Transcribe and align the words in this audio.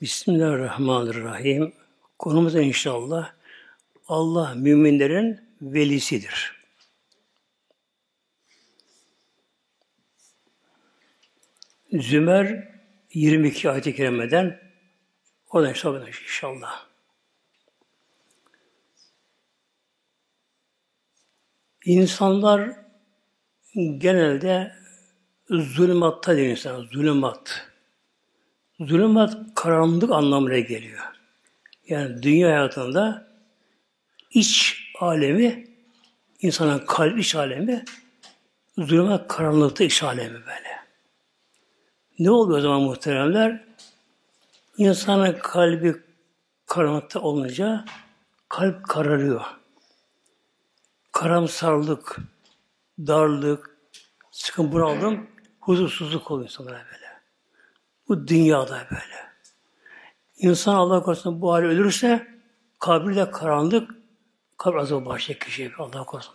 Bismillahirrahmanirrahim. 0.00 1.74
Konumuz 2.18 2.54
da 2.54 2.60
inşallah 2.62 3.32
Allah 4.08 4.54
müminlerin 4.54 5.40
velisidir. 5.62 6.62
Zümer 11.92 12.68
22 13.14 13.70
ayet-i 13.70 13.94
kerimeden 13.94 14.60
oradan 15.50 15.70
inşallah. 16.24 16.86
İnsanlar 21.84 22.70
genelde 23.74 24.76
zulümatta 25.50 26.36
değil 26.36 26.50
insan, 26.50 26.86
zulümat. 26.92 27.75
Zulümat 28.80 29.36
karanlık 29.54 30.10
anlamına 30.10 30.58
geliyor. 30.58 31.04
Yani 31.88 32.22
dünya 32.22 32.48
hayatında 32.48 33.28
iç 34.30 34.82
alemi, 35.00 35.66
insanın 36.40 36.78
kalp 36.78 37.18
iç 37.18 37.34
alemi, 37.34 37.84
zulümat 38.78 39.28
karanlıkta 39.28 39.84
iç 39.84 40.02
alemi 40.02 40.34
böyle. 40.34 40.76
Ne 42.18 42.30
oluyor 42.30 42.58
o 42.58 42.62
zaman 42.62 42.82
muhteremler? 42.82 43.64
İnsanın 44.76 45.38
kalbi 45.38 45.96
karanlıkta 46.66 47.20
olunca 47.20 47.84
kalp 48.48 48.88
kararıyor. 48.88 49.42
Karamsarlık, 51.12 52.16
darlık, 52.98 53.78
sıkın 54.30 54.72
bunaldım, 54.72 55.26
huzursuzluk 55.60 56.30
oluyor 56.30 56.48
insanlara 56.48 56.84
böyle. 56.92 57.05
Bu 58.08 58.28
dünyada 58.28 58.86
böyle. 58.90 59.26
İnsan 60.38 60.74
Allah 60.74 61.02
korusun 61.02 61.40
bu 61.40 61.52
hale 61.52 61.66
ölürse 61.66 62.26
kabirde 62.78 63.30
karanlık, 63.30 63.90
kabir 64.58 64.76
azabı 64.76 65.06
başlayacak 65.06 65.46
kişiye 65.46 65.72
Allah 65.78 66.04
korusun. 66.04 66.34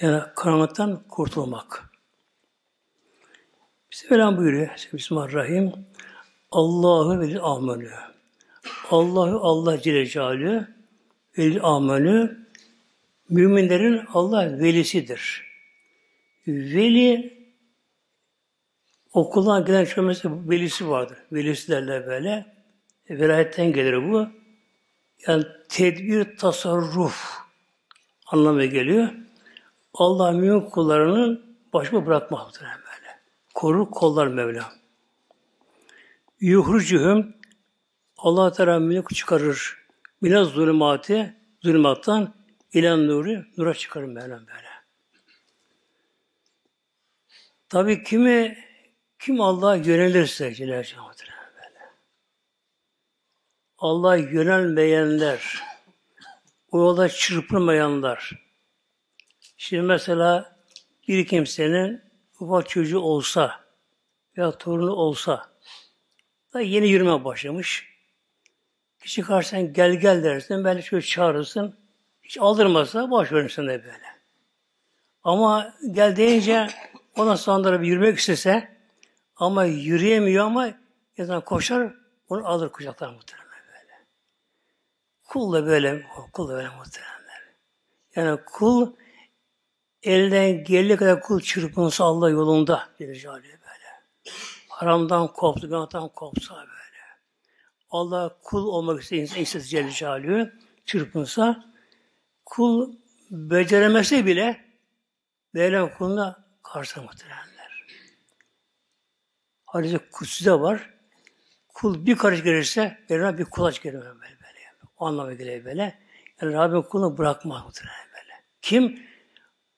Yani 0.00 0.22
karanlıktan 0.36 1.02
kurtulmak. 1.08 1.90
Bismillah 3.92 4.36
buyuruyor. 4.36 4.88
Bismillahirrahmanirrahim. 4.92 5.72
Allahu 6.50 7.20
velil 7.20 7.40
amelü. 7.42 7.90
Allahu 8.90 9.40
Allah 9.42 9.80
Celle 9.80 10.06
Celaluhu 10.06 10.66
velil 11.38 11.62
amelü 11.62 12.46
müminlerin 13.28 14.02
Allah 14.14 14.58
velisidir. 14.58 15.46
Veli 16.46 17.35
okuldan 19.16 19.64
giden 19.64 19.84
çocuğun 19.84 20.50
velisi 20.50 20.88
vardır. 20.88 21.18
Velisi 21.32 21.68
derler 21.68 22.06
böyle. 22.06 22.54
E, 23.08 23.18
velayetten 23.18 23.72
gelir 23.72 24.12
bu. 24.12 24.28
Yani 25.26 25.44
tedbir, 25.68 26.36
tasarruf 26.36 27.32
anlamına 28.26 28.64
geliyor. 28.64 29.08
Allah 29.94 30.32
mümin 30.32 30.60
kullarının 30.60 31.56
başıma 31.72 32.06
bırakmaktır 32.06 32.62
böyle. 32.62 33.20
Korur 33.54 33.90
kollar 33.90 34.26
Mevla. 34.26 34.72
Yuhrucuhum 36.40 37.34
Allah 38.18 38.52
Teala 38.52 38.78
mülk 38.78 39.14
çıkarır. 39.14 39.86
Biraz 40.22 40.48
zulümati, 40.48 41.34
zulümattan 41.62 42.34
ilan 42.72 43.06
nuru, 43.06 43.44
nura 43.56 43.74
çıkarır 43.74 44.06
Mevlam 44.06 44.46
böyle. 44.46 44.66
Tabi 47.68 48.04
kimi 48.04 48.66
kim 49.18 49.40
Allah'a 49.40 49.76
yönelirse 49.76 50.54
Celle 50.54 50.72
böyle. 50.72 51.90
Allah'a 53.78 54.16
yönelmeyenler, 54.16 55.62
o 56.70 56.78
yolda 56.78 57.08
çırpınmayanlar. 57.08 58.46
Şimdi 59.56 59.82
mesela 59.82 60.56
bir 61.08 61.26
kimsenin 61.26 62.02
ufak 62.40 62.68
çocuğu 62.68 63.00
olsa 63.00 63.60
veya 64.36 64.58
torunu 64.58 64.92
olsa 64.92 65.50
da 66.54 66.60
yeni 66.60 66.88
yürüme 66.88 67.24
başlamış. 67.24 67.96
Kişi 69.00 69.22
karşısına 69.22 69.60
gel 69.60 69.94
gel 69.94 70.24
dersin, 70.24 70.64
belki 70.64 70.86
şöyle 70.86 71.06
çağırırsın. 71.06 71.76
Hiç 72.22 72.38
aldırmazsa 72.38 73.10
boş 73.10 73.32
verirsin 73.32 73.62
de 73.62 73.84
böyle. 73.84 74.16
Ama 75.22 75.74
gel 75.90 76.16
deyince 76.16 76.68
ondan 77.16 77.34
sonra 77.34 77.82
bir 77.82 77.86
yürümek 77.86 78.18
istese 78.18 78.75
ama 79.36 79.64
yürüyemiyor 79.64 80.44
ama 80.44 80.70
ya 81.16 81.40
koşar 81.40 81.94
onu 82.28 82.46
alır 82.48 82.68
kucaklar 82.68 83.14
muhtemelen 83.14 83.46
böyle. 83.68 84.04
Kul 85.24 85.52
da 85.52 85.66
böyle, 85.66 86.06
kul 86.32 86.48
da 86.48 86.52
böyle 86.52 86.68
muhteremler. 86.68 87.42
Yani 88.16 88.40
kul 88.46 88.92
elden 90.02 90.64
geldiği 90.64 90.96
kadar 90.96 91.20
kul 91.20 91.40
çırpınsa 91.40 92.04
Allah 92.04 92.30
yolunda 92.30 92.88
bir 93.00 93.08
böyle. 93.08 93.46
Haramdan 94.68 95.32
koptu, 95.32 95.68
günahtan 95.68 96.08
kopsa 96.08 96.54
böyle. 96.54 96.76
Allah 97.90 98.36
kul 98.42 98.66
olmak 98.66 99.02
isteyen 99.02 99.28
insan 99.36 99.60
Celle 99.60 99.90
Celaluhu 99.90 100.50
çırpınsa 100.84 101.64
kul 102.44 102.92
beceremese 103.30 104.26
bile 104.26 104.66
Mevlam 105.52 105.94
kuluna 105.94 106.44
karşı 106.62 107.02
muhtemelenler. 107.02 107.45
Hadis-i 109.66 109.98
Kutsi'de 110.12 110.52
var. 110.52 110.90
Kul 111.68 112.06
bir 112.06 112.16
karış 112.16 112.42
gelirse 112.42 112.98
Mevlam 113.10 113.38
bir 113.38 113.44
kulaç 113.44 113.82
gelir 113.82 113.98
böyle 113.98 114.08
böyle. 114.20 114.60
O 114.96 115.06
anlamda 115.06 115.34
geliyor 115.34 115.64
böyle. 115.64 115.98
Yani 116.42 116.52
Rabbim 116.52 116.82
kulunu 116.82 117.18
bırakmaz 117.18 117.64
muhtemelen 117.64 118.06
böyle. 118.12 118.42
Kim 118.62 119.02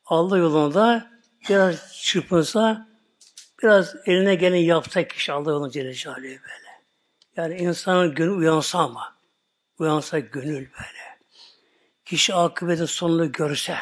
Allah 0.05 0.39
yolunda 0.39 1.11
biraz 1.49 2.03
çırpınsa 2.03 2.89
biraz 3.63 3.97
eline 4.07 4.35
gelen 4.35 4.57
yapsa 4.57 5.09
kişi 5.09 5.33
Allah 5.33 5.51
yolunda 5.51 5.71
Celle 5.71 6.23
böyle. 6.23 6.69
Yani 7.37 7.57
insanın 7.57 8.15
gönlü 8.15 8.31
uyansa 8.31 8.79
ama 8.79 9.17
uyansa 9.79 10.19
gönül 10.19 10.55
böyle. 10.73 11.19
Kişi 12.05 12.35
akıbetin 12.35 12.85
sonunu 12.85 13.33
görse, 13.33 13.77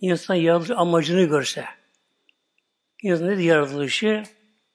insan 0.00 0.34
yaratılış 0.34 0.70
amacını 0.70 1.22
görse, 1.22 1.64
insan 3.02 3.28
nedir 3.28 3.42
yaratılışı? 3.42 4.22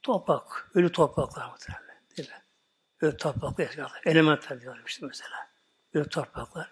Toprak, 0.05 0.71
ölü 0.73 0.91
topraklar 0.91 1.49
muhtemelen. 1.49 2.01
Değil 2.17 2.29
mi? 2.29 2.35
Ölü 3.01 3.17
topraklar, 3.17 3.99
elementler 4.05 4.61
diyorlar 4.61 4.83
işte 4.87 5.05
mesela. 5.05 5.49
Ölü 5.93 6.09
topraklar. 6.09 6.71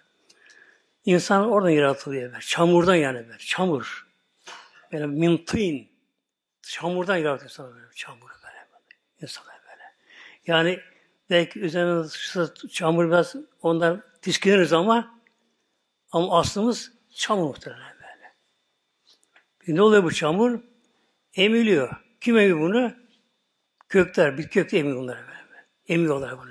İnsan 1.04 1.50
oradan 1.50 1.70
yaratılıyor 1.70 2.32
böyle. 2.32 2.40
Çamurdan 2.40 2.94
yani 2.94 3.28
böyle. 3.28 3.38
Çamur. 3.38 4.06
Yani 4.92 5.06
mintin. 5.06 5.92
Çamurdan 6.62 7.16
yaratıyor 7.16 7.50
insan 7.50 7.74
böyle. 7.74 7.86
Çamur 7.94 8.30
böyle. 8.44 8.66
İnsanlar 9.22 9.60
böyle. 9.70 9.82
Yani 10.46 10.80
belki 11.30 11.60
üzerine 11.60 12.08
çamur 12.70 13.06
biraz 13.06 13.36
ondan 13.62 14.02
tiskiniriz 14.22 14.72
ama 14.72 15.20
ama 16.12 16.38
aslımız 16.38 16.92
çamur 17.10 17.44
muhtemelen 17.44 17.94
böyle. 17.94 18.34
Ne 19.76 19.82
oluyor 19.82 20.04
bu 20.04 20.12
çamur? 20.12 20.60
Emiliyor. 21.34 21.96
Kim 22.20 22.38
emiyor 22.38 22.60
bunu? 22.60 23.03
Kökler, 23.94 24.38
bir 24.38 24.48
kökte 24.48 24.78
emiyor 24.78 24.96
bunları 24.96 25.18
böyle. 25.18 25.66
Emiyorlar 25.86 26.38
bunu. 26.38 26.50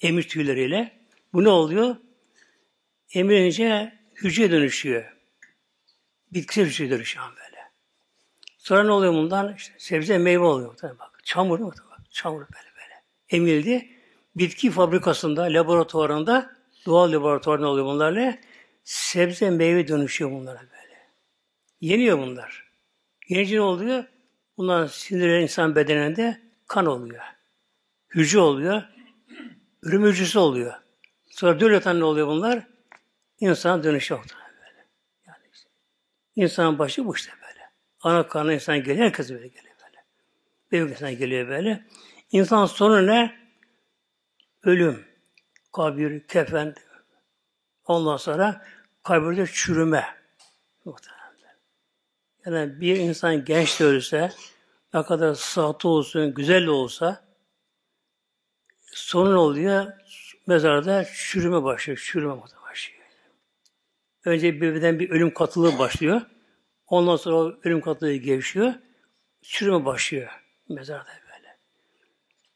Emir 0.00 0.22
tüyleriyle. 0.22 1.06
Bu 1.32 1.44
ne 1.44 1.48
oluyor? 1.48 1.96
Emilince 3.14 3.98
hücre 4.16 4.50
dönüşüyor. 4.50 5.16
Bitkisel 6.32 6.64
hücre 6.64 6.90
dönüşüyor 6.90 7.26
böyle. 7.26 7.60
Sonra 8.58 8.82
ne 8.82 8.90
oluyor 8.90 9.12
bundan? 9.12 9.54
İşte 9.54 9.74
sebze 9.78 10.18
meyve 10.18 10.44
oluyor. 10.44 10.76
Tabii 10.76 10.98
bak. 10.98 11.20
Çamur 11.24 11.58
mu? 11.58 11.72
Bak, 11.90 12.00
çamur 12.10 12.40
böyle 12.40 12.74
böyle. 12.76 13.02
Emildi. 13.28 13.88
Bitki 14.36 14.70
fabrikasında, 14.70 15.42
laboratuvarında, 15.42 16.56
doğal 16.86 17.12
laboratuvarında 17.12 17.68
oluyor 17.68 17.86
bunlarla. 17.86 18.38
Sebze 18.84 19.50
meyve 19.50 19.88
dönüşüyor 19.88 20.30
bunlara 20.30 20.60
böyle. 20.60 21.08
Yeniyor 21.80 22.18
bunlar. 22.18 22.70
Yenince 23.28 23.56
ne 23.56 23.60
oluyor? 23.60 24.04
Bunların 24.56 24.86
sinirleri 24.86 25.42
insan 25.42 25.76
bedeninde 25.76 26.43
kan 26.66 26.86
oluyor. 26.86 27.22
Hücre 28.14 28.38
oluyor. 28.38 28.82
Ürün 29.82 30.02
hücresi 30.06 30.38
oluyor. 30.38 30.74
Sonra 31.30 31.60
döleten 31.60 32.00
ne 32.00 32.04
oluyor 32.04 32.26
bunlar? 32.26 32.66
İnsan 33.40 33.84
dönüşüyor. 33.84 34.20
Böyle. 34.20 34.86
Yani 35.26 35.44
işte, 35.52 35.70
insanın 36.36 36.78
başı 36.78 37.06
bu 37.06 37.14
işte 37.14 37.32
böyle. 37.42 37.70
Ana 38.00 38.28
karnına 38.28 38.52
insan 38.52 38.78
geliyor, 38.78 39.06
herkes 39.06 39.30
böyle 39.30 39.48
geliyor 39.48 39.74
böyle. 39.86 40.04
Büyük 40.70 40.90
insan 40.90 41.18
geliyor 41.18 41.48
böyle. 41.48 41.84
İnsan 42.32 42.66
sonu 42.66 43.06
ne? 43.06 43.44
Ölüm, 44.62 45.04
kabir, 45.72 46.26
kefen. 46.26 46.74
Ondan 47.84 48.16
sonra 48.16 48.66
kabirde 49.02 49.46
çürüme. 49.46 50.24
Yani 52.46 52.80
bir 52.80 52.96
insan 52.96 53.44
genç 53.44 53.80
de 53.80 53.84
ölse, 53.84 54.32
ne 54.94 55.02
kadar 55.02 55.34
sıhhatli 55.34 55.88
olsun, 55.88 56.34
güzel 56.34 56.66
olsa, 56.66 57.24
Sonra 58.94 59.38
oluyor? 59.38 59.92
Mezarda 60.46 61.04
çürüme 61.04 61.62
başlıyor. 61.62 62.02
Çürüme 62.06 62.36
başlıyor. 62.40 63.04
Önce 64.24 64.60
birden 64.60 64.98
bir 64.98 65.10
ölüm 65.10 65.34
katılığı 65.34 65.78
başlıyor. 65.78 66.20
Ondan 66.86 67.16
sonra 67.16 67.36
o 67.36 67.54
ölüm 67.64 67.80
katılığı 67.80 68.14
gevşiyor. 68.14 68.74
Çürüme 69.42 69.84
başlıyor 69.84 70.28
mezarda 70.68 71.08
böyle. 71.08 71.56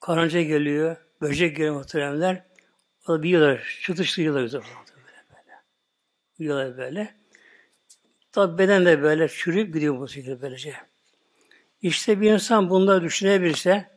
Karınca 0.00 0.43
geliyor, 0.43 0.96
böcek 1.20 1.56
geliyor 1.56 1.75
muhteremler. 1.75 2.44
O 3.08 3.12
da 3.12 3.23
bir 3.23 3.29
yıllar, 3.29 3.79
çıtışlı 3.82 4.23
yıllar 4.23 4.43
böyle 4.43 4.52
böyle. 4.52 5.55
Yıllar 6.38 6.79
böyle. 6.79 7.14
Tabi 8.32 8.58
beden 8.58 8.87
de 8.87 9.02
böyle 9.02 9.29
çürüyüp 9.29 9.75
gidiyor 9.75 9.99
bu 9.99 10.08
şekilde 10.08 10.43
böylece. 10.43 10.88
İşte 11.82 12.20
bir 12.20 12.32
insan 12.32 12.70
bunları 12.70 13.02
düşünebilirse 13.02 13.90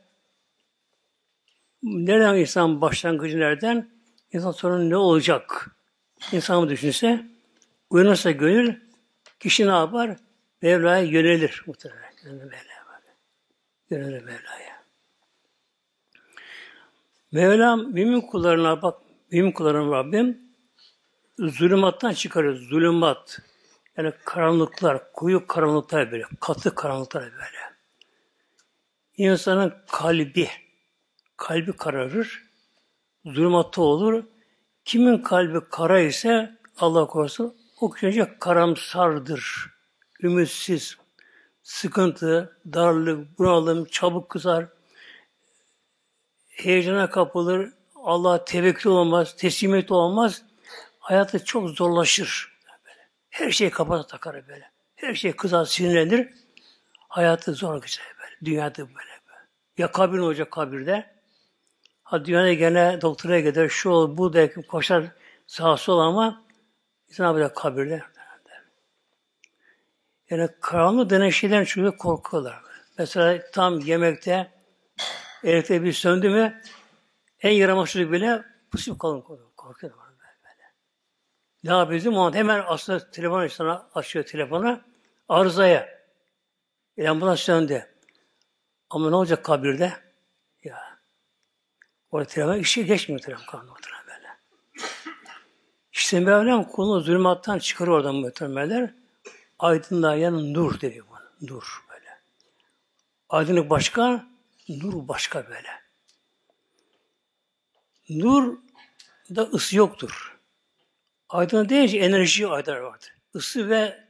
nereden 1.84 2.36
insan 2.36 2.82
başlangıcı 2.82 3.40
nereden? 3.40 3.90
İnsan 4.34 4.52
sonra 4.52 4.80
ne 4.80 4.98
olacak? 4.98 5.76
İnsan 6.32 6.70
düşünse 6.70 7.26
uyanırsa 7.90 8.32
gönül 8.32 8.76
kişi 9.40 9.68
ne 9.68 9.72
yapar? 9.72 10.18
Mevla'ya 10.62 11.04
yönelir 11.04 11.64
muhtemelen. 11.68 12.12
Yönelir 12.24 12.44
Mevla'ya. 12.44 12.86
Yönelir 13.90 14.24
Mevla'ya. 14.24 14.82
Mevlam 17.32 17.92
mümin 17.92 18.22
kullarına 18.22 18.82
bak, 18.82 19.02
mümin 19.32 19.52
kullarına 19.52 19.98
Rabbim 19.98 20.42
zulümattan 21.40 22.14
çıkarıyor. 22.14 22.56
Zulümat. 22.56 23.40
Yani 23.98 24.14
karanlıklar, 24.26 25.12
koyu 25.14 25.48
karanlıklar 25.48 26.12
böyle, 26.12 26.24
katı 26.40 26.76
karanlıklar 26.76 27.24
böyle. 27.24 27.61
İnsanın 29.18 29.74
kalbi, 29.88 30.50
kalbi 31.38 31.76
kararır, 31.76 32.44
zulümatta 33.26 33.82
olur. 33.82 34.24
Kimin 34.86 35.18
kalbi 35.18 35.60
kara 35.72 36.00
ise 36.00 36.58
Allah 36.78 37.08
korusun 37.08 37.56
o 37.82 37.90
kişi 37.92 38.28
karamsardır, 38.40 39.70
ümitsiz, 40.24 40.98
sıkıntı, 41.64 42.58
darlık, 42.74 43.40
bunalım, 43.40 43.86
çabuk 43.86 44.30
kızar, 44.30 44.68
heyecana 46.50 47.10
kapılır, 47.10 47.74
Allah 47.96 48.46
tevekkül 48.46 48.90
olmaz, 48.90 49.36
teslimiyet 49.36 49.92
olmaz, 49.92 50.44
hayatı 51.00 51.46
çok 51.46 51.70
zorlaşır. 51.70 52.58
Böyle. 52.86 53.10
Her 53.30 53.52
şey 53.52 53.70
kafasına 53.70 54.08
takar 54.08 54.48
böyle. 54.48 54.72
Her 54.96 55.16
şey 55.16 55.32
kızar, 55.32 55.66
sinirlenir. 55.66 56.30
Hayatı 57.08 57.54
zor 57.54 57.82
geçer. 57.82 58.06
Dünyada 58.44 58.78
böyle. 58.78 59.22
Ya 59.78 59.92
kabir 59.92 60.18
olacak 60.18 60.52
kabirde. 60.52 61.12
Ha 62.04 62.26
dünyada 62.26 62.54
gene 62.54 63.02
doktora 63.02 63.40
gider, 63.40 63.70
şu 63.70 63.90
ol, 63.90 64.18
bu 64.18 64.34
da 64.34 64.54
koşar 64.54 65.04
sağa 65.48 65.78
sola 65.78 66.04
ama 66.04 66.44
ne 67.20 67.26
yapacak 67.26 67.56
kabirde? 67.56 68.04
Yani 70.30 70.50
karanlık 70.62 71.10
denen 71.10 71.30
şeyden 71.30 71.64
çünkü 71.64 71.98
korkuyorlar. 71.98 72.62
Mesela 72.98 73.52
tam 73.52 73.80
yemekte 73.80 74.52
elektrik 75.44 75.84
bir 75.84 75.94
söndü 75.94 76.30
mü 76.30 76.62
en 77.42 77.52
yaramazlık 77.52 78.12
bile 78.12 78.44
pusup 78.72 79.00
kalın 79.00 79.22
korkuyor. 79.58 79.94
Böyle. 79.98 80.64
Ne 81.64 81.72
yapıyoruz? 81.72 82.08
O 82.08 82.34
hemen 82.34 82.64
aslında 82.68 83.12
telefon 83.12 83.48
sana 83.48 83.90
açıyor 83.96 84.26
telefonu 84.26 84.82
arızaya. 85.30 86.02
Yani 86.98 87.22
buna 87.22 87.38
söndü. 87.38 87.88
Ama 88.92 89.10
ne 89.10 89.16
olacak 89.16 89.46
kabirde? 89.46 89.94
Ya. 90.64 91.00
Orada 92.12 92.28
telefon 92.28 92.60
işi 92.60 92.86
geçmiyor 92.86 93.22
telefon 93.22 93.46
karanlık 93.46 93.80
böyle. 94.08 94.28
İşte 95.94 96.20
Mevlam 96.20 96.64
kulunu 96.64 97.02
zulümattan 97.02 97.60
çıkarıyor 97.60 97.98
oradan 97.98 98.16
muhtemelenler. 98.16 98.94
Aydınlayan 99.60 100.54
nur 100.54 100.82
dedi 100.82 101.04
bana. 101.12 101.32
Nur 101.42 101.84
böyle. 101.90 102.20
Aydınlık 103.30 103.70
başka, 103.70 104.26
nur 104.70 105.08
başka 105.08 105.50
böyle. 105.50 105.70
Nur 108.10 108.58
da 109.36 109.42
ısı 109.42 109.78
yoktur. 109.78 110.40
Aydınlık 111.30 111.70
deyince 111.70 111.98
enerji 111.98 112.48
aydınlar 112.48 112.78
vardır. 112.78 113.16
Isı 113.34 113.70
ve 113.70 114.08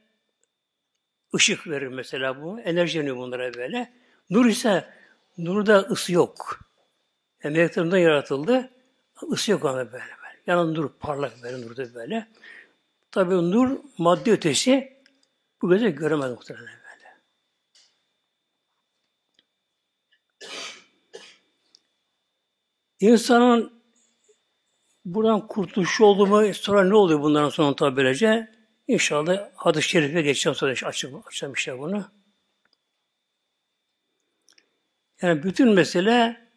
ışık 1.36 1.68
verir 1.68 1.88
mesela 1.88 2.42
bu. 2.42 2.60
Enerji 2.60 3.00
deniyor 3.00 3.18
bunlara 3.18 3.54
böyle. 3.54 4.01
Nur 4.32 4.46
ise 4.46 4.86
nurda 5.38 5.80
ısı 5.80 6.14
yok. 6.14 6.60
Yani 7.44 7.58
meleklerimden 7.58 7.98
yaratıldı. 7.98 8.70
Isı 9.32 9.52
yok 9.52 9.66
ona 9.66 9.76
böyle. 9.76 9.92
böyle. 9.92 10.42
Yani 10.48 10.74
nur 10.74 10.90
parlak 11.00 11.44
böyle 11.44 11.62
nur 11.62 11.78
böyle. 11.96 12.28
Tabi 13.12 13.36
nur 13.36 13.80
madde 13.98 14.32
ötesi 14.32 15.02
bu 15.62 15.70
göze 15.70 15.90
göremez 15.90 16.32
muhtemelen 16.32 16.68
böyle. 16.68 17.18
İnsanın 23.00 23.82
buradan 25.06 25.48
kurtuluşu 25.48 26.06
oldu 26.06 26.28
mu 26.28 26.54
sonra 26.54 26.84
ne 26.84 26.96
oluyor 26.96 27.22
bundan 27.22 27.50
sonra 27.50 27.76
tabi 27.76 27.96
böylece? 27.96 28.52
İnşallah 28.88 29.50
hadis-i 29.56 29.90
şerife 29.90 30.22
geçeceğim 30.22 30.56
sonra 30.56 30.72
açacağım, 30.72 31.24
açacağım 31.28 31.54
işte 31.54 31.80
bunu. 31.80 32.21
Yani 35.22 35.44
bütün 35.44 35.74
mesele 35.74 36.48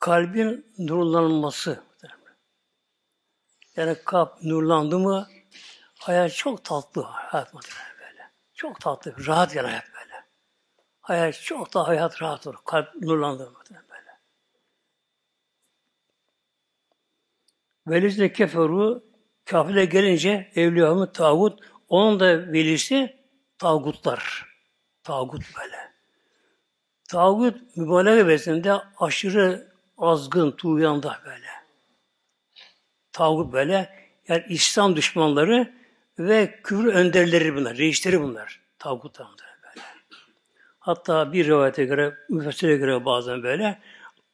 kalbin 0.00 0.74
nurlanması. 0.78 1.82
Yani 3.76 3.96
kalp 4.04 4.42
nurlandı 4.42 4.98
mı 4.98 5.28
hayat 5.98 6.34
çok 6.34 6.64
tatlı 6.64 7.02
hayat 7.02 7.54
böyle. 7.54 8.30
Çok 8.54 8.80
tatlı, 8.80 9.26
rahat 9.26 9.56
yani 9.56 9.68
hayat 9.68 9.84
böyle. 9.94 10.24
Hayat 11.00 11.42
çok 11.42 11.74
da 11.74 11.88
hayat 11.88 12.22
rahat 12.22 12.46
olur. 12.46 12.58
Kalp 12.64 12.94
nurlandı 12.94 13.52
böyle. 13.66 13.80
Velizle 17.86 18.32
keferu 18.32 19.04
kafile 19.44 19.84
gelince 19.84 20.52
evliyamı 20.54 21.12
tağut 21.12 21.60
onun 21.88 22.20
da 22.20 22.52
velisi 22.52 23.16
tağutlar. 23.58 24.46
Tağut 25.02 25.42
böyle. 25.56 25.89
Tağut 27.10 27.76
mübalağa 27.76 28.26
vezinde 28.26 28.72
aşırı 28.98 29.68
azgın, 29.98 30.50
tuğyanda 30.50 31.18
böyle. 31.24 31.48
Tağut 33.12 33.52
böyle. 33.52 34.06
Yani 34.28 34.44
İslam 34.48 34.96
düşmanları 34.96 35.72
ve 36.18 36.60
küfür 36.64 36.86
önderleri 36.86 37.56
bunlar, 37.56 37.76
reisleri 37.76 38.20
bunlar. 38.20 38.60
Tağut 38.78 39.18
böyle. 39.18 39.86
Hatta 40.80 41.32
bir 41.32 41.46
rivayete 41.46 41.84
göre, 41.84 42.14
müfessire 42.28 42.76
göre 42.76 43.04
bazen 43.04 43.42
böyle 43.42 43.78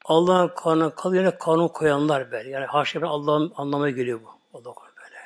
Allah'ın 0.04 0.48
kanunu 0.48 0.94
kalıyor 0.94 1.38
kanun 1.38 1.68
koyanlar 1.68 2.32
böyle. 2.32 2.50
Yani 2.50 2.66
haşa 2.66 3.06
Allah'ın 3.06 3.52
anlamına 3.56 3.90
geliyor 3.90 4.20
bu. 4.24 4.58
Allah 4.58 4.74
böyle. 4.96 5.16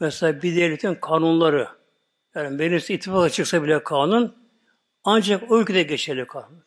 Mesela 0.00 0.42
bir 0.42 0.56
devletin 0.56 0.94
kanunları 0.94 1.68
yani 2.34 2.56
mecliste 2.56 2.94
ittifaka 2.94 3.30
çıksa 3.30 3.62
bile 3.62 3.84
kanun 3.84 4.43
ancak 5.04 5.50
o 5.50 5.60
ülkede 5.60 5.82
geçerli 5.82 6.26
kanun. 6.26 6.64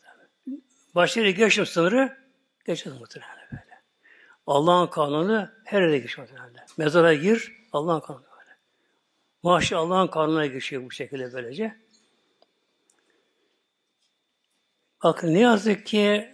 Başka 0.94 1.20
yere 1.20 1.30
geçim 1.30 1.66
sınırı 1.66 2.16
geçmez 2.64 3.00
muhtemelen 3.00 3.48
böyle. 3.52 3.82
Allah'ın 4.46 4.86
kanunu 4.86 5.48
her 5.64 5.82
yere 5.82 5.98
geçiyor 5.98 6.28
muhtemelen. 6.28 6.66
Mezara 6.76 7.14
gir, 7.14 7.52
Allah'ın 7.72 8.00
kanunu 8.00 8.22
böyle. 8.22 8.56
Maaşı 9.42 9.78
Allah'ın 9.78 10.06
kanununa 10.06 10.46
geçiyor 10.46 10.84
bu 10.84 10.90
şekilde 10.90 11.32
böylece. 11.32 11.76
Bakın 15.02 15.34
ne 15.34 15.38
yazık 15.38 15.86
ki 15.86 16.32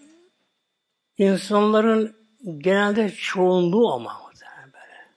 insanların 1.19 2.17
genelde 2.59 3.11
çoğunluğu 3.11 3.93
ama 3.93 4.21
muhtemelen 4.25 4.73
böyle. 4.73 5.09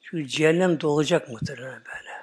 Çünkü 0.00 0.28
cehennem 0.28 0.80
dolacak 0.80 1.28
muhtemelen 1.28 1.82
böyle. 1.84 2.22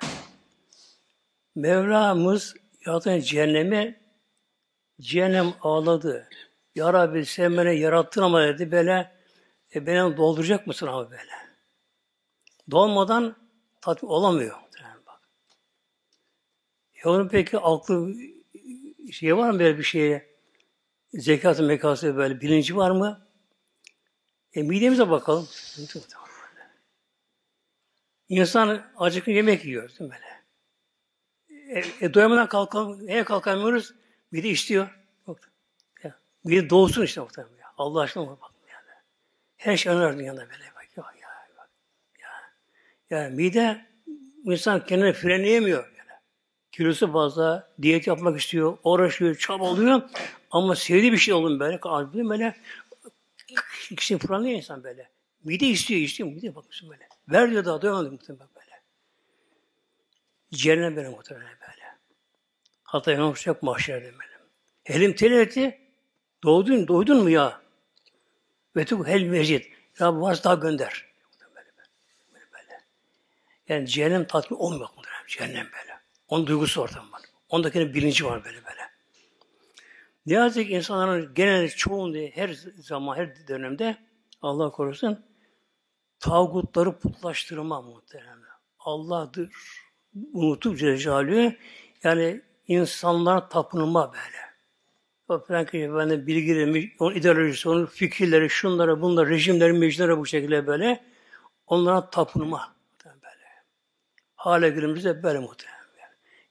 Mevlamız 1.55 2.55
yaratan 2.85 3.19
cehennemi 3.19 3.99
cehennem 5.01 5.53
ağladı. 5.61 6.29
Ya 6.75 6.93
Rabbi 6.93 7.25
sen 7.25 7.57
beni 7.57 7.79
yarattın 7.79 8.21
ama 8.21 8.41
dedi 8.41 8.71
böyle 8.71 9.15
e, 9.75 9.87
beni 9.87 10.17
dolduracak 10.17 10.67
mısın 10.67 10.87
ama 10.87 11.11
böyle. 11.11 11.31
Dolmadan 12.71 13.35
tatmin 13.81 14.09
olamıyor. 14.09 14.57
Bak. 15.07 15.21
Ya 16.93 17.11
onun 17.11 17.27
peki 17.27 17.59
aklı 17.59 18.13
şey 19.11 19.37
var 19.37 19.51
mı 19.51 19.59
böyle 19.59 19.77
bir 19.77 19.83
şeye? 19.83 20.35
Zekatı 21.13 21.63
mekası 21.63 22.15
böyle 22.15 22.41
bilinci 22.41 22.77
var 22.77 22.91
mı? 22.91 23.27
E 24.53 24.63
midemize 24.63 25.09
bakalım. 25.09 25.47
İnsan 28.29 28.91
acıkın 28.97 29.31
yemek 29.31 29.65
yiyor 29.65 29.89
değil 29.89 30.01
mi 30.01 30.09
böyle? 30.15 30.34
E, 31.75 31.83
e 32.01 32.13
doyamadan 32.13 32.49
kalkalım, 32.49 33.07
neye 33.07 33.23
kalkamıyoruz? 33.23 33.93
Bir 34.33 34.43
de 34.43 34.49
istiyor. 34.49 34.87
Ya, 36.03 36.15
Bir 36.45 36.69
doğsun 36.69 37.03
işte 37.03 37.21
muhtemelen. 37.21 37.57
Ya. 37.57 37.67
Allah 37.77 38.01
aşkına 38.01 38.27
bak. 38.27 38.39
Yani. 38.69 38.89
Her 39.57 39.77
şey 39.77 39.93
öner 39.93 40.17
dünyada 40.17 40.37
böyle. 40.37 40.63
Bak. 40.75 40.87
Ya, 40.97 41.03
ya, 41.21 41.27
bak. 41.57 41.69
ya. 42.21 42.29
Yani 43.09 43.35
mide 43.35 43.85
insan 44.43 44.85
kendini 44.85 45.13
frenleyemiyor. 45.13 45.83
Yani. 45.97 46.19
Kilosu 46.71 47.11
fazla, 47.11 47.71
diyet 47.81 48.07
yapmak 48.07 48.39
istiyor, 48.39 48.77
uğraşıyor, 48.83 49.35
çabalıyor. 49.35 50.01
Ama 50.51 50.75
sevdiği 50.75 51.11
bir 51.11 51.17
şey 51.17 51.33
olun 51.33 51.59
böyle. 51.59 51.79
Kalbinde 51.79 52.29
böyle 52.29 52.55
kişinin 53.97 54.19
frenliyor 54.19 54.57
insan 54.57 54.83
böyle. 54.83 55.09
Mide 55.43 55.67
istiyor, 55.67 56.01
istiyor. 56.01 56.29
Mide 56.29 56.55
bakmışsın 56.55 56.89
böyle. 56.89 57.09
Ver 57.29 57.51
diyor 57.51 57.65
daha 57.65 57.81
doyamadı 57.81 58.11
muhtemelen 58.11 58.47
böyle. 58.55 58.81
Cehennem 60.51 60.95
böyle 60.95 61.09
muhtemelen 61.09 61.47
böyle. 61.61 61.64
Hatta 62.95 63.11
yanılmışacak 63.11 63.63
mahşerde 63.63 64.05
benim. 64.05 64.49
Helim 64.83 65.15
teleti 65.15 65.79
doğdun, 66.43 66.87
doydun 66.87 67.23
mu 67.23 67.29
ya? 67.29 67.61
Ve 68.75 68.85
tu 68.85 69.07
hel 69.07 69.23
mecid. 69.23 69.65
Ya 69.99 70.21
varsa 70.21 70.43
daha 70.43 70.55
gönder. 70.55 71.05
Böyle, 71.55 71.67
böyle, 72.33 72.45
böyle. 72.53 72.81
Yani 73.67 73.87
cehennem 73.87 74.27
tatmin 74.27 74.57
olmuyor 74.57 74.89
muhtemelen. 74.95 75.27
Cehennem 75.27 75.65
böyle. 75.65 75.99
Onun 76.27 76.47
duygusu 76.47 76.81
ortam 76.81 77.11
var. 77.11 77.21
Ondakinin 77.49 77.93
bilinci 77.93 78.25
var 78.25 78.45
böyle 78.45 78.57
böyle. 78.57 78.81
Ne 80.25 80.33
yazık 80.33 80.67
ki 80.67 80.73
insanların 80.73 81.33
genel 81.33 81.69
çoğunda 81.69 82.17
her 82.17 82.49
zaman, 82.77 83.17
her 83.17 83.47
dönemde 83.47 83.97
Allah 84.41 84.71
korusun 84.71 85.25
tağutları 86.19 86.99
putlaştırma 86.99 87.81
muhtemelen. 87.81 88.39
Allah'dır. 88.79 89.49
Unutup 90.33 90.79
Celle 90.79 91.57
yani 92.03 92.41
insanlara 92.67 93.49
tapınma 93.49 94.13
böyle. 94.13 94.45
O 95.29 95.39
Franklin 95.39 95.81
efendim 95.81 96.27
bilgileri, 96.27 96.91
onun 96.99 97.15
ideolojisi, 97.15 97.69
onun 97.69 97.85
fikirleri, 97.85 98.49
şunlara, 98.49 99.01
bunlara, 99.01 99.29
rejimleri, 99.29 99.73
meclisleri 99.73 100.17
bu 100.17 100.25
şekilde 100.25 100.67
böyle 100.67 101.03
onlara 101.67 102.09
tapınma 102.09 102.75
böyle. 103.05 103.45
Hale 104.35 104.69
günümüzde 104.69 105.23
böyle 105.23 105.39
muhtemelen. 105.39 105.75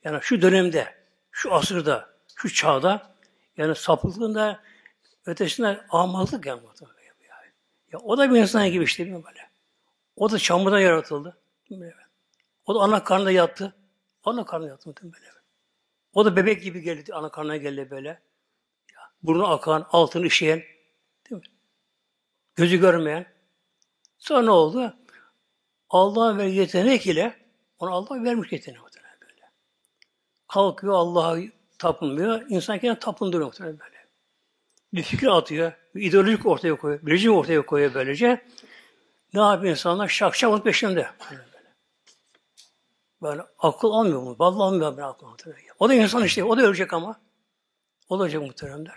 Yani 0.05 0.19
şu 0.23 0.43
dönemde, 0.43 0.95
şu 1.31 1.55
asırda, 1.55 2.09
şu 2.37 2.55
çağda 2.55 3.15
yani 3.57 3.75
sapıklığında 3.75 4.61
ötesine 5.27 5.81
amazlık 5.91 6.47
yani 6.47 6.61
muhtemelen. 6.61 6.95
Ya 7.93 8.01
o 8.01 8.19
da 8.19 8.31
bir 8.31 8.37
insan 8.37 8.71
gibi 8.71 8.85
işte 8.85 9.05
mi 9.05 9.25
böyle? 9.25 9.49
O 10.17 10.31
da 10.31 10.39
çamurdan 10.39 10.81
yaratıldı. 10.81 11.37
O 12.67 12.75
da 12.75 12.81
ana 12.81 13.05
karnında 13.05 13.31
yattı. 13.31 13.75
Ana 14.25 14.45
karnında 14.45 14.69
yattı 14.69 14.89
muhtemelen. 14.89 15.21
O 16.15 16.25
da 16.25 16.37
bebek 16.37 16.63
gibi 16.63 16.83
geldi, 16.83 17.15
ana 17.15 17.29
karnına 17.29 17.57
geldi 17.57 17.91
böyle. 17.91 18.21
Burnu 19.23 19.47
akan, 19.47 19.87
altını 19.91 20.27
işeyen, 20.27 20.63
değil 21.31 21.43
mi? 21.43 21.47
Gözü 22.55 22.81
görmeyen. 22.81 23.27
Sonra 24.19 24.43
ne 24.43 24.51
oldu? 24.51 24.97
Allah'a 25.91 26.39
ver 26.39 26.47
yetenek 26.47 27.07
ile 27.07 27.37
ona 27.79 27.91
Allah 27.91 28.25
vermiş 28.25 28.53
yetenek 28.53 28.81
muhtemelen 28.81 29.17
böyle. 29.21 29.51
Kalkıyor 30.49 30.95
Allah'a 30.95 31.39
tapınmıyor. 31.79 32.43
İnsan 32.49 32.79
kendine 32.79 32.99
tapındırıyor 32.99 33.47
muhtemelen 33.47 33.79
böyle. 33.79 34.07
Bir 34.95 35.03
fikir 35.03 35.27
atıyor, 35.27 35.73
bir 35.95 36.03
ideolojik 36.03 36.47
ortaya 36.47 36.77
koyuyor, 36.77 37.07
bir 37.07 37.13
rejim 37.13 37.33
ortaya 37.33 37.67
koyuyor 37.67 37.95
böylece. 37.95 38.45
Ne 39.35 39.41
yapıyor 39.41 39.71
insanlar? 39.71 40.09
Şak 40.09 40.35
şak 40.35 40.51
onun 40.51 40.61
peşinde. 40.61 41.09
Böyle, 41.31 41.54
böyle. 43.23 43.43
akıl 43.59 43.91
almıyor 43.91 44.23
mu? 44.23 44.37
Vallahi 44.39 44.63
almıyor 44.63 44.97
ben 44.97 45.03
akıl 45.03 45.27
muhtemelen. 45.27 45.63
O 45.79 45.89
da 45.89 45.95
insan 45.95 46.25
işte, 46.25 46.45
o 46.45 46.57
da 46.57 46.63
ölecek 46.63 46.93
ama. 46.93 47.21
O 48.09 48.19
da 48.19 48.23
ölecek 48.25 48.43
muhteremler. 48.43 48.95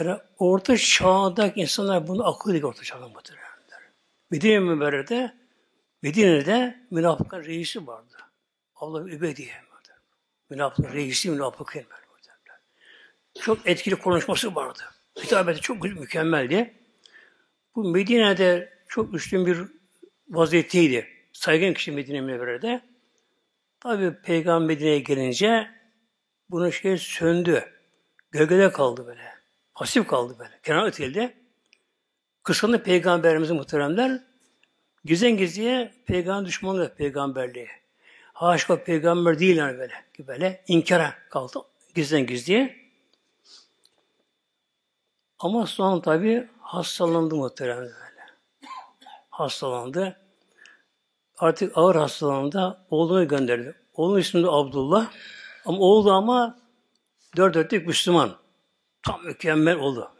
Yani 0.00 0.18
orta 0.38 0.76
çağdaki 0.76 1.60
insanlar 1.60 2.08
bunu 2.08 2.28
akıl 2.28 2.52
değil 2.52 2.64
orta 2.64 2.82
çağda 2.82 3.08
muhteremler. 3.08 3.52
Medine 4.30 4.58
Müberre'de 4.58 5.34
Medine'de 6.02 6.86
münafıkın 6.90 7.44
reisi 7.44 7.86
vardı. 7.86 8.16
Allah 8.76 9.02
Übeydiye. 9.02 9.52
Münafıkın 10.50 10.92
reisi 10.92 11.30
münafıkın 11.30 11.84
Çok 13.40 13.66
etkili 13.66 13.96
konuşması 13.96 14.54
vardı. 14.54 14.82
Hitabeti 15.18 15.60
çok 15.60 15.82
mükemmeldi. 15.82 16.74
Bu 17.76 17.90
Medine'de 17.90 18.78
çok 18.88 19.14
üstün 19.14 19.46
bir 19.46 19.58
vaziyetteydi. 20.28 21.08
Saygın 21.32 21.74
kişi 21.74 21.92
Medine 21.92 22.20
Münevvere'de. 22.20 22.82
Tabi 23.80 24.14
Peygamber 24.22 24.66
Medine'ye 24.66 24.98
gelince 24.98 25.70
bunun 26.50 26.70
şey 26.70 26.98
söndü. 26.98 27.64
Gölgede 28.30 28.72
kaldı 28.72 29.06
böyle. 29.06 29.34
Pasif 29.74 30.06
kaldı 30.06 30.36
böyle. 30.38 30.60
Kenar 30.62 30.86
ötelde. 30.86 31.34
Kıskandı 32.42 32.82
Peygamberimizi 32.82 33.52
muhteremler. 33.52 34.20
Gizlen 35.04 35.36
gizliye 35.36 35.92
peygamber 36.06 36.46
düşmanı 36.46 36.94
peygamberliği. 36.94 37.68
Haşka 38.32 38.84
peygamber 38.84 39.38
değil 39.38 39.56
yani 39.56 39.78
böyle. 39.78 39.94
Böyle 40.18 40.64
inkara 40.68 41.14
kaldı. 41.30 41.58
Gizlen 41.94 42.26
gizliye. 42.26 42.76
Ama 45.38 45.66
sonra 45.66 46.02
tabi 46.02 46.48
hastalandı 46.60 47.34
muhteremler. 47.34 47.92
Hastalandı. 49.30 50.21
Artık 51.42 51.72
ağır 51.74 51.96
hastalığında 51.96 52.86
oğlunu 52.90 53.28
gönderdi. 53.28 53.74
Oğlunun 53.94 54.18
ismi 54.18 54.42
de 54.42 54.46
Abdullah. 54.48 55.12
Ama 55.64 55.78
oğlu 55.78 56.12
ama 56.12 56.58
dört 57.36 57.54
dörtlük 57.54 57.86
Müslüman. 57.86 58.36
Tam 59.02 59.24
mükemmel 59.24 59.76
oldu. 59.76 60.12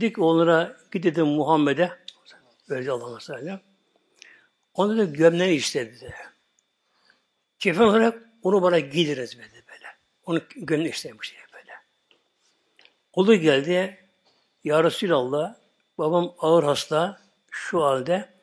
Dik 0.00 0.18
onlara 0.18 0.76
git 0.92 1.04
dedim 1.04 1.26
Muhammed'e 1.26 1.92
böyle 2.68 2.90
Allah'a 2.90 3.20
sellem. 3.20 3.60
Onu 4.74 4.98
da 4.98 5.04
gömleği 5.04 5.58
istedi. 5.58 6.14
Kefen 7.58 7.84
olarak 7.84 8.22
onu 8.42 8.62
bana 8.62 8.78
giydiriz 8.78 9.38
dedi 9.38 9.64
böyle. 9.68 9.86
Onu 10.26 10.40
gömleği 10.56 10.92
istemiş 10.92 11.32
diye 11.32 11.42
böyle. 11.54 11.72
Olu 13.12 13.34
geldi. 13.34 13.98
Ya 14.64 14.84
Resulallah 14.84 15.54
babam 15.98 16.34
ağır 16.38 16.64
hasta 16.64 17.20
şu 17.50 17.84
halde 17.84 18.37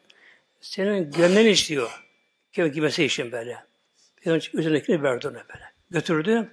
senin 0.65 1.11
gömleğini 1.11 1.49
istiyor. 1.49 2.05
Kefen 2.51 2.71
giymesi 2.71 3.03
için 3.03 3.31
böyle. 3.31 3.65
Peygamber 4.15 4.49
üzerindekini 4.53 5.03
verdi 5.03 5.27
ona 5.27 5.33
böyle. 5.35 5.73
Götürdü. 5.89 6.51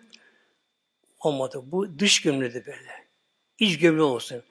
Olmadı. 1.20 1.60
Bu 1.64 1.98
dış 1.98 2.22
gömleği 2.22 2.54
böyle. 2.54 3.08
İç 3.58 3.78
gömleği 3.78 4.02
olsun. 4.02 4.42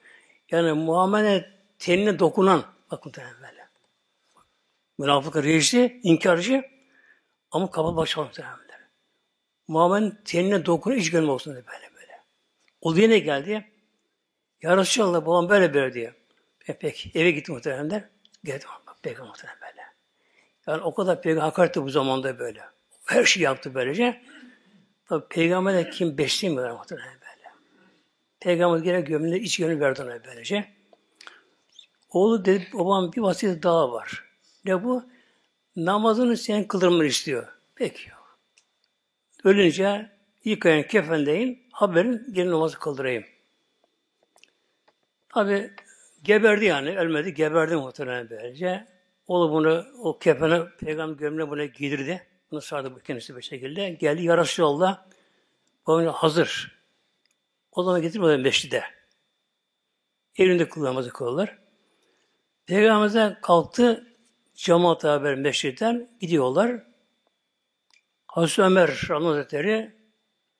Yani 0.50 0.72
Muhammed'e 0.72 1.50
tenine 1.78 2.18
dokunan 2.18 2.64
bakın 2.90 3.12
böyle. 3.16 3.68
Münafık 4.98 5.36
reisi, 5.36 6.00
inkarcı 6.02 6.64
ama 7.50 7.70
kafa 7.70 7.96
başarılı 7.96 8.26
muhtemelen. 8.26 8.58
Muhammed'in 9.68 10.18
tenine 10.24 10.66
dokunan 10.66 10.98
iç 10.98 11.10
gömleği 11.10 11.32
olsun 11.32 11.54
böyle 11.54 11.94
böyle. 11.94 12.20
O 12.80 12.96
ne 12.96 13.18
geldi? 13.18 13.72
Ya 14.62 14.76
Resulallah 14.76 15.26
babam 15.26 15.48
böyle 15.48 15.74
böyle 15.74 15.94
diyor. 15.94 16.14
E, 16.68 16.78
peki 16.78 17.10
eve 17.14 17.30
gitti 17.30 17.52
muhtemelen. 17.52 18.10
Geldi 18.44 18.64
Peygamber 19.02 19.28
muhtemelen 19.28 19.60
böyle. 19.60 19.82
Yani 20.66 20.82
o 20.82 20.94
kadar 20.94 21.22
peygamber 21.22 21.44
hakaretti 21.44 21.82
bu 21.82 21.88
zamanda 21.88 22.38
böyle. 22.38 22.60
Her 23.06 23.24
şeyi 23.24 23.44
yaptı 23.44 23.74
böylece. 23.74 24.22
Tabi 25.08 25.28
peygamber 25.28 25.90
kim 25.90 26.18
beslemiyorlar 26.18 26.70
muhtemelen 26.70 27.14
böyle. 27.14 27.54
Peygamber 28.40 28.78
gene 28.78 29.00
gömüne 29.00 29.38
iç 29.38 29.58
gönül 29.58 29.80
verdi 29.80 30.02
ona 30.02 30.24
böylece. 30.24 30.72
Oğlu 32.10 32.44
dedi, 32.44 32.68
babam 32.72 33.12
bir 33.12 33.20
vasiyet 33.20 33.62
daha 33.62 33.92
var. 33.92 34.24
Ne 34.64 34.84
bu? 34.84 35.04
Namazını 35.76 36.36
senin 36.36 36.64
kıldırmanı 36.64 37.04
istiyor. 37.04 37.48
Peki. 37.74 38.10
Ölünce 39.44 40.10
yıkayan 40.44 40.82
kefendeyin, 40.82 41.68
haberin 41.72 42.32
gelin 42.32 42.50
namazı 42.50 42.78
kıldırayım. 42.78 43.24
Tabi 45.28 45.70
geberdi 46.22 46.64
yani, 46.64 46.98
ölmedi, 46.98 47.34
geberdi 47.34 47.76
muhtemelen 47.76 48.30
böylece. 48.30 48.91
Oğlu 49.26 49.52
bunu, 49.52 49.86
o 49.98 50.18
kefene, 50.18 50.62
peygamber 50.78 51.18
gömleği 51.18 51.50
buna 51.50 51.64
giydirdi. 51.64 52.26
Bunu 52.50 52.60
sardı 52.60 52.94
bu 52.94 53.00
kendisi 53.00 53.36
bir 53.36 53.42
şekilde. 53.42 53.90
Geldi 53.90 54.22
ya 54.22 54.38
Resulallah. 54.38 55.04
Babam 55.86 56.06
hazır. 56.06 56.78
O 57.72 57.82
zaman 57.82 58.02
getirmeden 58.02 58.40
meşride. 58.40 58.84
Evinde 60.36 60.68
kullanmazı 60.68 61.10
kılırlar. 61.10 61.58
Peygamberimize 62.66 63.38
kalktı. 63.42 64.06
Cemaat 64.54 65.04
haber 65.04 65.34
meşritten 65.34 66.10
gidiyorlar. 66.20 66.82
Hazreti 68.26 68.62
Ömer 68.62 68.88
Hazretleri 69.08 69.96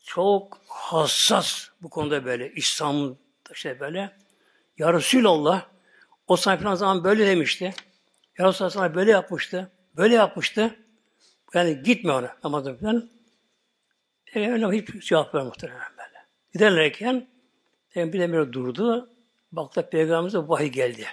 çok 0.05 0.61
hassas 0.69 1.69
bu 1.83 1.91
konuda 1.91 2.25
böyle. 2.25 2.53
İslam'ın 2.53 3.19
işte 3.53 3.81
böyle. 3.81 4.17
Ya 4.79 4.93
Resulallah 4.93 5.67
o 6.27 6.37
sayfanın 6.37 6.75
zaman 6.75 7.05
böyle 7.05 7.27
demişti. 7.27 7.75
Ya 8.39 8.49
Resulallah 8.49 8.95
böyle 8.95 9.11
yapmıştı. 9.11 9.71
Böyle 9.97 10.15
yapmıştı. 10.15 10.77
Yani 11.55 11.83
gitme 11.83 12.13
ona 12.13 12.37
namazı 12.45 12.79
falan. 12.79 13.11
Peygamber 14.27 14.73
hiç 14.73 15.09
cevap 15.09 15.35
vermedi 15.35 15.49
muhtemelen 15.49 15.97
böyle. 15.99 16.27
Giderlerken 16.53 17.29
Peygamber 17.91 18.13
birdenbire 18.13 18.53
durdu. 18.53 19.11
Baktı 19.53 19.89
Peygamberimize 19.91 20.39
vahiy 20.39 20.69
geldi. 20.69 21.07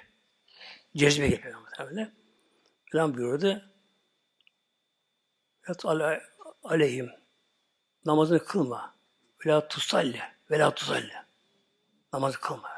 Cezbe 0.95 1.27
geldi 1.27 1.41
Peygamber. 1.41 2.11
Falan 2.91 3.17
buyurdu. 3.17 3.61
Et 5.69 5.85
aleyhim. 6.63 7.11
Namazını 8.05 8.45
kılma. 8.45 8.95
Vela 9.45 9.67
tusalli. 9.67 10.19
Vela 10.51 10.75
tusalli. 10.75 11.13
Namazı 12.13 12.39
kılma. 12.39 12.69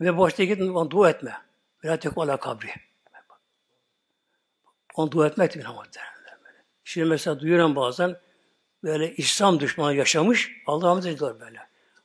Ve 0.00 0.16
boşta 0.16 0.44
git 0.44 0.60
dua 0.90 1.10
etme. 1.10 1.51
Vela 1.84 1.96
tek 1.96 2.18
ala 2.18 2.36
kabri. 2.36 2.70
Onu 4.94 5.12
dua 5.12 5.26
etmek 5.26 5.56
namaz 5.56 5.86
böyle. 6.44 6.64
Şimdi 6.84 7.08
mesela 7.08 7.40
duyuyorum 7.40 7.76
bazen 7.76 8.16
böyle 8.84 9.14
İslam 9.14 9.60
düşmanı 9.60 9.94
yaşamış. 9.94 10.52
Allah 10.66 10.88
rahmet 10.88 11.06
ediyor 11.06 11.40
böyle. 11.40 11.58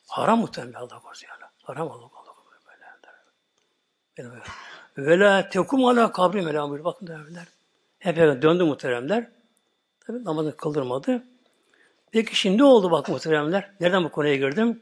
Haram 0.08 0.40
muhtemelen 0.40 0.74
Allah 0.74 1.00
korusun 1.00 1.28
yani. 1.28 1.52
Haram 1.64 1.92
Allah 1.92 2.10
Allah 2.16 2.36
böyle. 4.18 4.30
böyle. 4.30 4.44
Ve 4.98 5.20
la 5.20 5.50
tekum 5.50 5.86
ala 5.86 6.12
kabri 6.12 6.42
melamır. 6.42 6.84
Bakın 6.84 7.08
derler. 7.08 7.48
Hep 8.00 8.18
döndü 8.18 8.64
muhteremler. 8.64 9.32
Tabi 10.00 10.26
namazını 10.26 10.58
kıldırmadı. 10.58 11.24
Peki 12.12 12.36
şimdi 12.36 12.58
ne 12.58 12.64
oldu 12.64 12.92
bak 12.92 13.10
muhteremler? 13.10 13.72
Nereden 13.80 14.04
bu 14.04 14.10
konuya 14.10 14.36
girdim? 14.36 14.82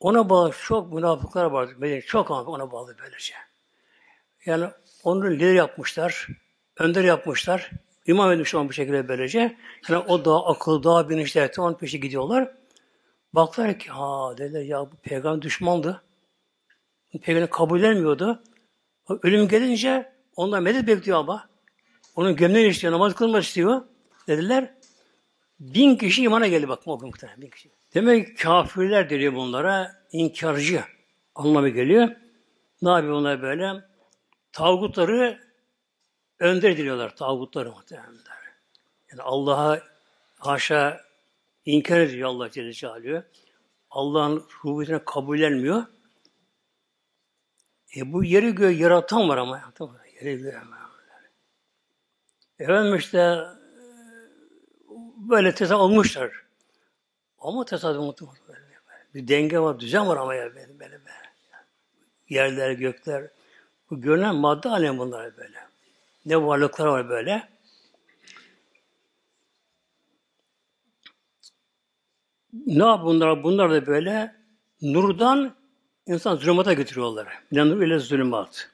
Ona 0.00 0.30
bağlı 0.30 0.52
çok 0.52 0.92
münafıklar 0.92 1.44
vardı. 1.44 2.00
Çok 2.06 2.30
ona 2.30 2.72
bağlı 2.72 2.96
böylece. 2.98 3.34
Yani 4.46 4.66
onu 5.04 5.30
lider 5.30 5.54
yapmışlar, 5.54 6.28
önder 6.78 7.04
yapmışlar, 7.04 7.70
imam 8.06 8.32
etmiş 8.32 8.54
olan 8.54 8.68
bu 8.68 8.72
şekilde 8.72 9.08
böylece. 9.08 9.56
Yani 9.88 10.04
o 10.08 10.24
da 10.24 10.46
akıl, 10.46 10.82
daha 10.82 11.08
bilinçli, 11.08 11.50
onun 11.58 11.74
peşi 11.74 12.00
gidiyorlar. 12.00 12.52
Baklar 13.32 13.78
ki, 13.78 13.90
ha 13.90 14.34
dediler 14.38 14.62
ya 14.62 14.80
bu 14.80 14.96
peygamber 15.02 15.42
düşmandı. 15.42 16.02
Peygamber 17.22 17.50
kabul 17.50 17.82
etmiyordu. 17.82 18.42
Ölüm 19.22 19.48
gelince 19.48 20.12
ondan 20.36 20.62
medet 20.62 20.86
bekliyor 20.86 21.18
ama. 21.18 21.48
Onun 22.16 22.36
gömleğini 22.36 22.70
istiyor, 22.70 22.92
namaz 22.92 23.14
kılmak 23.14 23.44
istiyor. 23.44 23.82
Dediler. 24.28 24.74
Bin 25.60 25.96
kişi 25.96 26.22
imana 26.22 26.46
geldi 26.46 26.68
bak 26.68 26.78
o 26.86 26.98
gün 26.98 27.12
bin 27.36 27.50
kişi. 27.50 27.70
Demek 27.94 28.26
ki 28.26 28.34
kafirler 28.34 29.10
deniyor 29.10 29.34
bunlara, 29.34 29.92
inkarcı 30.12 30.84
anlamı 31.34 31.68
geliyor. 31.68 32.08
Ne 32.82 32.90
yapıyor 32.90 33.14
bunlar 33.14 33.42
böyle? 33.42 33.91
Tağutları 34.52 35.40
önder 36.38 36.70
ediliyorlar, 36.70 37.16
tağutları 37.16 37.70
muhtemelen. 37.70 38.12
Yani 39.10 39.22
Allah'a 39.22 39.80
haşa 40.38 41.00
inkar 41.64 42.00
ediyor 42.00 42.28
Allah 42.28 42.50
Celle 42.50 42.72
Celaluhu. 42.72 43.22
Allah'ın 43.90 44.46
rububiyetine 44.64 45.04
kabullenmiyor. 45.04 45.84
E 47.96 48.12
bu 48.12 48.24
yeri 48.24 48.54
göğü 48.54 48.70
yaratan 48.70 49.28
var 49.28 49.38
ama. 49.38 49.60
Yeri 50.14 50.38
göğü 50.38 50.60
Efendim 52.58 52.96
işte 52.96 53.38
böyle 55.16 55.54
tesadüf 55.54 55.80
olmuşlar. 55.80 56.32
Ama 57.38 57.64
tesadüf 57.64 58.00
mutlaka 58.00 58.32
bir 59.14 59.28
denge 59.28 59.58
var, 59.58 59.80
düzen 59.80 60.08
var 60.08 60.16
ama 60.16 60.34
ya 60.34 60.54
böyle 60.54 60.80
böyle. 60.80 61.00
Yerler, 62.28 62.70
gökler. 62.70 63.30
Bu 63.92 64.00
görünen 64.00 64.36
madde 64.36 64.68
alem 64.68 64.98
bunlar 64.98 65.36
böyle. 65.36 65.58
Ne 66.26 66.42
varlıklar 66.42 66.86
var 66.86 67.08
böyle. 67.08 67.48
Ne 72.52 72.84
yap 72.84 73.04
bunlar? 73.04 73.42
Bunlar 73.42 73.70
da 73.70 73.86
böyle 73.86 74.36
nurdan 74.82 75.54
insan 76.06 76.36
zulümata 76.36 76.72
getiriyorlar. 76.72 77.28
Ne 77.52 77.68
nur 77.68 77.82
ile 77.82 77.98
zulümat. 77.98 78.70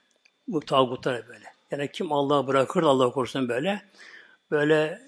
Bu 0.48 0.60
tağutlar 0.60 1.28
böyle. 1.28 1.44
Yani 1.70 1.90
kim 1.92 2.12
Allah'ı 2.12 2.46
bırakır, 2.46 2.82
Allah 2.82 3.10
korusun 3.10 3.48
böyle. 3.48 3.82
Böyle 4.50 5.02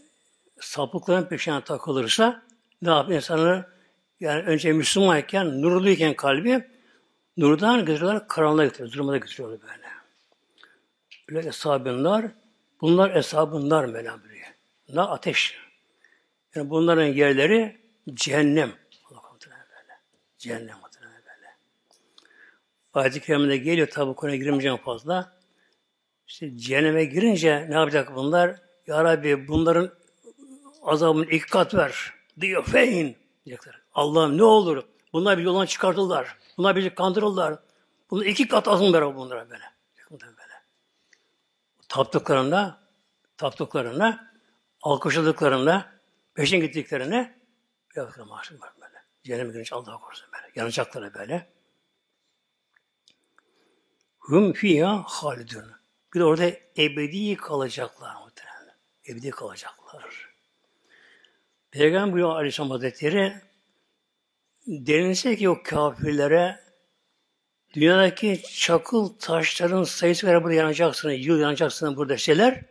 sapıkların 0.61 1.25
peşine 1.25 1.61
takılırsa 1.61 2.43
ne 2.83 2.91
yapıyor 2.91 3.17
insanı? 3.17 3.67
Yani 4.21 4.43
önce 4.43 4.73
Müslümanken, 4.73 5.63
nurluyken 5.63 6.15
kalbi 6.15 6.69
nurdan 7.37 7.85
götürüyorlar, 7.85 8.29
karanlığa 8.29 8.65
götürüyorlar, 8.65 8.97
zulmata 8.97 9.19
götürüyorlar 9.19 9.61
böyle. 9.63 9.90
Böyle 11.31 11.49
eshabınlar, 11.49 12.27
bunlar 12.81 13.17
eshabınlar 13.17 13.85
Mevlam 13.85 14.23
buyuruyor. 14.23 14.47
Bunlar 14.89 15.09
ateş. 15.11 15.59
Yani 16.55 16.71
bunların 16.71 17.07
yerleri 17.07 17.81
cehennem. 18.15 18.73
Allah 19.11 19.23
böyle. 19.47 19.99
Cehennem 20.39 20.77
böyle. 21.01 21.57
Ayet-i 22.95 23.21
Kerime'de 23.21 23.57
geliyor 23.57 23.89
tabi 23.89 24.15
konuya 24.15 24.37
girmeyeceğim 24.37 24.77
fazla. 24.77 25.41
İşte 26.27 26.57
cehenneme 26.57 27.05
girince 27.05 27.67
ne 27.71 27.75
yapacak 27.75 28.15
bunlar? 28.15 28.61
Ya 28.87 29.05
Rabbi 29.05 29.49
bunların 29.49 29.91
azabını 30.83 31.25
iki 31.25 31.47
kat 31.47 31.75
ver. 31.75 32.15
Diyor 32.41 32.65
fein 32.65 33.17
diyecekler. 33.47 33.81
Allah'ım 33.95 34.39
ne 34.39 34.45
olur. 34.45 34.85
Bunlar 35.13 35.39
bir 35.39 35.43
yoldan 35.43 35.67
çıkartırlar. 35.67 36.37
Bunlar 36.59 36.77
bizi 36.77 36.95
kandırırlar. 36.95 37.59
Bunu 38.11 38.25
iki 38.25 38.49
kat 38.49 38.69
azın 38.69 38.93
ver 38.93 39.17
bunlara 39.17 39.51
böyle. 39.51 39.65
Taptıklarına, 41.91 42.81
taptıklarına, 43.37 44.33
alkışladıklarına, 44.83 45.93
peşin 46.35 46.61
gittiklerine 46.61 47.39
yaptıkları 47.97 48.27
mahşer 48.27 48.61
var 48.61 48.73
böyle. 48.81 49.05
Cehenneme 49.25 49.53
girince 49.53 49.75
Allah'a 49.75 50.01
korusun 50.01 50.29
böyle. 50.35 50.53
Yanacaklara 50.55 51.15
böyle. 51.15 51.53
Hum 54.19 54.53
fiyâ 54.53 55.03
halidun. 55.07 55.73
Bir 56.15 56.21
de 56.21 56.25
orada 56.25 56.51
ebedi 56.79 57.37
kalacaklar 57.37 58.15
muhtemelen. 58.15 58.77
Ebedi 59.09 59.31
kalacaklar. 59.31 60.35
Peygamber 61.71 62.21
Aleyhisselam 62.21 62.71
Hazretleri 62.71 63.35
denilse 64.67 65.37
ki 65.37 65.49
o 65.49 65.63
kafirlere 65.63 66.70
dünyadaki 67.75 68.43
çakıl 68.55 69.09
taşların 69.09 69.85
sayısı 69.85 70.27
kadar 70.27 70.45
burada 70.45 70.55
yanacaksınız, 70.55 71.27
yıl 71.27 71.41
yanacaksınız 71.41 71.97
burada 71.97 72.17
şeyler 72.17 72.65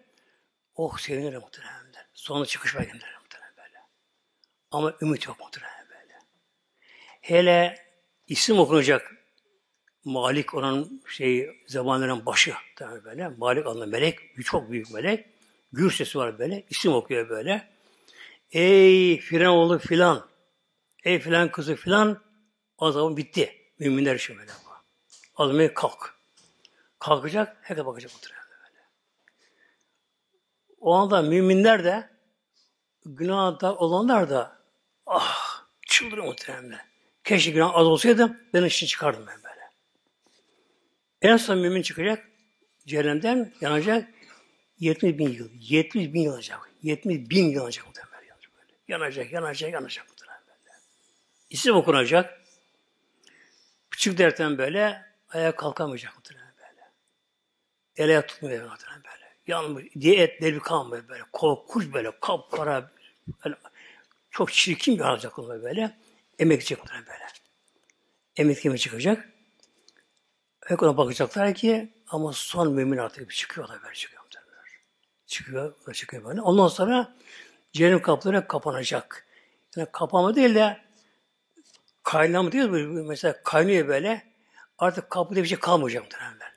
oh 0.76 0.98
sevinirim 0.98 1.42
muhtemelen. 1.42 1.80
Sonra 2.14 2.46
çıkış 2.46 2.76
beklenir 2.76 3.18
muhtemelen 3.22 3.54
böyle. 3.58 3.78
Ama 4.72 4.94
ümit 5.02 5.28
yok 5.28 5.40
muhtemelen 5.40 5.86
böyle. 5.90 6.14
Hele 7.22 7.78
isim 8.28 8.60
okunacak 8.60 9.16
Malik 10.06 10.54
onun 10.54 11.04
şey 11.08 11.50
zamanların 11.68 12.26
başı 12.26 12.54
tabii 12.76 13.04
böyle. 13.04 13.28
Malik 13.28 13.68
adlı 13.68 13.88
melek, 13.88 14.20
çok 14.46 14.72
büyük 14.72 14.92
melek. 14.92 15.26
Gür 15.72 15.92
sesi 15.92 16.18
var 16.18 16.40
böyle. 16.40 16.66
isim 16.70 16.94
okuyor 16.94 17.30
böyle. 17.30 17.68
Ey 18.52 19.20
filan 19.20 19.52
oğlu 19.52 19.80
filan. 19.80 20.30
Ey 21.04 21.20
filan 21.20 21.52
kızı 21.52 21.76
filan. 21.76 22.24
O 22.78 22.92
zaman 22.92 23.18
bitti. 23.18 23.56
Müminler 23.80 24.16
için 24.16 24.38
böyle. 24.38 24.52
Azmeye 25.40 25.74
kalk. 25.74 26.16
Kalkacak, 27.00 27.58
herkes 27.62 27.86
bakacak 27.86 28.14
muhtemelen 28.14 28.46
böyle. 28.50 28.84
O 30.80 30.94
anda 30.94 31.22
müminler 31.22 31.84
de 31.84 32.10
günahda 33.06 33.76
olanlar 33.76 34.30
da 34.30 34.58
ah 35.06 35.66
çıldırıyor 35.88 36.28
muhtemelen. 36.28 36.82
Keşke 37.24 37.52
günah 37.52 37.76
az 37.76 37.88
olsaydı 37.88 38.40
ben 38.54 38.64
işini 38.64 38.90
çıkardım 38.90 39.26
ben 39.28 39.44
böyle. 39.44 39.70
En 41.22 41.38
son 41.38 41.58
mümin 41.58 41.82
çıkacak 41.82 42.30
cehennemden 42.88 43.54
yanacak 43.62 44.10
70 44.80 45.18
bin 45.18 45.30
yıl. 45.30 45.50
70 45.54 46.14
bin 46.14 46.22
yıl 46.22 46.32
yanacak. 46.32 46.60
70 46.84 47.30
bin 47.30 47.46
yıl 47.46 47.62
yanacak 47.62 47.86
muhtemelen. 47.88 48.10
Böyle. 48.20 48.74
Yanacak, 48.88 49.32
yanacak, 49.32 49.74
yanacak 49.74 50.10
muhtemelen. 50.10 50.40
İsim 51.50 51.76
okunacak. 51.76 52.40
Küçük 53.92 54.18
dertten 54.18 54.58
böyle 54.58 55.09
ayağa 55.30 55.56
kalkamayacak 55.56 56.16
muhtemelen 56.16 56.54
böyle. 56.58 56.92
El 57.98 58.10
ayak 58.10 58.30
tutmuyor 58.30 58.70
muhtemelen 58.70 59.04
böyle. 59.04 59.34
Yanmış 59.48 59.86
diye 60.00 60.24
etleri 60.24 60.56
bir 60.56 60.60
kalmıyor 60.60 61.08
böyle. 61.08 61.24
Korkunç 61.34 61.94
böyle 61.94 62.20
kapkara 62.20 62.92
böyle, 63.46 63.56
çok 64.32 64.52
çirkin 64.52 65.00
bir 65.00 65.04
olacak 65.04 65.38
böyle. 65.38 65.98
Emek 66.40 66.62
çıkacak 66.62 66.80
muhtemelen 66.80 67.08
böyle. 67.08 67.26
Emek 68.36 68.62
kemiği 68.62 68.80
çıkacak. 68.80 69.30
Hep 70.66 70.84
ona 70.84 70.98
bakacaklar 70.98 71.54
ki 71.54 71.94
ama 72.08 72.34
son 72.34 72.74
mümin 72.74 72.98
artık 72.98 73.32
çıkıyor 73.32 73.68
da 73.68 73.84
böyle 73.84 73.96
çıkıyor. 73.96 74.20
Çıkıyor, 75.30 75.94
çıkıyor 75.94 76.24
böyle. 76.24 76.42
Ondan 76.42 76.68
sonra 76.68 77.16
cehennem 77.74 78.02
kapıları 78.02 78.48
kapanacak. 78.48 79.28
Yani 79.76 79.88
kapama 79.92 80.36
değil 80.36 80.56
de 80.56 80.82
kaynama 82.04 82.52
değil? 82.52 82.70
Mesela 83.08 83.44
kaynıyor 83.44 83.88
böyle. 83.88 84.29
Artık 84.80 85.10
kapıda 85.10 85.44
bir 85.44 85.48
şey 85.48 85.60
kalmayacak 85.60 86.04
muhtemelen. 86.04 86.52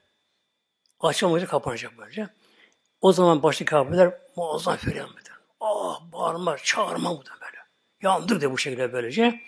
Açamayacak, 1.00 1.50
kapanacak 1.50 1.92
böylece. 1.98 2.28
O 3.00 3.12
zaman 3.12 3.42
baştaki 3.42 3.70
kapılar 3.70 4.14
muazzam 4.37 4.76
feryat 4.76 5.11
eder. 5.11 5.35
Ah, 5.61 6.00
bağırma, 6.12 6.56
çağırma 6.58 7.11
bu 7.11 7.26
da 7.26 7.30
böyle. 7.40 7.58
Yandık 8.02 8.40
de 8.40 8.50
bu 8.50 8.58
şekilde 8.58 8.92
böylece. 8.92 9.40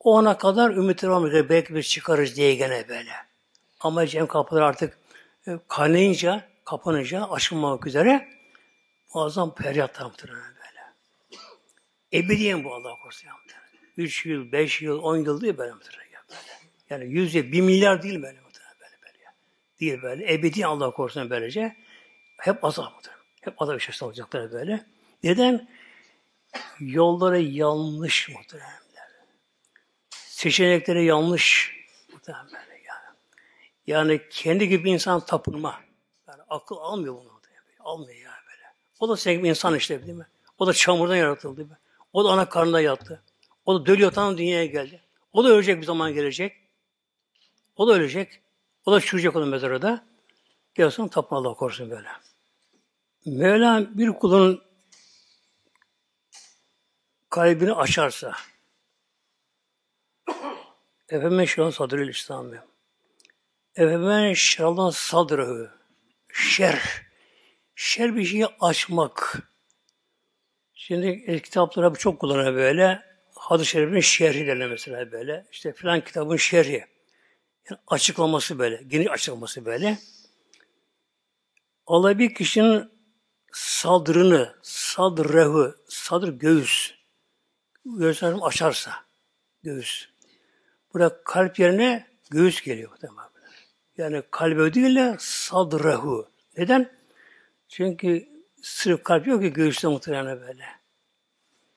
O 0.00 0.18
ana 0.18 0.38
kadar 0.38 0.70
ümitler 0.70 1.08
olmuyor. 1.08 1.48
Belki 1.48 1.74
biz 1.74 1.88
çıkarız 1.88 2.36
diye 2.36 2.54
gene 2.54 2.88
böyle. 2.88 3.12
Ama 3.80 4.06
cem 4.06 4.26
kapıları 4.26 4.64
artık 4.64 4.98
e, 5.46 5.58
kaynayınca, 5.68 6.48
kapanınca 6.64 7.24
açılmamak 7.24 7.86
üzere 7.86 8.28
muazzam 9.14 9.54
feryatlar 9.54 10.06
muhtemelen 10.06 10.54
böyle. 10.54 10.94
Ebediyen 12.12 12.64
bu 12.64 12.74
Allah 12.74 12.94
korusun. 13.02 13.30
Üç 13.96 14.26
yıl, 14.26 14.52
beş 14.52 14.82
yıl, 14.82 14.98
on 14.98 15.16
yıl 15.16 15.40
değil 15.40 15.58
böyle 15.58 15.72
muhtemelen. 15.72 16.01
Böyle. 16.92 17.04
Yani 17.04 17.14
yüzde, 17.14 17.52
bir 17.52 17.60
milyar 17.60 18.02
değil 18.02 18.22
böyle 18.22 18.40
muhtemelen 18.40 18.76
böyle. 18.80 18.96
böyle. 19.02 19.34
Değil 19.80 20.02
böyle. 20.02 20.34
Ebediyen 20.34 20.68
Allah 20.68 20.90
korusun 20.90 21.30
böylece. 21.30 21.76
Hep 22.38 22.64
azap 22.64 22.94
muhtemelen. 22.94 23.22
Hep 23.40 23.62
azap 23.62 23.80
içerisinde 23.80 24.04
olacaklar 24.04 24.52
böyle. 24.52 24.86
Neden? 25.22 25.68
Yolları 26.80 27.40
yanlış 27.40 28.28
muhtemelen. 28.28 28.82
Seçenekleri 30.10 31.04
yanlış 31.04 31.76
muhtemelen 32.12 32.46
yani. 32.86 33.16
Yani 33.86 34.20
kendi 34.30 34.68
gibi 34.68 34.90
insan 34.90 35.26
tapınma. 35.26 35.80
Yani 36.28 36.42
akıl 36.48 36.76
almıyor 36.76 37.14
bunu. 37.14 37.32
Almıyor 37.80 38.14
yani 38.14 38.42
böyle. 38.46 38.62
O 39.00 39.08
da 39.08 39.16
senin 39.16 39.44
insan 39.44 39.74
işte 39.74 40.06
değil 40.06 40.18
mi? 40.18 40.26
O 40.58 40.66
da 40.66 40.72
çamurdan 40.72 41.16
yaratıldı? 41.16 41.78
O 42.12 42.24
da 42.24 42.28
ana 42.28 42.48
karnında 42.48 42.80
yattı. 42.80 43.22
O 43.66 43.80
da 43.80 43.86
dölü 43.86 44.02
yatan 44.02 44.38
dünyaya 44.38 44.66
geldi. 44.66 45.00
O 45.32 45.44
da 45.44 45.48
ölecek 45.48 45.80
bir 45.80 45.86
zaman 45.86 46.14
gelecek. 46.14 46.61
O 47.76 47.88
da 47.88 47.92
ölecek. 47.92 48.40
O 48.86 48.92
da 48.92 49.00
çürüyecek 49.00 49.36
onun 49.36 49.48
mezarada. 49.48 50.04
Gelsin 50.74 51.08
tapma 51.08 51.38
Allah 51.38 51.54
korusun 51.54 51.90
böyle. 51.90 52.08
Mevla 53.26 53.98
bir 53.98 54.08
kulun 54.08 54.62
kalbini 57.30 57.72
açarsa 57.72 58.32
Efendim 61.08 61.46
şu 61.46 61.64
an 61.64 61.70
sadrül 61.70 62.08
İslam'ı. 62.08 62.64
Efendim 63.76 64.36
şeraldan 64.36 64.90
sadrı. 64.90 65.70
Şer. 66.32 66.82
Şer 67.76 68.16
bir 68.16 68.24
şeyi 68.24 68.46
açmak. 68.60 69.42
Şimdi 70.74 71.42
kitaplara 71.42 71.94
çok 71.94 72.20
kullanıyor 72.20 72.54
böyle. 72.54 73.02
Hadis-i 73.34 73.70
Şerif'in 73.70 74.00
şerhi 74.00 74.54
mesela 74.54 75.12
böyle. 75.12 75.46
İşte 75.52 75.72
filan 75.72 76.00
kitabın 76.00 76.36
şerhi. 76.36 76.91
Yani 77.70 77.80
açıklaması 77.86 78.58
böyle. 78.58 78.82
Geniş 78.86 79.10
açıklaması 79.10 79.64
böyle. 79.64 79.98
Allah 81.86 82.18
bir 82.18 82.34
kişinin 82.34 82.90
sadrını, 83.52 84.54
sadrehu, 84.62 85.74
sadır 85.88 86.28
göğüs, 86.28 86.94
göğüslerini 87.84 88.44
açarsa, 88.44 88.92
göğüs. 89.62 90.08
Burada 90.94 91.24
kalp 91.24 91.58
yerine 91.58 92.06
göğüs 92.30 92.62
geliyor. 92.62 92.90
Yani 93.96 94.22
kalbe 94.30 94.74
değil 94.74 94.96
de 94.96 95.16
sadrehu. 95.18 96.28
Neden? 96.56 96.92
Çünkü 97.68 98.28
sırf 98.62 99.04
kalp 99.04 99.26
yok 99.26 99.42
ki 99.42 99.52
göğüste 99.52 99.88
muhtemelen 99.88 100.40
böyle. 100.40 100.66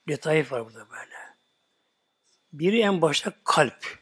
Detayı 0.08 0.52
var 0.52 0.66
burada 0.66 0.90
böyle. 0.90 1.16
Biri 2.54 2.80
en 2.80 3.02
başta 3.02 3.34
kalp, 3.44 4.00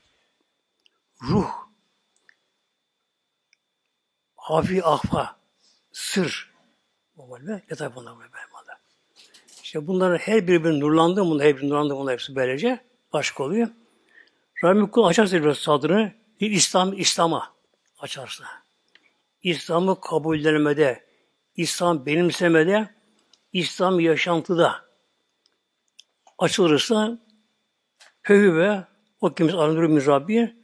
ruh, 1.21 1.62
hafi 4.43 4.83
ahfa, 4.83 5.35
sır. 5.91 6.53
Böyle 7.17 7.63
detay 7.69 7.95
bunlar 7.95 8.15
böyle. 8.19 8.33
İşte 9.63 9.87
bunların 9.87 10.17
her 10.17 10.47
biri 10.47 10.63
bir 10.63 10.79
nurlandı, 10.79 11.21
bunlar 11.25 11.47
her 11.47 11.57
biri 11.57 11.69
nurlandı, 11.69 11.95
bunlar 11.95 12.13
hepsi 12.13 12.35
böylece 12.35 12.79
başka 13.13 13.43
oluyor. 13.43 13.67
Rabbim 14.63 14.87
kul 14.87 15.03
açarsa 15.03 15.43
biraz 15.43 15.57
sadrını, 15.57 16.13
bir 16.41 16.51
İslam, 16.51 16.93
İslam'a 16.99 17.53
açarsa. 17.99 18.45
İslam'ı 19.43 20.01
kabullenmede, 20.01 21.05
İslam 21.55 22.05
benimsemede, 22.05 22.89
İslam 23.53 23.99
yaşantıda 23.99 24.85
açılırsa 26.37 27.17
hövü 28.21 28.55
ve 28.55 28.83
o 29.21 29.33
kimse 29.33 29.57
arındırır 29.57 29.87
min 29.87 30.05
Rabbi, 30.05 30.55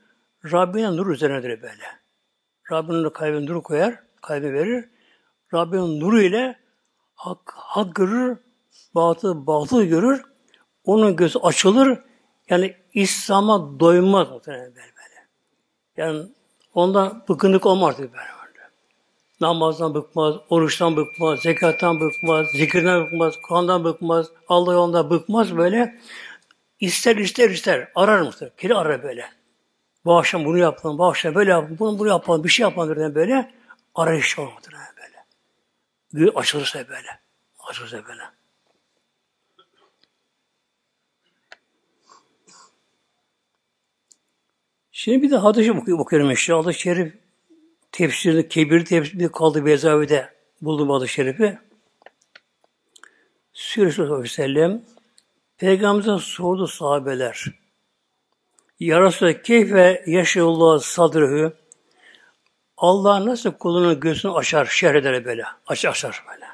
Rabbine 0.45 0.97
nur 0.97 1.07
üzerinedir 1.07 1.61
böyle. 1.61 1.99
Rabbinin 2.71 3.09
kalbine 3.09 3.45
nur 3.45 3.63
koyar, 3.63 3.99
kalbi 4.21 4.53
verir. 4.53 4.89
Rabbinin 5.53 5.99
nuru 5.99 6.21
ile 6.21 6.59
hak, 7.15 7.39
hak 7.55 7.95
görür, 7.95 8.37
batıl 8.95 9.47
batıl 9.47 9.83
görür. 9.83 10.21
Onun 10.83 11.15
gözü 11.15 11.39
açılır. 11.39 11.99
Yani 12.49 12.75
İslam'a 12.93 13.79
doymaz 13.79 14.29
muhtemelen 14.29 14.73
böyle. 14.75 15.27
Yani 15.97 16.25
ondan 16.73 17.23
bıkınlık 17.29 17.65
olmaz 17.65 17.99
böyle. 17.99 18.13
Namazdan 19.41 19.95
bıkmaz, 19.95 20.35
oruçtan 20.49 20.97
bıkmaz, 20.97 21.39
zekattan 21.39 21.99
bıkmaz, 21.99 22.47
zikirden 22.47 23.05
bıkmaz, 23.05 23.33
Kur'an'dan 23.47 23.83
bıkmaz, 23.83 24.27
Allah 24.47 24.73
yolunda 24.73 25.09
bıkmaz 25.09 25.57
böyle. 25.57 25.99
İster 26.79 27.15
ister 27.15 27.49
ister 27.49 27.91
arar 27.95 28.21
mısın? 28.21 28.51
Kiri 28.57 28.75
arar 28.75 29.03
böyle. 29.03 29.38
Bu 30.09 30.17
akşam 30.17 30.45
bunu 30.45 30.57
yapalım, 30.57 30.97
bu 30.97 31.05
akşam 31.05 31.35
böyle 31.35 31.51
yapalım, 31.51 31.79
bunu, 31.79 31.99
bunu 31.99 32.07
yapalım, 32.07 32.43
bir 32.43 32.49
şey 32.49 32.63
yapalım 32.63 33.15
böyle. 33.15 33.53
Arayış 33.95 34.39
olmadır 34.39 34.73
böyle. 34.73 35.25
Gül 36.13 36.31
açılırsa 36.35 36.87
böyle. 36.87 37.19
Açılırsa 37.59 38.05
böyle. 38.05 38.21
Şimdi 44.91 45.21
bir 45.21 45.31
de 45.31 45.37
hadisi 45.37 45.71
okuyorum 45.71 46.31
işte. 46.31 46.53
Hadis-i 46.53 46.79
Şerif 46.79 47.13
tefsirinde, 47.91 48.47
kebir 48.47 48.85
tefsirinde 48.85 49.31
kaldı 49.31 49.65
Bezavi'de 49.65 50.33
buldum 50.61 50.89
hadis-i 50.89 51.13
Şerif'i. 51.13 51.59
Süresi 53.53 54.01
Aleyhisselam 54.01 54.81
Peygamberimize 55.57 56.25
sordu 56.25 56.67
sahabeler. 56.67 57.58
Ya 58.79 59.01
Resulallah 59.01 59.41
keyfe 59.41 60.03
yaşayullah 60.07 60.79
sadrıhü 60.79 61.53
Allah 62.77 63.25
nasıl 63.25 63.51
kulunun 63.51 63.99
gözünü 63.99 64.31
açar, 64.31 64.65
şerh 64.65 64.95
eder 64.95 65.25
böyle. 65.25 65.45
Aç 65.67 65.85
açar 65.85 66.23
böyle. 66.31 66.45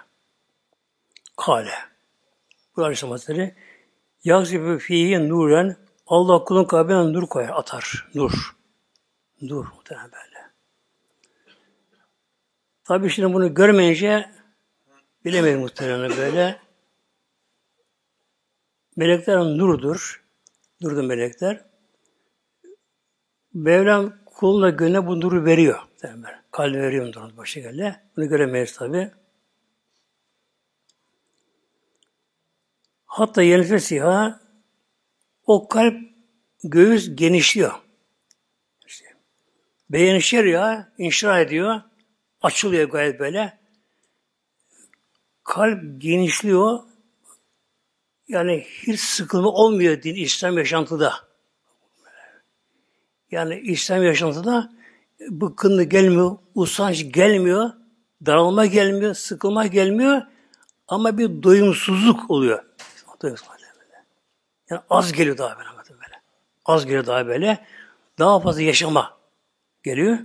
Kale. 1.38 1.74
Bu 2.76 2.84
Aleyhisselam 2.84 3.12
Hazretleri 3.12 3.56
Yazıbı 4.24 4.78
fihi 4.78 5.30
nuren 5.30 5.78
Allah 6.08 6.44
kulun 6.44 6.66
kalbine 6.66 7.14
nur 7.14 7.28
koyar, 7.28 7.50
atar. 7.50 8.08
Nur. 8.16 8.56
Nur 9.42 9.66
muhtemelen 9.66 10.12
böyle. 10.12 10.52
Tabi 12.84 13.10
şimdi 13.10 13.34
bunu 13.34 13.54
görmeyince 13.54 14.32
bilemeyiz 15.26 15.60
muhtemelen 15.60 16.18
böyle. 16.18 16.60
Melekler 18.96 19.38
nurdur. 19.38 20.26
Nurdur 20.82 21.04
melekler. 21.04 21.75
Mevlam 23.56 24.14
kuluna 24.26 24.70
gönle 24.70 25.08
bu 25.08 25.22
nuru 25.22 25.46
veriyor. 25.46 25.80
Muhtemelen. 25.92 26.44
Kalbi 26.52 26.78
veriyor 26.78 27.06
nuru 27.08 27.38
başı 27.38 27.60
geldi. 27.60 28.02
Bunu 28.18 28.30
göremeyiz 28.30 28.74
tabi. 28.74 29.12
Hatta 33.06 33.42
yenifes 33.42 33.86
siha 33.86 34.40
o 35.46 35.68
kalp 35.68 35.96
göğüs 36.64 37.16
genişliyor. 37.16 37.72
İşte, 38.88 39.06
beğenişer 39.90 40.44
ya, 40.44 40.94
inşa 40.98 41.40
ediyor. 41.40 41.82
Açılıyor 42.42 42.90
gayet 42.90 43.20
böyle. 43.20 43.60
Kalp 45.44 46.02
genişliyor. 46.02 46.80
Yani 48.28 48.66
hiç 48.88 49.00
sıkılma 49.00 49.50
olmuyor 49.50 50.04
din 50.04 50.16
İslam 50.16 50.58
yaşantıda. 50.58 51.35
Yani 53.32 53.60
İslam 53.60 54.04
yaşantıda 54.04 54.72
bıkkınlık 55.30 55.92
gelmiyor, 55.92 56.38
usanç 56.56 57.14
gelmiyor, 57.14 57.70
daralma 58.26 58.66
gelmiyor, 58.66 59.14
sıkılma 59.14 59.68
gelmiyor 59.68 60.22
ama 60.88 61.18
bir 61.18 61.44
doyumsuzluk 61.44 62.32
oluyor. 62.32 62.64
Yani 64.70 64.82
az 64.90 65.12
geliyor 65.12 65.38
daha 65.38 65.58
böyle. 65.58 65.70
böyle. 65.90 66.22
Az 66.66 66.86
geliyor 66.86 67.06
daha 67.06 67.28
böyle. 67.28 67.66
Daha 68.20 68.40
fazla 68.40 68.62
yaşama 68.62 69.18
geliyor. 69.84 70.20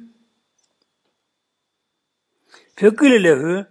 Fekül 2.74 3.24
lehu 3.24 3.66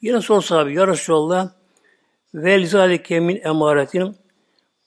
yine 0.00 0.20
sor 0.20 0.42
sahibi 0.42 0.74
ya 0.74 0.86
Resulallah 0.86 1.50
ve 2.34 2.66
zalike 2.66 3.20
min 3.20 3.40
emaretin 3.44 4.16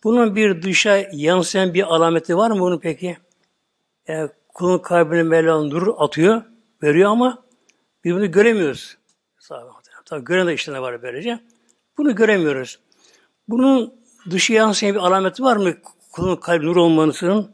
bunun 0.03 0.35
bir 0.35 0.61
dışa 0.61 0.97
yansıyan 1.11 1.73
bir 1.73 1.95
alameti 1.95 2.37
var 2.37 2.51
mı 2.51 2.59
bunun 2.59 2.79
peki? 2.79 3.17
Yani 4.07 4.29
kulun 4.53 4.79
kalbine 4.79 5.23
Mevla'nın 5.23 5.69
nur 5.69 5.93
atıyor, 5.97 6.41
veriyor 6.83 7.11
ama 7.11 7.43
biz 8.03 8.15
bunu 8.15 8.31
göremiyoruz. 8.31 8.97
Tabi 10.05 10.23
gören 10.25 10.47
de 10.47 10.53
işte 10.53 10.73
ne 10.73 10.81
var 10.81 11.01
böylece. 11.01 11.39
Bunu 11.97 12.15
göremiyoruz. 12.15 12.79
Bunun 13.47 13.93
dışı 14.29 14.53
yansıyan 14.53 14.95
bir 14.95 14.99
alameti 14.99 15.43
var 15.43 15.57
mı? 15.57 15.73
Kulun 16.11 16.35
kalbi 16.35 16.65
nur 16.65 16.75
olmanısının. 16.75 17.51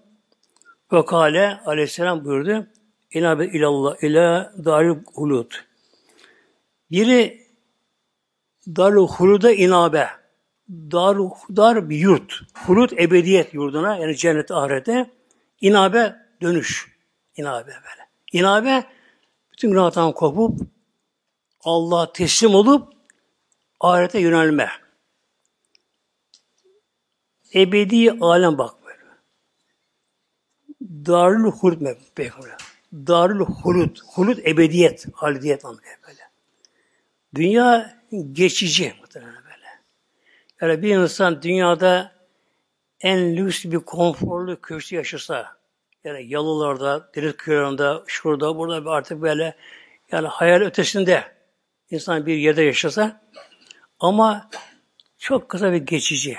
Ve 0.93 1.05
kale 1.05 1.59
aleyhisselam 1.65 2.25
buyurdu. 2.25 2.67
İnabe 3.11 3.45
ilallah 3.45 4.03
ila 4.03 4.53
darül 4.65 4.97
hulud. 5.13 5.51
Biri 6.91 7.47
darül 8.67 9.07
huluda 9.07 9.51
inabe. 9.51 10.07
Dar, 10.69 11.17
dar 11.55 11.89
bir 11.89 11.97
yurt. 11.97 12.41
Hulud 12.65 12.91
ebediyet 12.91 13.53
yurduna 13.53 13.97
yani 13.97 14.15
cennet 14.15 14.51
ahirete. 14.51 15.11
İnabe 15.61 16.15
dönüş. 16.41 16.99
İnabe 17.35 17.67
böyle. 17.67 18.09
İnabe 18.31 18.83
bütün 19.51 19.71
günahtan 19.71 20.11
kopup 20.11 20.59
Allah'a 21.61 22.13
teslim 22.13 22.55
olup 22.55 22.93
ahirete 23.79 24.19
yönelme. 24.19 24.69
Ebedi 27.55 28.11
alem 28.11 28.57
bak 28.57 28.75
böyle. 28.85 29.03
Darül 30.81 31.51
hulud 31.51 31.97
peygamber. 32.15 32.57
Darül 32.93 33.39
hulud. 33.39 33.97
Hulud 34.05 34.37
ebediyet, 34.37 35.05
halidiyet 35.13 35.65
anlamıyor 35.65 35.97
böyle. 36.07 36.21
Dünya 37.35 37.99
geçici 38.31 38.93
muhtemelen 39.01 39.43
böyle. 39.43 39.67
Yani 40.61 40.81
bir 40.81 40.95
insan 40.95 41.41
dünyada 41.41 42.15
en 43.01 43.35
lüks 43.35 43.65
bir 43.65 43.79
konforlu 43.79 44.61
köşkte 44.61 44.95
yaşasa, 44.95 45.58
yani 46.03 46.25
yalılarda, 46.27 47.09
deniz 47.15 47.37
kıyılarında, 47.37 48.03
şurada, 48.07 48.57
burada 48.57 48.91
artık 48.91 49.21
böyle 49.21 49.55
yani 50.11 50.27
hayal 50.27 50.61
ötesinde 50.61 51.23
insan 51.91 52.25
bir 52.25 52.35
yerde 52.35 52.61
yaşasa 52.61 53.21
ama 53.99 54.49
çok 55.17 55.49
kısa 55.49 55.71
bir 55.71 55.77
geçici. 55.77 56.37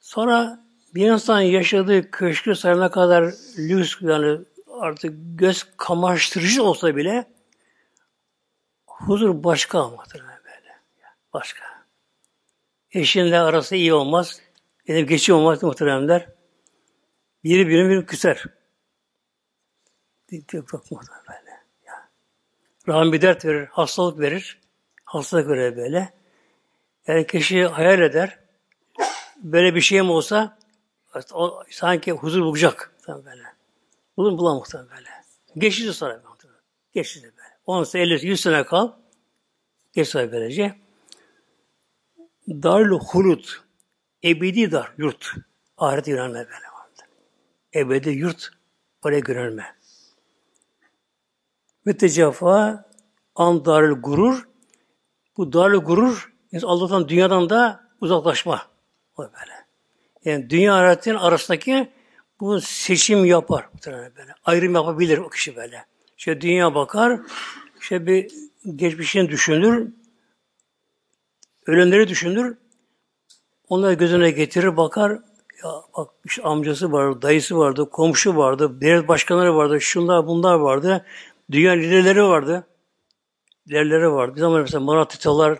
Sonra 0.00 0.64
bir 0.94 1.10
insan 1.10 1.40
yaşadığı 1.40 2.10
köşkü 2.10 2.54
sayına 2.54 2.90
kadar 2.90 3.22
lüks 3.58 3.96
yani 4.00 4.40
artık 4.80 5.14
göz 5.38 5.64
kamaştırıcı 5.76 6.62
olsa 6.62 6.96
bile 6.96 7.24
huzur 8.86 9.44
başka 9.44 9.86
olmaktır 9.86 10.20
böyle. 10.20 10.78
Başka. 11.32 11.64
Eşinle 12.90 13.40
arası 13.40 13.76
iyi 13.76 13.94
olmaz. 13.94 14.40
Yani 14.88 15.06
geçiyor 15.06 15.38
olmaz 15.38 15.62
muhteremler. 15.62 16.28
Biri 17.44 17.68
birini 17.68 17.90
bir 17.90 18.06
küser. 18.06 18.44
Yok 20.52 20.72
muhtemelen 20.72 21.24
böyle. 21.28 21.50
Ya. 21.86 22.08
Rahmi 22.88 23.22
dert 23.22 23.44
verir, 23.44 23.66
hastalık 23.66 24.18
verir. 24.20 24.60
Hastalık 25.04 25.48
verir 25.48 25.76
böyle. 25.76 26.14
Yani 27.06 27.26
kişi 27.26 27.66
hayal 27.66 28.00
eder. 28.00 28.38
Böyle 29.36 29.74
bir 29.74 29.80
şey 29.80 30.02
mi 30.02 30.10
olsa 30.10 30.58
o 31.32 31.62
sanki 31.70 32.12
huzur 32.12 32.42
bulacak. 32.42 32.94
Böyle. 33.08 33.42
Bulun 34.16 34.38
bulan 34.38 34.56
muhtemelen 34.56 34.90
böyle. 34.90 35.08
Geçici 35.56 35.92
sonra 35.92 36.22
muhtemelen. 36.28 36.60
Geçici 36.92 37.24
böyle. 37.24 37.52
10 37.66 37.84
sene, 37.84 38.02
50 38.02 38.26
100 38.26 38.40
sene 38.40 38.64
kal. 38.64 38.92
Geç 39.92 40.08
sonra 40.08 40.32
böylece. 40.32 40.74
Darül 42.48 42.90
hulut. 42.90 43.62
Ebedi 44.24 44.72
dar, 44.72 44.92
yurt. 44.98 45.34
Ahirete 45.76 46.10
yönelme 46.10 46.34
böyle. 46.34 46.71
Ebedi 47.74 48.10
yurt. 48.10 48.50
Oraya 49.02 49.22
yönelme. 49.28 49.76
Mütecafa 51.84 52.84
an 53.34 53.64
darül 53.64 53.92
gurur. 53.92 54.48
Bu 55.36 55.52
darül 55.52 55.78
gurur 55.78 56.32
Allah'tan 56.62 57.08
dünyadan 57.08 57.50
da 57.50 57.88
uzaklaşma. 58.00 58.66
O 59.16 59.22
böyle. 59.22 59.66
Yani 60.24 60.50
dünya 60.50 60.74
ahiretin 60.74 61.14
arasındaki 61.14 61.90
bu 62.40 62.60
seçim 62.60 63.24
yapar. 63.24 63.68
Böyle. 63.86 64.34
Ayrım 64.44 64.74
yapabilir 64.74 65.18
o 65.18 65.30
kişi 65.30 65.56
böyle. 65.56 65.86
İşte 66.18 66.40
dünya 66.40 66.74
bakar, 66.74 67.20
işte 67.80 68.06
bir 68.06 68.32
geçmişini 68.76 69.28
düşünür, 69.28 69.88
ölenleri 71.66 72.08
düşünür, 72.08 72.56
onları 73.68 73.94
gözüne 73.94 74.30
getirir, 74.30 74.76
bakar, 74.76 75.18
ya 75.64 75.70
bak 75.96 76.10
işte 76.24 76.42
amcası 76.42 76.92
vardı, 76.92 77.22
dayısı 77.22 77.58
vardı, 77.58 77.90
komşu 77.90 78.36
vardı, 78.36 78.80
devlet 78.80 79.08
başkanları 79.08 79.56
vardı, 79.56 79.80
şunlar 79.80 80.26
bunlar 80.26 80.54
vardı, 80.54 81.04
dünya 81.50 81.72
liderleri 81.72 82.24
vardı, 82.24 82.66
liderleri 83.68 84.12
vardı. 84.12 84.34
Bir 84.34 84.40
zaman 84.40 84.60
mesela 84.60 84.80
Maratitalar, 84.80 85.58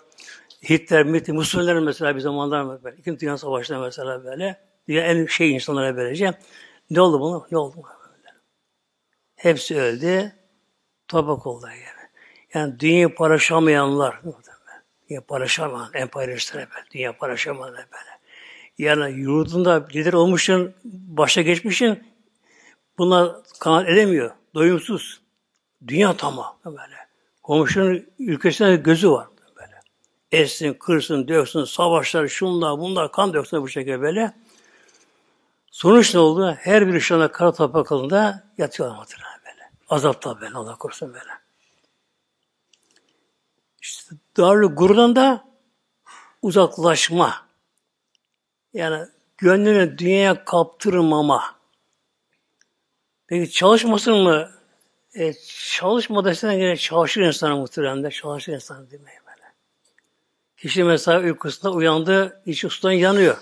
Hitler, 0.68 1.02
Mitler, 1.02 1.36
Musulmanlar 1.36 1.74
mesela 1.74 2.14
bir 2.16 2.20
zamanlar 2.20 2.62
mesela, 2.62 2.90
İkinci 2.90 3.20
Dünya 3.20 3.38
Savaşı'nda 3.38 3.80
mesela 3.80 4.24
böyle, 4.24 4.60
dünya 4.88 5.02
en 5.02 5.26
şey 5.26 5.54
insanlara 5.54 5.96
böylece. 5.96 6.34
Ne 6.90 7.00
oldu 7.00 7.20
bunu? 7.20 7.46
Ne 7.50 7.58
oldu? 7.58 7.76
Böyle. 7.76 8.36
Hepsi 9.36 9.80
öldü, 9.80 10.32
toprak 11.08 11.46
oldu 11.46 11.66
yani. 11.66 12.02
Yani 12.54 12.80
dünya 12.80 13.14
paylaşamayanlar, 13.14 14.20
dünya 15.08 15.20
paylaşamayan, 15.20 15.90
emperyalistler 15.94 16.68
böyle, 16.70 16.86
dünya 16.94 17.16
paylaşamayanlar 17.16 17.86
böyle. 17.92 18.21
Yani 18.78 19.20
yurdunda 19.20 19.88
lider 19.94 20.12
olmuşsun, 20.12 20.74
başa 20.84 21.42
geçmişsin, 21.42 22.04
bunlar 22.98 23.36
kanat 23.60 23.88
edemiyor, 23.88 24.30
doyumsuz. 24.54 25.20
Dünya 25.86 26.16
tamam 26.16 26.56
böyle. 26.64 26.96
Komşunun 27.42 28.06
ülkesinde 28.18 28.76
gözü 28.76 29.10
var 29.10 29.26
böyle. 29.56 29.80
Essin, 30.32 30.74
kırsın, 30.74 31.28
döksün, 31.28 31.64
savaşlar, 31.64 32.28
şunlar, 32.28 32.78
bunlar, 32.78 33.12
kan 33.12 33.34
döksün 33.34 33.62
bu 33.62 33.68
şekilde 33.68 34.00
böyle. 34.00 34.34
Sonuç 35.70 36.14
ne 36.14 36.20
oldu? 36.20 36.56
Her 36.60 36.88
bir 36.88 37.10
anda 37.10 37.32
kara 37.32 37.52
toprak 37.52 37.92
altında 37.92 38.44
yatıyorlar 38.58 38.96
muhtemelen 38.96 39.40
böyle. 39.46 39.70
Azapta 39.88 40.40
böyle, 40.40 40.54
Allah 40.54 40.76
korusun 40.76 41.14
böyle. 41.14 41.32
İşte 43.82 44.16
darlı 44.36 44.66
gururdan 44.66 45.16
da 45.16 45.44
uzaklaşma. 46.42 47.51
Yani 48.74 49.06
gönlünü 49.38 49.98
dünyaya 49.98 50.44
kaptırmama. 50.44 51.56
Peki 53.26 53.50
çalışmasın 53.50 54.14
mı? 54.14 54.50
E, 55.14 55.32
çalışma 55.68 56.24
desene 56.24 56.56
gene 56.56 56.76
çalışır 56.76 57.22
insana 57.22 57.56
muhtemelen 57.56 58.04
de. 58.04 58.10
Çalışır 58.10 58.52
insan 58.52 58.82
mi? 58.82 58.90
Böyle. 58.90 59.52
Kişi 60.56 60.84
mesela 60.84 61.20
uykusunda 61.20 61.74
uyandı, 61.74 62.42
içi 62.46 62.68
sudan 62.68 62.92
yanıyor. 62.92 63.38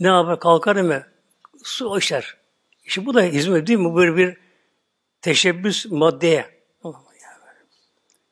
Ne 0.00 0.08
yapar? 0.08 0.40
Kalkar 0.40 0.76
mı? 0.76 1.02
Su 1.62 1.98
içer. 1.98 2.36
İşte 2.84 3.06
bu 3.06 3.14
da 3.14 3.22
hizmet 3.22 3.66
değil 3.66 3.78
mi? 3.78 3.94
Böyle 3.94 4.16
bir 4.16 4.36
teşebbüs 5.22 5.86
maddeye. 5.86 6.54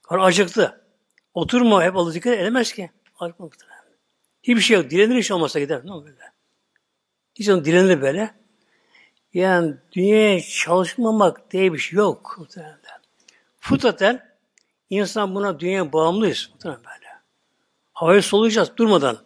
Acıktı. 0.09 0.85
Oturma 1.35 1.83
hep 1.83 1.94
dikkat 2.14 2.38
edemez 2.38 2.72
ki. 2.72 2.90
Acıkma 3.18 3.50
Hiçbir 4.42 4.61
şey 4.61 4.76
yok. 4.76 4.90
Dilenir 4.90 5.18
hiç 5.18 5.31
olmasa 5.31 5.61
gider. 5.61 5.81
Ne 5.85 6.05
böyle? 6.05 6.33
Hiç 7.35 7.48
onu 7.48 7.64
dilenir 7.64 8.02
böyle. 8.02 8.35
Yani 9.35 9.74
dünyaya 9.92 10.40
çalışmamak 10.40 11.50
diye 11.50 11.72
bir 11.72 11.78
şey 11.78 11.96
yok. 11.96 12.37
Muhtemelen. 12.38 12.78
Fıtraten 13.61 14.28
insan 14.90 15.35
buna 15.35 15.61
dünyaya 15.61 15.92
bağımlıyız. 15.92 16.50
Muhtemelen 16.52 16.81
böyle. 16.85 17.12
Havayı 17.92 18.22
soluyacağız 18.22 18.76
durmadan. 18.76 19.18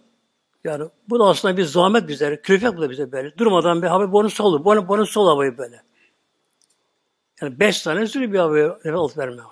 Yani 0.65 0.85
bu 1.09 1.19
da 1.19 1.25
aslında 1.25 1.57
bir 1.57 1.65
zahmet 1.65 2.09
bize, 2.09 2.41
külfet 2.43 2.77
bu 2.77 2.83
da 2.83 2.91
bize 2.91 3.13
böyle. 3.13 3.39
Durmadan 3.39 3.83
bir 3.83 3.87
hava 3.87 4.13
bonu 4.13 4.31
solu, 4.31 4.65
bonu, 4.65 4.89
bonu 4.89 5.07
sol 5.07 5.27
havayı 5.29 5.59
böyle. 5.59 5.83
Yani 7.41 7.61
beş 7.61 7.83
tane 7.83 8.07
sürü 8.07 8.33
bir 8.33 8.39
havaya 8.39 8.69
nefes 8.69 8.93
alıp 8.93 9.19
verme. 9.19 9.43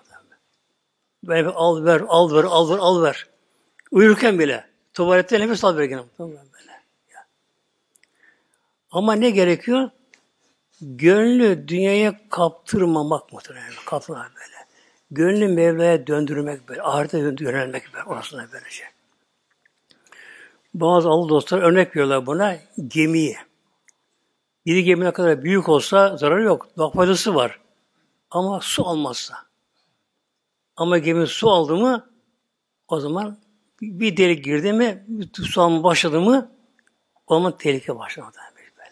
Böyle 1.24 1.46
bir 1.46 1.52
al 1.54 1.84
ver, 1.84 2.02
al 2.08 2.32
ver, 2.32 2.44
al 2.44 2.70
ver, 2.70 2.78
al 2.78 3.02
ver. 3.02 3.26
Uyurken 3.90 4.38
bile. 4.38 4.73
Tuvalette 4.94 5.40
nefes 5.40 5.64
al 5.64 5.76
ver 5.76 5.84
gene. 5.84 6.02
Böyle. 6.18 6.82
Ama 8.90 9.12
ne 9.14 9.30
gerekiyor? 9.30 9.90
Gönlü 10.80 11.68
dünyaya 11.68 12.28
kaptırmamak 12.28 13.32
muhtemelen. 13.32 13.70
Kaptırmamak 13.86 14.32
böyle. 14.36 14.66
Gönlü 15.10 15.48
Mevla'ya 15.48 16.06
döndürmek 16.06 16.68
böyle. 16.68 16.82
Ahirete 16.82 17.18
yönelmek 17.18 17.94
böyle. 17.94 18.04
Orasına 18.04 18.46
böylece. 18.52 18.84
Bazı 20.74 21.08
Allah 21.08 21.28
dostlar 21.28 21.62
örnek 21.62 21.88
veriyorlar 21.96 22.26
buna 22.26 22.56
gemiyi. 22.88 23.36
Bir 24.66 24.78
gemi 24.78 25.04
ne 25.04 25.12
kadar 25.12 25.44
büyük 25.44 25.68
olsa 25.68 26.16
zararı 26.16 26.42
yok. 26.42 26.68
Bak 26.78 26.94
faydası 26.94 27.34
var. 27.34 27.60
Ama 28.30 28.60
su 28.60 28.88
almazsa. 28.88 29.34
Ama 30.76 30.98
gemi 30.98 31.26
su 31.26 31.50
aldı 31.50 31.76
mı 31.76 32.10
o 32.88 33.00
zaman 33.00 33.38
bir 33.82 34.16
delik 34.16 34.44
girdi 34.44 34.72
mi, 34.72 35.04
su 35.32 35.62
alma 35.62 35.84
başladı 35.84 36.20
mı 36.20 36.52
o 37.26 37.34
zaman 37.34 37.58
tehlike 37.58 37.96
başlamadı. 37.96 38.38
Böyle. 38.78 38.90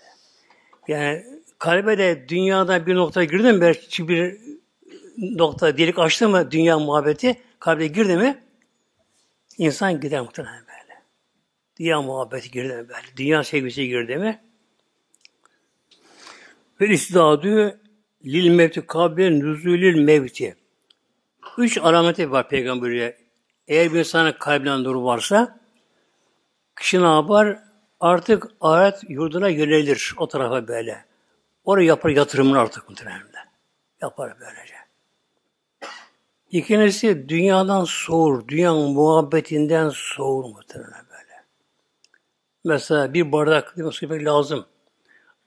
Yani 0.88 1.24
kalbe 1.58 1.98
de 1.98 2.28
dünyada 2.28 2.86
bir 2.86 2.94
nokta 2.94 3.24
girdi 3.24 3.52
mi, 3.52 3.60
belki 3.60 4.08
bir 4.08 4.40
nokta 5.18 5.78
delik 5.78 5.98
açtı 5.98 6.28
mı 6.28 6.50
dünya 6.50 6.78
muhabbeti 6.78 7.40
kalbe 7.58 7.86
girdi 7.86 8.16
mi 8.16 8.42
insan 9.58 10.00
gider 10.00 10.20
muhtemelen 10.20 10.60
böyle. 10.60 11.02
Dünya 11.78 12.02
muhabbeti 12.02 12.50
girdi 12.50 12.68
mi 12.68 12.88
böyle? 12.88 13.06
Dünya 13.16 13.44
sevgisi 13.44 13.88
girdi 13.88 14.16
mi? 14.16 14.42
Ve 16.80 16.88
istidadü 16.88 17.80
lil 18.24 18.50
mevti 18.50 18.86
kablen 18.86 19.40
nüzulil 19.40 19.94
mevti. 19.94 20.56
Üç 21.58 21.78
alameti 21.78 22.30
var 22.30 22.48
peygamberiye. 22.48 23.21
Eğer 23.68 23.92
bir 23.92 23.98
insanın 23.98 24.32
kalbinden 24.32 24.84
duru 24.84 25.04
varsa 25.04 25.58
kişi 26.80 27.02
ne 27.02 27.14
yapar? 27.14 27.58
Artık 28.00 28.46
ahiret 28.60 29.00
yurduna 29.08 29.48
yönelir 29.48 30.14
o 30.16 30.28
tarafa 30.28 30.68
böyle. 30.68 31.04
Oraya 31.64 31.86
yapar 31.86 32.10
yatırımını 32.10 32.58
artık 32.58 32.88
muhtemelen. 32.88 33.22
Yapar 34.02 34.34
böylece. 34.40 34.74
İkincisi 36.50 37.28
dünyadan 37.28 37.84
soğur. 37.84 38.48
Dünyanın 38.48 38.92
muhabbetinden 38.92 39.90
soğur 39.94 40.44
muhtemelen 40.44 41.06
böyle. 41.10 41.44
Mesela 42.64 43.14
bir 43.14 43.32
bardak 43.32 43.76
değil 43.76 44.24
lazım. 44.26 44.66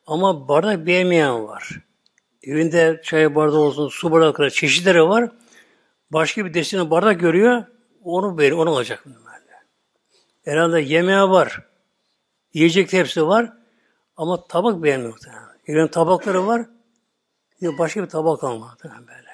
Ama 0.07 0.47
bardak 0.47 0.87
beğenmeyen 0.87 1.47
var. 1.47 1.69
Evinde 2.43 3.01
çay 3.03 3.35
bardağı 3.35 3.59
olsun, 3.59 3.87
su 3.87 4.11
bardakları 4.11 4.51
çeşitleri 4.51 5.03
var. 5.03 5.31
Başka 6.11 6.45
bir 6.45 6.53
desene 6.53 6.89
bardak 6.89 7.19
görüyor, 7.19 7.63
onu 8.05 8.37
verir, 8.37 8.51
onu. 8.51 8.75
Böyle. 8.75 9.63
Herhalde 10.45 10.81
yemeği 10.81 11.21
var, 11.21 11.65
yiyecek 12.53 12.93
hepsi 12.93 13.27
var 13.27 13.53
ama 14.17 14.47
tabak 14.47 14.83
beğenmiyor. 14.83 15.17
Evin 15.67 15.87
tabakları 15.87 16.47
var, 16.47 16.65
başka 17.61 18.03
bir 18.03 18.09
tabak 18.09 18.43
almadı 18.43 18.93
böyle. 19.07 19.29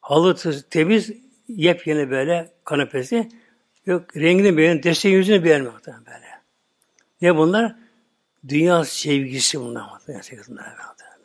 Halı 0.00 0.62
temiz, 0.70 1.10
yepyeni 1.48 2.10
böyle 2.10 2.52
kanepesi. 2.64 3.28
Yok 3.86 4.16
rengini 4.16 4.56
beğen, 4.56 4.82
desen 4.82 5.10
yüzünü 5.10 5.44
beğenmiyor 5.44 5.80
böyle. 5.86 6.40
Ne 7.20 7.36
bunlar? 7.36 7.76
Dünya 8.48 8.84
sevgisi 8.84 9.60
bunlar. 9.60 9.84
Dünya 10.08 10.22
sevgisi 10.22 10.50
bunlar. 10.50 10.74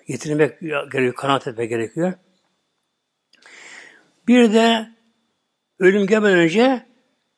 Getirmek 0.07 0.59
gerekiyor, 0.59 1.13
kanaat 1.15 1.47
etmek 1.47 1.69
gerekiyor. 1.69 2.13
Bir 4.27 4.53
de 4.53 4.94
ölüm 5.79 6.07
gelmeden 6.07 6.37
önce 6.37 6.85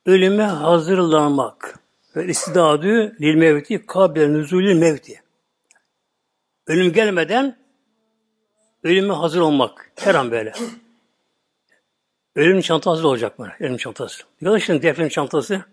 ölüme 0.05 0.43
hazırlanmak. 0.43 1.79
Ve 2.15 2.27
istidadü 2.27 3.17
lil 3.21 3.35
mevti 3.35 3.85
kabel 3.85 4.27
nüzulü 4.27 4.75
mevti. 4.75 5.21
Ölüm 6.67 6.93
gelmeden 6.93 7.57
ölüme 8.83 9.13
hazır 9.13 9.41
olmak. 9.41 9.91
Her 9.95 10.15
an 10.15 10.31
böyle. 10.31 10.53
Ölüm 12.35 12.61
çantası 12.61 13.07
olacak 13.07 13.39
mı? 13.39 13.51
Ölüm 13.59 13.77
çantası. 13.77 14.23
Diyorlar 14.41 14.59
şimdi 14.59 14.81
defnenin 14.81 15.09
çantası. 15.09 15.65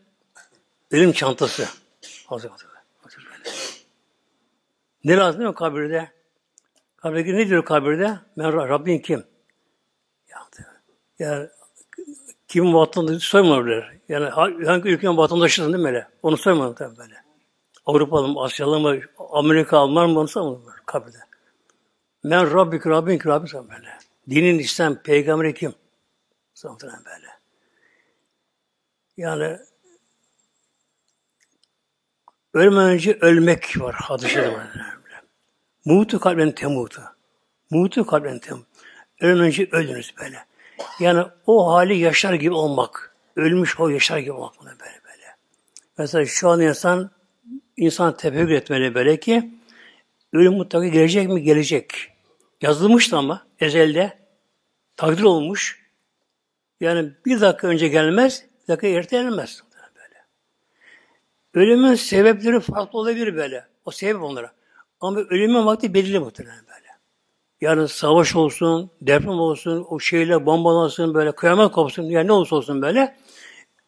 Ölüm 0.90 1.12
çantası. 1.12 1.68
Hazır 2.26 2.50
hazır. 2.50 2.68
hazır. 3.02 3.28
Ne 5.04 5.16
lazım 5.16 5.40
değil 5.40 5.48
mi 5.48 5.54
kabirde? 5.54 6.10
Kabirde 6.96 7.34
ne 7.34 7.48
diyor 7.48 7.64
kabirde? 7.64 8.18
Ben 8.38 8.52
Rabbin 8.52 8.98
kim? 8.98 9.24
Yani 11.18 11.48
kimin 12.54 12.74
vatandaşı 12.74 13.28
soymadılar. 13.28 13.92
Yani 14.08 14.28
hangi 14.64 14.88
ülkenin 14.88 15.16
vatandaşısın 15.16 15.72
değil 15.72 15.82
mi 15.82 15.88
öyle? 15.88 16.08
Onu 16.22 16.36
soymadılar 16.36 16.96
böyle. 16.96 17.14
Avrupalı 17.86 18.28
mı, 18.28 18.42
Asyalı 18.42 18.80
mı, 18.80 19.00
Amerika, 19.30 19.78
Alman 19.78 20.10
mı 20.10 20.20
onu 20.20 20.28
soymadılar 20.28 20.74
kabirde. 20.86 21.18
Ben 22.24 22.52
Rabbik, 22.54 22.86
Rabbin 22.86 23.18
ki 23.18 23.28
Rabbin 23.28 23.70
böyle. 23.70 23.98
Dinin 24.30 24.58
İslam, 24.58 24.96
peygamberi 25.02 25.54
kim? 25.54 25.74
Muhtemelen 26.64 27.04
böyle. 27.04 27.26
Yani 29.16 29.58
ölmeden 32.54 32.90
önce 32.90 33.18
ölmek 33.20 33.80
var 33.80 33.94
hadise 33.94 34.52
var. 34.52 34.66
Mutu 35.84 36.20
kalben 36.20 36.52
temutu. 36.52 37.02
Mutu 37.70 38.06
kalben 38.06 38.38
temutu. 38.38 38.66
Ölmeden 39.20 39.46
önce 39.46 39.68
öldünüz 39.72 40.14
böyle. 40.20 40.46
Yani 41.00 41.24
o 41.46 41.72
hali 41.72 41.98
yaşar 41.98 42.34
gibi 42.34 42.54
olmak. 42.54 43.14
Ölmüş 43.36 43.80
o 43.80 43.88
yaşar 43.88 44.18
gibi 44.18 44.32
olmak 44.32 44.60
böyle 44.60 45.00
böyle. 45.04 45.36
Mesela 45.98 46.26
şu 46.26 46.48
an 46.48 46.60
insan 46.60 47.10
insan 47.76 48.16
tefekkür 48.16 48.50
etmeli 48.50 48.94
böyle 48.94 49.20
ki 49.20 49.50
ölüm 50.32 50.52
mutlaka 50.52 50.86
gelecek 50.86 51.28
mi? 51.28 51.42
Gelecek. 51.42 52.12
Yazılmıştı 52.62 53.16
ama 53.16 53.46
ezelde 53.60 54.18
takdir 54.96 55.22
olmuş. 55.22 55.84
Yani 56.80 57.12
bir 57.26 57.40
dakika 57.40 57.66
önce 57.66 57.88
gelmez, 57.88 58.44
bir 58.62 58.68
dakika 58.68 58.86
ertelenmez. 58.86 59.62
Böyle. 59.96 60.24
Ölümün 61.54 61.94
sebepleri 61.94 62.60
farklı 62.60 62.98
olabilir 62.98 63.36
böyle. 63.36 63.66
O 63.84 63.90
sebep 63.90 64.22
onlara. 64.22 64.52
Ama 65.00 65.20
ölümün 65.20 65.66
vakti 65.66 65.94
belirli 65.94 66.18
muhtemelen 66.18 66.66
böyle. 66.66 66.83
Yani 67.64 67.88
savaş 67.88 68.36
olsun, 68.36 68.90
deprem 69.00 69.28
olsun, 69.28 69.86
o 69.88 70.00
şeyle 70.00 70.46
bombalansın, 70.46 71.14
böyle 71.14 71.32
kıyamet 71.32 71.72
kopsun, 71.72 72.02
yani 72.02 72.26
ne 72.26 72.32
olursa 72.32 72.56
olsun 72.56 72.82
böyle, 72.82 73.16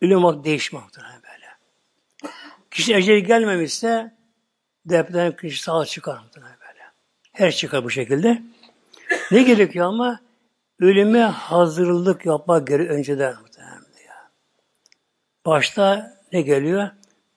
ölüm 0.03 0.25
vakti 0.25 0.45
değişmez 0.45 0.83
muhtemelen 0.83 1.23
böyle. 1.23 1.47
Kişi 2.71 2.95
eceli 2.95 3.27
gelmemişse, 3.27 4.15
deprem 4.87 5.37
kişi 5.37 5.63
sağ 5.63 5.85
çıkar 5.85 6.19
muhtemelen 6.19 6.57
böyle. 6.61 6.83
Her 7.33 7.53
çıkar 7.53 7.85
bu 7.85 7.91
şekilde. 7.91 8.43
Ne 9.31 9.43
gerekiyor 9.43 9.87
ama? 9.87 10.21
Ölüme 10.81 11.21
hazırlık 11.23 12.27
yapmak 12.27 12.67
geri 12.67 12.89
önceden 12.89 13.35
muhtemelen 13.41 13.75
ya. 14.07 14.31
Başta 15.47 16.17
ne 16.33 16.41
geliyor? 16.41 16.91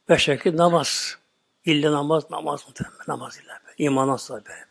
Beş 0.09 0.29
vakit 0.29 0.53
namaz. 0.53 1.17
İlla 1.65 1.91
namaz, 1.91 2.31
namaz 2.31 2.65
muhtemelen. 2.67 2.97
Namaz 3.07 3.39
illa. 3.43 3.59
İman 3.77 4.09
asla 4.09 4.35
böyle. 4.45 4.68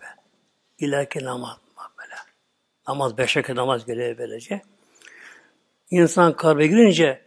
Böyle. 0.82 1.08
İlla 1.14 1.30
namaz 1.32 1.56
böyle. 1.98 2.14
Namaz, 2.88 3.18
beş 3.18 3.36
vakit 3.36 3.56
namaz 3.56 3.86
geliyor 3.86 4.18
böylece. 4.18 4.62
İnsan 5.90 6.36
kalbe 6.36 6.66
girince 6.66 7.22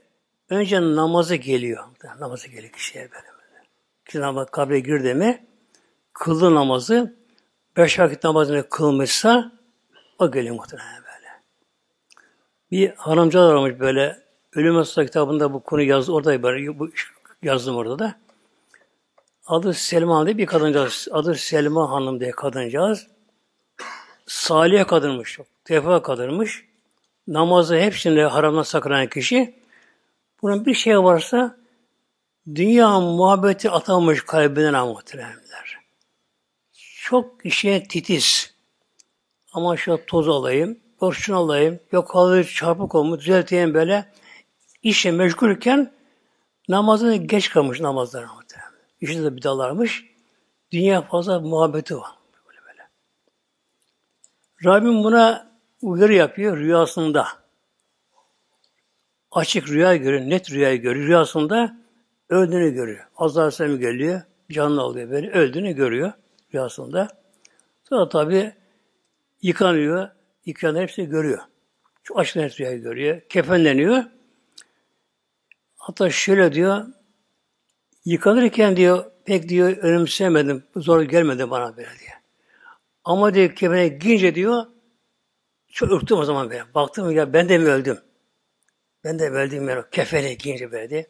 önce 0.50 0.82
namazı 0.82 1.36
geliyor. 1.36 1.84
Namazı 2.20 2.48
geliyor 2.48 2.74
kişiye 2.74 3.12
böyle. 3.12 3.28
böyle. 3.28 3.68
Kişi 4.06 4.20
namaz 4.20 4.48
kabre 4.52 4.80
girdi 4.80 5.14
mi 5.14 5.46
kıldı 6.14 6.56
namazı 6.56 7.16
beş 7.78 8.00
vakit 8.00 8.24
namazını 8.24 8.70
kılmışsa 8.70 9.52
o 10.20 10.32
geliyor 10.32 10.56
muhtemelen 10.56 11.02
bir 12.72 12.94
hanımcı 12.96 13.42
aramış 13.42 13.80
böyle 13.80 14.22
Ölüm 14.54 14.76
Hasta 14.76 15.06
kitabında 15.06 15.54
bu 15.54 15.64
konu 15.64 15.82
yazdı. 15.82 16.12
Orada 16.12 16.44
böyle 16.44 16.80
bu 16.80 16.90
yazdım 17.44 17.76
orada 17.76 18.00
da. 18.00 18.16
Adı 19.48 19.74
Selma 19.74 20.26
diye 20.26 20.38
bir 20.38 20.46
kadıncağız. 20.46 21.08
Adı 21.12 21.36
Selma 21.36 21.92
Hanım 21.92 22.20
diye 22.20 22.32
kadıncağız. 22.32 23.08
Salih 24.32 24.88
kadınmış. 24.88 25.40
Tefa 25.66 26.02
kadınmış. 26.02 26.66
Namazı 27.28 27.76
hepsinde 27.76 28.24
haramdan 28.24 28.64
sakınan 28.64 29.08
kişi. 29.08 29.56
Bunun 30.42 30.66
bir 30.66 30.74
şey 30.74 31.00
varsa 31.00 31.58
dünya 32.56 33.00
muhabbeti 33.00 33.70
atamış 33.70 34.26
kalbinden 34.26 34.88
muhteremler. 34.88 35.80
Çok 37.02 37.46
işe 37.46 37.84
titiz. 37.84 38.54
Ama 39.54 39.78
şu 39.78 40.00
toz 40.08 40.30
alayım, 40.30 40.80
yok 41.02 41.14
alayım, 41.30 41.80
yok 41.92 42.16
halı 42.16 42.44
çarpık 42.44 42.96
olmuş, 42.96 43.20
düzelteyim 43.20 43.74
böyle. 43.74 44.12
İşe 44.84 45.12
meşgulken 45.12 45.92
namazını 46.70 47.16
geç 47.16 47.50
kalmış 47.50 47.80
namazlar. 47.80 48.26
İşte 49.02 49.24
de 49.24 49.36
bidalarmış. 49.36 50.06
Dünya 50.72 51.02
fazla 51.02 51.40
muhabbeti 51.40 51.98
var. 51.98 52.21
Rabbim 54.66 55.04
buna 55.04 55.52
uyarı 55.82 56.14
yapıyor 56.14 56.58
rüyasında. 56.58 57.28
Açık 59.32 59.70
rüya 59.70 59.96
görüyor, 59.96 60.30
net 60.30 60.52
rüya 60.52 60.76
görüyor. 60.76 61.08
Rüyasında 61.08 61.78
öldüğünü 62.30 62.74
görüyor. 62.74 63.06
Azrail 63.18 63.44
Aleyhisselam 63.44 63.80
geliyor, 63.80 64.22
canlı 64.52 64.82
alıyor 64.82 65.10
böyle, 65.10 65.32
öldüğünü 65.32 65.72
görüyor 65.72 66.12
rüyasında. 66.54 67.08
Sonra 67.90 68.10
tabi 68.10 68.54
yıkanıyor, 69.42 70.10
İkramlar 70.46 70.82
hepsini 70.82 71.10
görüyor. 71.10 71.40
Çok 72.04 72.20
açık 72.20 72.36
net 72.36 72.60
rüyayı 72.60 72.82
görüyor. 72.82 73.22
Kefenleniyor. 73.30 74.04
Hatta 75.76 76.10
şöyle 76.10 76.54
diyor, 76.54 76.86
yıkanırken 78.06 78.78
diyor, 78.78 79.06
pek 79.26 79.50
diyor 79.50 79.78
önemsemedim, 79.78 80.64
zor 80.76 81.02
gelmedi 81.02 81.50
bana 81.50 81.78
böyle 81.78 81.90
diye. 82.00 82.21
Ama 83.04 83.34
diyor 83.34 83.56
kefene 83.56 83.88
giyince 83.88 84.36
diyor, 84.36 84.66
çok 85.68 85.92
ürktüm 85.92 86.18
o 86.18 86.26
zaman 86.26 86.50
böyle. 86.50 86.74
Baktım 86.74 87.12
ya 87.12 87.34
ben 87.34 87.50
de 87.50 87.58
mi 87.58 87.66
öldüm? 87.66 88.00
Ben 89.04 89.20
de 89.20 89.30
öldüm 89.30 89.70
yani 89.70 89.84
kefene 89.92 90.34
giyince 90.34 90.72
böyle 90.72 90.90
diye. 90.90 91.08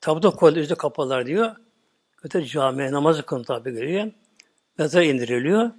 Tabuta 0.00 0.30
koydu 0.30 0.58
üstü 0.58 0.74
kapalılar 0.74 1.26
diyor. 1.26 1.56
Öte 2.22 2.44
camiye 2.44 2.92
namazı 2.92 3.26
kılın 3.26 3.42
tabi 3.42 3.72
geliyor. 3.72 4.10
Mezara 4.78 5.04
indiriliyor. 5.04 5.70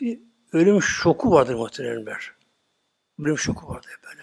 Bir 0.00 0.20
ölüm 0.52 0.82
şoku 0.82 1.30
vardır 1.30 1.54
muhteremler. 1.54 2.32
Ölüm 3.24 3.38
şoku 3.38 3.68
vardır 3.68 3.98
böyle. 4.04 4.22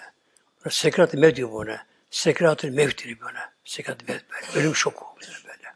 Sekrat-ı 0.69 1.17
mevt 1.17 1.35
diyor 1.35 1.59
böyle. 1.59 1.81
Sekrat-ı 2.09 2.71
mevt 2.71 3.03
diyor 3.03 3.19
böyle. 3.19 3.39
Sekat 3.65 4.07
böyle, 4.07 4.21
ölüm 4.55 4.75
şoku 4.75 5.05
böyle. 5.21 5.75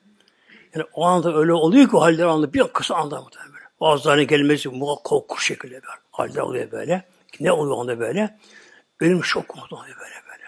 Yani 0.76 0.86
o 0.94 1.06
anda 1.06 1.38
öyle 1.38 1.54
oluyor 1.54 1.90
ki 1.90 1.98
haller 1.98 2.26
anda 2.26 2.54
bir 2.54 2.64
kısa 2.64 2.96
anda 2.96 3.22
muhtemelen 3.22 3.57
böyle. 3.82 3.92
Bazılarına 3.92 4.24
gelmesi 4.24 4.70
muhakkak 4.70 5.40
şekilde 5.40 5.74
böyle. 5.74 6.02
Haller 6.12 6.42
oluyor 6.42 6.72
böyle. 6.72 7.08
Ne 7.40 7.52
oluyor 7.52 7.78
onda 7.78 8.00
böyle? 8.00 8.40
Ölüm 9.00 9.24
şoku 9.24 9.60
muhtemelen 9.60 10.00
böyle 10.00 10.16
böyle. 10.32 10.44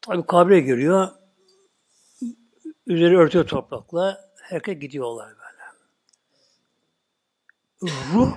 Tabi 0.00 0.26
kabre 0.26 0.60
giriyor. 0.60 1.08
Üzeri 2.86 3.18
örtüyor 3.18 3.46
toprakla. 3.46 4.30
Herkes 4.42 4.78
gidiyorlar 4.78 5.28
böyle. 5.28 5.46
Ruh 8.14 8.32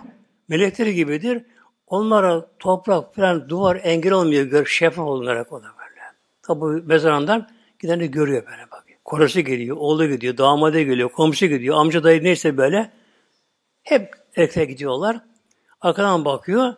melekleri 0.47 0.95
gibidir. 0.95 1.45
Onlara 1.87 2.57
toprak 2.59 3.15
falan 3.15 3.49
duvar 3.49 3.79
engel 3.83 4.11
olmuyor. 4.13 4.43
Gör, 4.45 4.65
şeffaf 4.65 5.07
olarak 5.07 5.53
o 5.53 5.61
böyle. 5.61 5.73
Tabi 6.41 6.81
mezarından 6.81 7.49
giden 7.79 7.99
de 7.99 8.07
görüyor 8.07 8.45
böyle 8.45 8.71
bak. 8.71 8.88
Korası 9.09 9.41
geliyor, 9.41 9.77
oğlu 9.79 10.09
gidiyor, 10.09 10.37
damadı 10.37 10.81
geliyor, 10.81 11.09
komşu 11.09 11.45
gidiyor, 11.45 11.77
amca 11.77 12.03
dayı 12.03 12.23
neyse 12.23 12.57
böyle. 12.57 12.91
Hep 13.83 14.15
erkeğe 14.35 14.65
gidiyorlar. 14.65 15.21
Arkadan 15.81 16.25
bakıyor. 16.25 16.75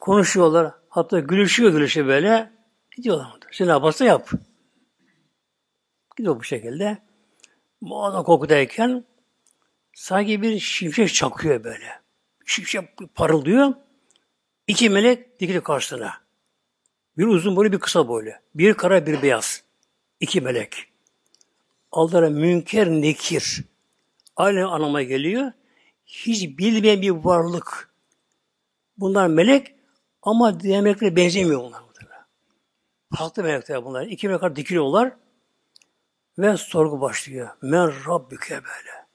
Konuşuyorlar. 0.00 0.72
Hatta 0.88 1.20
gülüşüyor 1.20 1.72
gülüşü 1.72 2.06
böyle. 2.06 2.50
Gidiyorlar. 2.96 3.32
Sen 3.50 3.66
ne 3.66 3.70
yaparsa 3.70 4.04
yap. 4.04 4.30
Gidiyor 6.16 6.38
bu 6.38 6.44
şekilde. 6.44 6.98
Muazzam 7.80 8.24
kokudayken 8.24 9.04
sanki 9.94 10.42
bir 10.42 10.58
şimşek 10.58 11.14
çakıyor 11.14 11.64
böyle. 11.64 11.88
Şimşek 12.46 12.84
parıldıyor. 13.14 13.74
İki 14.66 14.90
melek 14.90 15.40
dikili 15.40 15.60
karşısına. 15.60 16.12
Bir 17.18 17.26
uzun 17.26 17.56
boylu 17.56 17.72
bir 17.72 17.78
kısa 17.78 18.08
boylu. 18.08 18.30
Bir 18.54 18.74
kara 18.74 19.06
bir 19.06 19.22
beyaz. 19.22 19.64
İki 20.20 20.40
melek. 20.40 20.91
Aldıra 21.92 22.30
münker 22.30 22.88
nekir. 22.88 23.64
Aynı 24.36 24.68
anlama 24.68 25.02
geliyor. 25.02 25.52
Hiç 26.06 26.58
bilmeyen 26.58 27.02
bir 27.02 27.10
varlık. 27.10 27.94
Bunlar 28.96 29.26
melek 29.26 29.74
ama 30.22 30.60
diğer 30.60 30.80
meleklere 30.80 31.16
benzemiyor 31.16 31.60
bunlar. 31.60 31.82
Farklı 33.14 33.42
melekler 33.42 33.84
bunlar. 33.84 34.06
İki 34.06 34.28
melekler 34.28 34.56
dikiliyorlar. 34.56 35.12
Ve 36.38 36.56
sorgu 36.56 37.00
başlıyor. 37.00 37.48
Men 37.62 38.06
Rabbüke 38.08 38.54
böyle. 38.54 39.06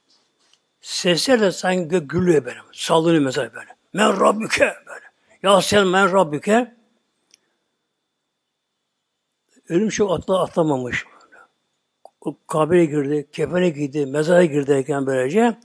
Sesler 0.81 1.41
de 1.41 1.51
sanki 1.51 1.87
gök 1.87 2.09
gülüyor 2.09 2.45
böyle. 2.45 2.59
Sallanıyor 2.73 3.21
mesela 3.21 3.53
böyle. 3.53 3.75
Men 3.93 4.19
Rabbüke 4.19 4.75
böyle. 4.87 5.05
Ya 5.43 5.61
sen 5.61 5.87
men 5.87 6.11
Rabbüke. 6.13 6.75
Ölüm 9.69 9.89
çok 9.89 10.11
atla 10.11 10.43
atlamamış. 10.43 11.05
O 12.21 12.37
kabire 12.47 12.85
girdi, 12.85 13.27
kefene 13.31 13.69
giydi, 13.69 14.05
mezara 14.05 14.45
girdi 14.45 14.67
derken 14.67 15.05
böylece 15.05 15.57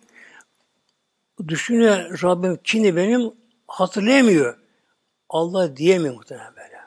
düşünüyor 1.49 2.23
Rabbim 2.23 2.59
kimdi 2.65 2.97
benim 2.97 3.33
hatırlayamıyor. 3.67 4.59
Allah 5.29 5.77
diyemiyor 5.77 6.15
muhtemelen 6.15 6.57
böyle. 6.57 6.81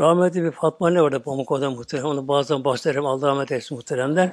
Rahmetli 0.00 0.42
bir 0.42 0.50
Fatma 0.50 0.90
ne 0.90 1.02
vardı 1.02 1.22
Pamukova'da 1.22 1.70
muhterem. 1.70 2.04
Onu 2.04 2.28
bazen 2.28 2.64
bahsederim. 2.64 3.06
Allah 3.06 3.28
rahmet 3.28 3.52
eylesin 3.52 3.76
muhteremler. 3.76 4.32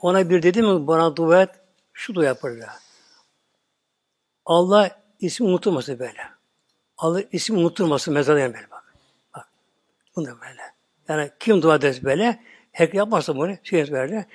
Ona 0.00 0.30
bir 0.30 0.42
dedi 0.42 0.62
mi 0.62 0.86
bana 0.86 1.16
dua 1.16 1.42
et. 1.42 1.50
Şu 1.92 2.14
dua 2.14 2.24
yapardı. 2.24 2.66
Allah 4.46 5.02
ismi 5.20 5.46
unutulmasın 5.46 5.98
böyle. 5.98 6.22
Allah 6.98 7.22
ismi 7.32 7.58
unutulmasın 7.58 8.14
mezarda 8.14 8.54
böyle 8.54 8.70
bak. 8.70 8.94
Bak. 9.36 9.48
Bunu 10.16 10.26
böyle. 10.26 10.69
Yani 11.10 11.30
kim 11.40 11.62
dua 11.62 11.74
ederse 11.74 12.04
böyle, 12.04 12.44
herkes 12.72 12.98
yapmazsa 12.98 13.36
bunu, 13.36 13.56
şey 13.62 13.92
böyle, 13.92 14.26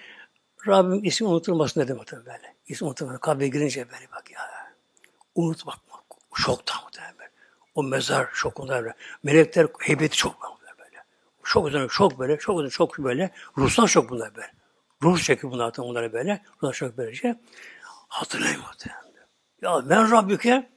Rabbim 0.67 1.03
ismi 1.03 1.27
unutulmasın 1.27 1.81
dedi 1.81 1.93
muhtemelen 1.93 2.27
böyle. 2.27 2.55
İsmi 2.67 2.87
unutulmasın. 2.87 3.19
Kabre 3.19 3.47
girince 3.47 3.91
böyle 3.91 4.11
bak 4.11 4.31
ya. 4.31 4.39
Unut 5.35 5.65
bak. 5.65 5.75
Şoktan 6.35 6.83
muhtemelen 6.83 7.17
böyle. 7.19 7.31
O 7.75 7.83
mezar 7.83 8.29
şokunda 8.33 8.83
böyle. 8.83 8.93
Melekler 9.23 9.67
heybeti 9.79 10.17
çok 10.17 10.41
böyle. 10.79 11.03
Çok 11.43 11.67
üzerine 11.67 11.87
çok 11.87 12.19
böyle, 12.19 12.37
çok 12.37 12.55
üzerine 12.55 12.69
çok 12.69 12.97
böyle. 12.97 13.31
Ruhsal 13.57 13.87
şok 13.87 14.09
bunlar 14.09 14.35
böyle. 14.35 14.51
Ruh 15.03 15.19
çekiyor 15.19 15.53
bunlar 15.53 15.77
bunları 15.77 16.13
böyle. 16.13 16.41
Ruhsal 16.63 16.71
şok 16.73 16.97
böylece. 16.97 17.39
Hatırlayın 18.07 18.59
muhtemelen. 18.59 19.01
Ya 19.61 19.89
ben 19.89 20.11
Rabbike 20.11 20.69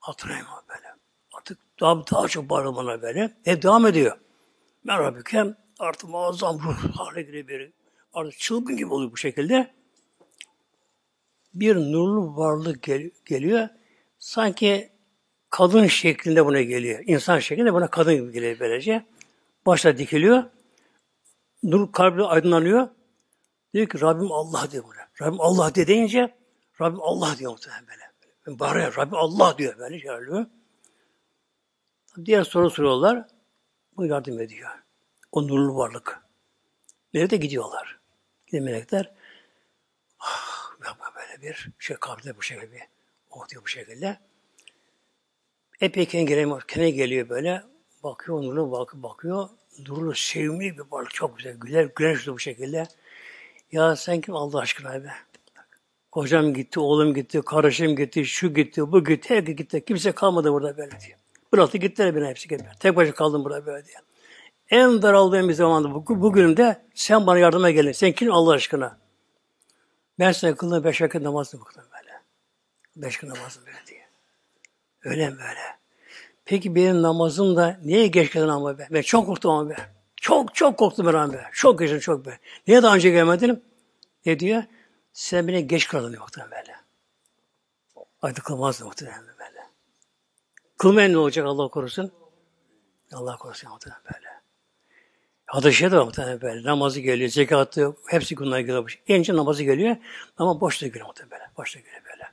hatırlayın 0.00 0.46
böyle. 0.68 0.94
Artık 1.32 1.58
daha, 1.80 2.06
daha 2.06 2.28
çok 2.28 2.50
bağırmalar 2.50 3.02
böyle. 3.02 3.36
Hep 3.44 3.62
devam 3.62 3.86
ediyor. 3.86 4.16
Ben 4.86 4.98
Rabbike 4.98 5.54
artık 5.78 6.10
muazzam 6.10 6.58
ruh 6.58 6.96
hale 6.96 7.48
biri. 7.48 7.72
Artık 8.12 8.38
çılgın 8.38 8.76
gibi 8.76 8.94
oluyor 8.94 9.12
bu 9.12 9.16
şekilde. 9.16 9.74
Bir 11.54 11.76
nurlu 11.76 12.36
varlık 12.36 12.82
gel 12.82 13.10
geliyor. 13.24 13.68
Sanki 14.18 14.92
kadın 15.50 15.86
şeklinde 15.86 16.46
buna 16.46 16.62
geliyor. 16.62 17.00
İnsan 17.06 17.38
şeklinde 17.38 17.74
buna 17.74 17.90
kadın 17.90 18.14
gibi 18.14 18.32
geliyor 18.32 18.56
böylece. 18.60 19.06
Başta 19.66 19.98
dikiliyor. 19.98 20.44
Nur 21.62 21.92
kalbi 21.92 22.24
aydınlanıyor. 22.24 22.88
Diyor 23.74 23.86
ki 23.88 24.00
Rabbim 24.00 24.32
Allah 24.32 24.70
diyor 24.70 24.84
buna. 24.84 25.26
Rabbim 25.26 25.40
Allah 25.40 25.74
de 25.74 25.86
deyince 25.86 26.34
Rabbim 26.80 27.02
Allah 27.02 27.38
diyor 27.38 27.52
muhtemelen 27.52 27.86
böyle. 27.86 28.58
Bağırıyor. 28.58 28.96
Rabbim 28.96 29.14
Allah 29.14 29.58
diyor 29.58 29.78
böyle 29.78 30.00
çağırıyor. 30.00 30.46
Diğer 32.24 32.44
soru 32.44 32.70
soruyorlar. 32.70 33.35
Bu 33.96 34.06
yardım 34.06 34.40
ediyor. 34.40 34.70
O 35.32 35.48
nurlu 35.48 35.76
varlık. 35.76 36.20
Nerede 37.14 37.36
gidiyorlar? 37.36 37.98
Giden 38.46 38.64
melekler 38.64 39.12
ah, 40.20 40.70
böyle 41.16 41.42
bir 41.42 41.70
şey 41.78 41.96
kabrde 41.96 42.36
bu 42.36 42.42
şekilde 42.42 42.72
bir 42.72 42.82
oh 43.30 43.48
diyor 43.48 43.62
bu 43.62 43.68
şekilde. 43.68 44.18
Epeyken 45.80 46.26
gelen 46.26 46.58
kene 46.68 46.90
geliyor 46.90 47.28
böyle. 47.28 47.62
Bakıyor 48.02 48.42
nurlu 48.42 48.72
bakıyor, 48.72 49.02
bakıyor. 49.02 49.48
Nurlu 49.88 50.14
sevimli 50.14 50.78
bir 50.78 50.84
varlık. 50.90 51.14
Çok 51.14 51.36
güzel. 51.36 51.56
Güler, 51.56 51.90
güneşli 51.96 52.32
bu 52.32 52.38
şekilde. 52.38 52.86
Ya 53.72 53.96
sen 53.96 54.20
kim 54.20 54.36
Allah 54.36 54.58
aşkına 54.58 55.04
be? 55.04 55.12
Kocam 56.12 56.54
gitti, 56.54 56.80
oğlum 56.80 57.14
gitti, 57.14 57.42
kardeşim 57.46 57.96
gitti, 57.96 58.24
şu 58.24 58.54
gitti, 58.54 58.92
bu 58.92 59.04
gitti, 59.04 59.34
herkes 59.34 59.56
gitti. 59.56 59.84
Kimse 59.84 60.12
kalmadı 60.12 60.52
burada 60.52 60.76
böyle 60.76 60.90
diyor. 60.90 61.18
Bıraktı 61.52 61.78
gittiler 61.78 62.16
beni 62.16 62.26
hepsi 62.26 62.48
gitti. 62.48 62.66
Tek 62.80 62.96
başına 62.96 63.14
kaldım 63.14 63.44
burada 63.44 63.66
böyle 63.66 63.86
diyor. 63.86 64.00
En 64.70 65.02
daraldığım 65.02 65.48
bir 65.48 65.54
zamanda 65.54 65.94
bugün 66.08 66.56
de 66.56 66.82
sen 66.94 67.26
bana 67.26 67.38
yardıma 67.38 67.70
gelin. 67.70 67.92
Sen 67.92 68.12
kim 68.12 68.32
Allah 68.32 68.52
aşkına? 68.52 68.98
Ben 70.18 70.32
size 70.32 70.54
kıldım 70.54 70.84
beş 70.84 71.02
vakit 71.02 71.22
namazını 71.22 71.60
bıktım 71.60 71.84
böyle. 71.92 72.12
Beş 72.96 73.16
vakit 73.16 73.36
namazını 73.36 73.66
böyle 73.66 73.86
diye. 73.86 74.06
Öyle 75.04 75.30
mi 75.30 75.36
böyle? 75.38 75.76
Peki 76.44 76.74
benim 76.74 77.02
namazım 77.02 77.56
da 77.56 77.80
niye 77.84 78.06
geç 78.06 78.32
geldin 78.32 78.48
ama 78.48 78.78
be? 78.78 78.88
Ben 78.90 79.02
çok 79.02 79.26
korktum 79.26 79.50
ama 79.50 79.70
be. 79.70 79.76
Çok 80.16 80.54
çok 80.54 80.78
korktum 80.78 81.06
ben 81.06 81.32
be. 81.32 81.44
Çok 81.52 81.78
geçtim 81.78 82.00
çok 82.00 82.26
be. 82.26 82.38
Niye 82.66 82.82
daha 82.82 82.94
önce 82.94 83.10
gelmedin? 83.10 83.64
Ne 84.26 84.38
diyor? 84.38 84.62
Sen 85.12 85.48
beni 85.48 85.66
geç 85.66 85.88
diyor 85.88 86.18
muhtemelen 86.18 86.50
böyle. 86.50 86.76
Artık 88.22 88.44
kılmazdı 88.44 88.84
muhtemelen. 88.84 89.35
Kılmayan 90.78 91.12
ne 91.12 91.18
olacak 91.18 91.46
Allah 91.46 91.68
korusun? 91.68 92.12
Allah 93.12 93.36
korusun 93.36 93.70
muhtemelen 93.70 94.02
böyle. 94.04 94.28
Hadışa 95.46 95.92
da 95.92 96.04
muhtemelen 96.04 96.40
böyle. 96.40 96.68
Namazı 96.68 97.00
geliyor, 97.00 97.30
zekatı, 97.30 97.96
hepsi 98.08 98.34
günler 98.34 98.60
geliyor. 98.60 99.00
Genç 99.06 99.28
namazı 99.28 99.62
geliyor 99.62 99.96
ama 100.38 100.60
boş 100.60 100.82
da 100.82 100.86
geliyor 100.86 101.06
muhtemelen 101.06 101.30
böyle. 101.40 101.50
Boş 101.56 101.76
da 101.76 101.80
geliyor 101.80 102.02
böyle. 102.04 102.24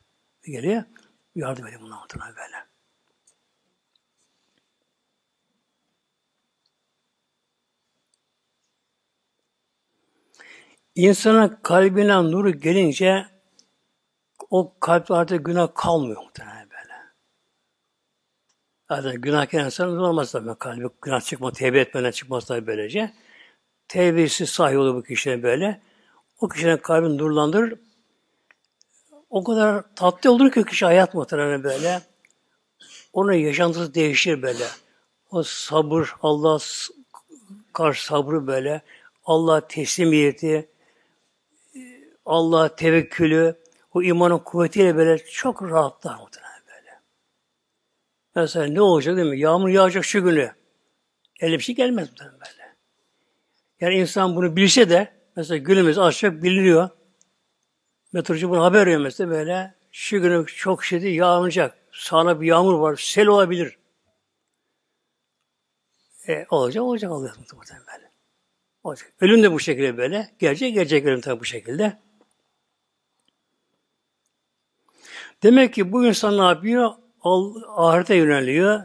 Geliyor, 0.57 0.83
yardım 1.35 1.67
edin 1.67 1.79
buna 1.81 1.99
muhtemelen 1.99 2.35
böyle. 2.35 2.65
İnsanın 10.95 11.59
kalbine 11.63 12.23
nuru 12.23 12.51
gelince 12.51 13.25
o 14.49 14.79
kalp 14.79 15.11
artık 15.11 15.45
günah 15.45 15.67
kalmıyor 15.75 16.23
muhtemelen. 16.23 16.62
Zaten 18.95 19.21
günahkar 19.21 19.65
insan 19.65 19.97
olmaz 19.97 20.31
tabii 20.31 20.55
kalbi. 20.59 20.87
Günah 21.01 21.21
çıkma, 21.21 21.51
tevbe 21.51 21.79
etmeden 21.79 22.11
çıkmaz 22.11 22.45
tabii 22.45 22.67
böylece. 22.67 23.13
Tevbesi 23.87 24.47
sahi 24.47 24.77
olur 24.77 24.95
bu 24.95 25.03
kişinin 25.03 25.43
böyle. 25.43 25.81
O 26.41 26.49
kişinin 26.49 26.77
kalbini 26.77 27.17
nurlandırır. 27.17 27.79
O 29.29 29.43
kadar 29.43 29.83
tatlı 29.95 30.31
olur 30.31 30.51
ki 30.51 30.63
kişi 30.63 30.85
hayat 30.85 31.13
muhtemelen 31.13 31.63
böyle. 31.63 32.01
Onun 33.13 33.33
yaşantısı 33.33 33.93
değişir 33.93 34.41
böyle. 34.41 34.65
O 35.31 35.43
sabır, 35.43 36.15
Allah 36.21 36.59
karşı 37.73 38.05
sabrı 38.05 38.47
böyle. 38.47 38.81
Allah 39.25 39.67
teslimiyeti, 39.67 40.69
Allah 42.25 42.75
tevekkülü, 42.75 43.55
o 43.93 44.01
imanın 44.01 44.39
kuvvetiyle 44.39 44.95
böyle 44.95 45.17
çok 45.17 45.63
rahatlar 45.63 46.15
muhtemelen. 46.19 46.42
Mesela 48.35 48.65
ne 48.65 48.81
olacak 48.81 49.17
değil 49.17 49.29
mi? 49.29 49.39
Yağmur 49.39 49.69
yağacak 49.69 50.05
şu 50.05 50.23
günü. 50.23 50.51
Öyle 51.41 51.57
bir 51.57 51.63
şey 51.63 51.75
gelmez 51.75 52.09
bu 52.11 52.23
böyle. 52.23 52.75
Yani 53.79 53.95
insan 53.95 54.35
bunu 54.35 54.55
bilse 54.55 54.89
de 54.89 55.13
mesela 55.35 55.57
günümüz 55.57 55.97
az 55.97 56.23
biliniyor. 56.23 56.89
Meteoroloji 58.13 58.49
bunu 58.49 58.63
haber 58.63 58.81
veriyor 58.81 59.01
mesela 59.01 59.29
böyle 59.29 59.75
şu 59.91 60.21
günü 60.21 60.45
çok 60.45 60.83
şiddetli 60.83 61.15
yağacak. 61.15 61.77
Sağına 61.91 62.41
bir 62.41 62.47
yağmur 62.47 62.73
var. 62.73 62.95
Sel 62.95 63.27
olabilir. 63.27 63.77
E, 66.27 66.45
olacak 66.49 66.83
olacak 66.83 67.11
oluyor 67.11 67.35
muhtemelen 67.37 67.87
böyle. 67.93 68.11
Olacak. 68.83 69.13
Ölüm 69.21 69.43
de 69.43 69.51
bu 69.51 69.59
şekilde 69.59 69.97
böyle. 69.97 70.29
Gelecek 70.39 70.73
gelecek 70.73 71.05
ölüm 71.05 71.21
tabi 71.21 71.39
bu 71.39 71.45
şekilde. 71.45 71.99
Demek 75.43 75.73
ki 75.73 75.91
bu 75.91 76.05
insan 76.05 76.37
ne 76.37 76.41
yapıyor? 76.41 76.91
Ahirete 77.23 78.15
yöneliyor. 78.15 78.81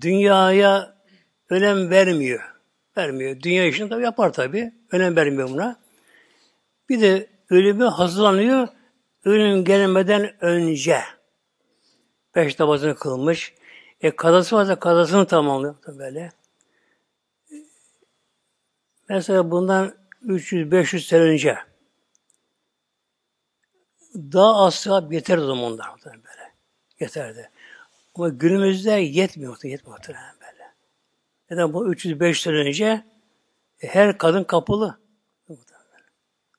Dünyaya 0.00 0.94
önem 1.50 1.90
vermiyor. 1.90 2.54
Vermiyor. 2.96 3.40
Dünya 3.40 3.64
işini 3.64 3.88
tabi 3.88 4.02
yapar 4.02 4.32
tabi. 4.32 4.72
Önem 4.92 5.16
vermiyor 5.16 5.48
buna. 5.48 5.80
Bir 6.88 7.00
de 7.00 7.30
ölümü 7.50 7.84
hazırlanıyor. 7.84 8.68
Ölüm 9.24 9.64
gelmeden 9.64 10.44
önce. 10.44 11.00
Beş 12.34 12.58
namazını 12.58 12.94
kılmış. 12.94 13.54
E 14.00 14.16
kazası 14.16 14.56
varsa 14.56 14.78
kazasını 14.78 15.26
tamamlıyor 15.26 15.74
böyle. 15.86 16.32
Mesela 19.08 19.50
bundan 19.50 19.94
300-500 20.26 21.00
sene 21.00 21.20
önce 21.20 21.58
daha 24.14 24.64
az 24.64 24.74
sevap 24.74 25.12
yeter 25.12 25.38
o 25.38 25.46
zamanlar 25.46 25.88
böyle. 26.04 26.54
Yeterdi. 27.00 27.50
Ama 28.14 28.28
günümüzde 28.28 28.90
yetmiyor, 28.90 29.58
yetmiyor 29.64 29.98
böyle. 30.08 30.74
Neden 31.50 31.72
bu 31.72 31.92
305 31.92 32.42
sene 32.42 32.56
önce 32.56 33.04
e, 33.80 33.86
her 33.86 34.18
kadın 34.18 34.44
kapalı. 34.44 34.98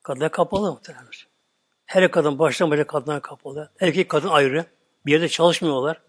Kadınlar 0.02 0.30
kapalı 0.30 0.72
muhtemelen. 0.72 1.06
Her 1.86 2.10
kadın 2.10 2.38
baştan 2.38 2.70
başa 2.70 2.86
kadınlar 2.86 3.22
kapalı. 3.22 3.72
Erkek 3.80 4.08
kadın 4.08 4.28
ayrı. 4.28 4.66
Bir 5.06 5.12
yerde 5.12 5.28
çalışmıyorlar. 5.28 6.02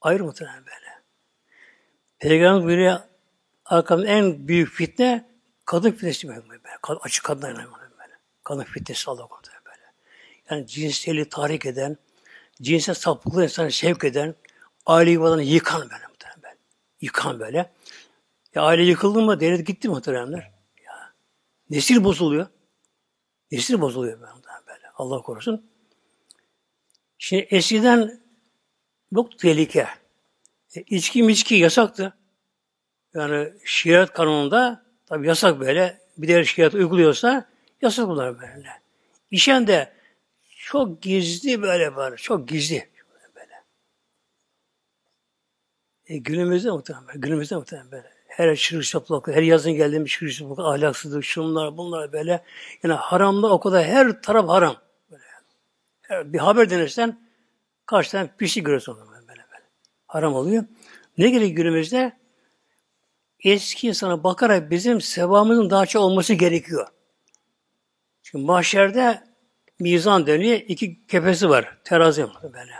Ayrı 0.00 0.24
muhtemelen 0.24 0.66
böyle. 0.66 1.02
Peygamber 2.18 2.64
buyuruyor 2.64 3.00
arkamın 3.64 4.06
en 4.06 4.48
büyük 4.48 4.68
fitne 4.68 5.30
kadın 5.64 5.90
fitnesi 5.90 6.28
böyle. 6.28 6.42
Açık 7.00 7.24
kadınlar 7.24 7.56
böyle. 7.56 8.14
Kadın 8.44 8.62
fitnesi 8.62 9.10
Allah 9.10 9.26
korusun 9.26 9.54
böyle. 9.66 9.92
Yani 10.50 10.66
cinseli 10.66 11.28
tahrik 11.28 11.66
eden, 11.66 11.96
cinsel 12.60 12.94
sapıklığı 12.94 13.44
insanı 13.44 13.70
sevk 13.70 14.04
eden, 14.04 14.34
aile 14.86 15.10
yuvalarını 15.10 15.42
yıkan 15.42 15.80
böyle 15.90 16.06
muhtemelen. 16.08 16.58
Yıkan 17.00 17.40
böyle. 17.40 17.72
Ya 18.54 18.62
aile 18.62 18.82
yıkıldı 18.82 19.22
mı 19.22 19.40
devlet 19.40 19.66
gitti 19.66 19.88
muhteremler. 19.88 20.52
Ya. 20.84 21.12
Nesil 21.70 22.04
bozuluyor. 22.04 22.46
Nesil 23.52 23.80
bozuluyor 23.80 24.20
böyle. 24.20 24.32
böyle. 24.66 24.86
Allah 24.94 25.22
korusun. 25.22 25.70
Şimdi 27.18 27.46
eskiden 27.50 28.20
yok 29.12 29.38
tehlike. 29.38 29.88
E, 30.76 30.80
içki 30.80 31.22
miçki 31.22 31.54
yasaktı. 31.54 32.14
Yani 33.14 33.52
şeriat 33.64 34.12
kanununda 34.12 34.84
tabi 35.06 35.26
yasak 35.26 35.60
böyle. 35.60 36.00
Bir 36.16 36.28
de 36.28 36.44
şeriat 36.44 36.74
uyguluyorsa 36.74 37.48
yasak 37.82 38.08
bunlar 38.08 38.40
böyle. 38.40 38.82
İşen 39.30 39.66
de 39.66 39.99
çok 40.70 41.02
gizli 41.02 41.62
böyle 41.62 41.96
var. 41.96 42.16
Çok 42.16 42.48
gizli. 42.48 42.90
Böyle. 43.34 43.64
E, 46.06 46.18
günümüzde 46.18 46.70
muhtemelen, 46.70 47.20
günümüzde 47.20 47.56
muhtemelen 47.56 47.90
böyle. 47.90 48.10
Her 48.28 48.56
şırış 48.56 48.88
şaplak, 48.88 49.28
her 49.28 49.42
yazın 49.42 49.72
geldiğim 49.72 50.08
şırış 50.08 50.36
şaplak, 50.36 50.58
ahlaksızlık, 50.58 51.24
şunlar, 51.24 51.76
bunlar 51.76 52.12
böyle. 52.12 52.44
Yani 52.82 52.94
haramda 52.94 53.52
o 53.52 53.60
kadar 53.60 53.84
her 53.84 54.22
taraf 54.22 54.48
haram. 54.48 54.76
Böyle. 55.10 56.32
Bir 56.32 56.38
haber 56.38 56.70
denirsen 56.70 57.20
karşıdan 57.86 58.30
bir 58.40 58.46
şey 58.46 58.62
görüyorsun 58.62 58.98
böyle, 58.98 59.28
böyle. 59.28 59.42
Haram 60.06 60.34
oluyor. 60.34 60.64
Ne 61.18 61.30
gerekiyor 61.30 61.56
günümüzde? 61.56 62.20
eski 63.44 63.88
insana 63.88 64.24
bakarak 64.24 64.70
bizim 64.70 65.00
sevabımızın 65.00 65.70
daha 65.70 65.86
çok 65.86 66.02
olması 66.02 66.34
gerekiyor. 66.34 66.88
Çünkü 68.22 68.44
mahşerde 68.44 69.29
mizan 69.80 70.26
dönüyor. 70.26 70.60
iki 70.68 71.06
kefesi 71.06 71.48
var. 71.48 71.78
Terazi 71.84 72.26
böyle. 72.42 72.72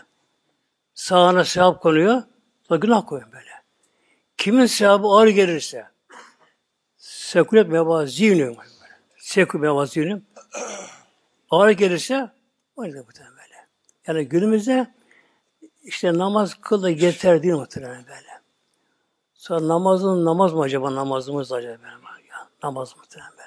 Sağına 0.94 1.44
sevap 1.44 1.82
konuyor. 1.82 2.22
Sonra 2.68 2.80
günah 2.80 3.06
koyuyor 3.06 3.32
böyle. 3.32 3.50
Kimin 4.36 4.66
sevabı 4.66 5.06
ağır 5.06 5.28
gelirse 5.28 5.86
sekulet 6.96 7.68
meva 7.68 8.06
zihnim 8.06 8.56
sekulet 9.16 9.62
meva 9.62 9.86
zihnim 9.86 10.26
ağır 11.50 11.70
gelirse 11.70 12.30
o 12.76 12.84
yüzden 12.84 13.04
böyle. 13.06 13.68
Yani 14.06 14.28
günümüzde 14.28 14.94
işte 15.82 16.18
namaz 16.18 16.54
kıl 16.60 16.82
da 16.82 16.90
yeter 16.90 17.42
değil 17.42 17.54
muhtemelen 17.54 18.06
böyle. 18.06 18.40
Sonra 19.34 19.68
namazın 19.68 20.24
namaz 20.24 20.52
mı 20.52 20.62
acaba 20.62 20.94
namazımız 20.94 21.52
acaba 21.52 21.86
ya 22.28 22.48
namaz 22.62 22.94
böyle. 23.12 23.39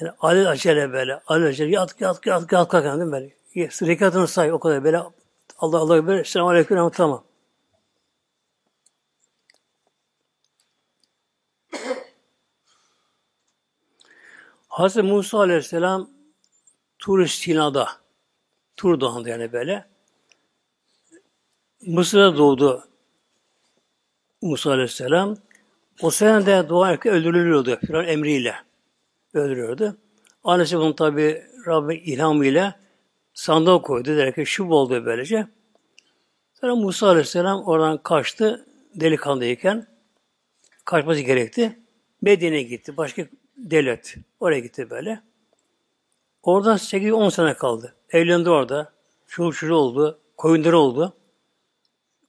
Yani 0.00 0.12
alel 0.20 0.50
acele 0.50 0.92
böyle, 0.92 1.20
alel 1.26 1.46
acele 1.48 1.70
yat 1.70 2.00
yat 2.00 2.26
yat 2.26 2.52
yat 2.52 2.68
kalk 2.68 2.98
mi 2.98 3.12
böyle. 3.12 3.30
Rekatını 3.56 4.28
say 4.28 4.52
o 4.52 4.58
kadar 4.58 4.84
böyle 4.84 5.02
Allah 5.58 5.78
Allah 5.78 6.06
böyle 6.06 6.24
selamun 6.24 6.50
aleyküm 6.50 6.78
ama 6.78 6.90
tamam. 6.90 7.24
Hazreti 14.68 15.06
Musa 15.06 15.38
Aleyhisselam 15.38 16.10
Tur 16.98 17.26
Sina'da 17.26 17.88
Tur 18.76 19.00
Dağı'nda 19.00 19.28
yani 19.28 19.52
böyle 19.52 19.88
Mısır'da 21.86 22.36
doğdu 22.36 22.88
Musa 24.42 24.70
Aleyhisselam. 24.70 25.36
O 26.02 26.10
sene 26.10 26.46
de 26.46 26.68
doğan 26.68 26.90
erkek 26.92 27.12
öldürülüyordu. 27.12 27.78
Firavun 27.86 28.04
emriyle 28.04 28.54
öldürüyordu. 29.34 29.96
Annesi 30.44 30.78
bunu 30.78 30.94
tabi 30.94 31.42
Rabbin 31.66 32.00
ilhamıyla 32.04 32.80
sandığa 33.34 33.82
koydu. 33.82 34.16
Der 34.16 34.34
ki 34.34 34.46
şu 34.46 34.64
oldu 34.64 35.04
böylece. 35.06 35.46
Sonra 36.60 36.76
Musa 36.76 37.08
Aleyhisselam 37.08 37.62
oradan 37.62 37.98
kaçtı 37.98 38.66
delikanlıyken. 38.94 39.86
Kaçması 40.84 41.20
gerekti. 41.20 41.78
Medine'ye 42.22 42.62
gitti. 42.62 42.96
Başka 42.96 43.26
devlet. 43.56 44.16
Oraya 44.40 44.60
gitti 44.60 44.90
böyle. 44.90 45.20
Oradan 46.42 46.76
8-10 46.76 47.30
sene 47.30 47.54
kaldı. 47.54 47.94
Evlendi 48.10 48.50
orada. 48.50 48.92
Çoluk 49.26 49.56
çocuğu 49.56 49.74
oldu. 49.74 50.20
Koyunları 50.36 50.78
oldu. 50.78 51.16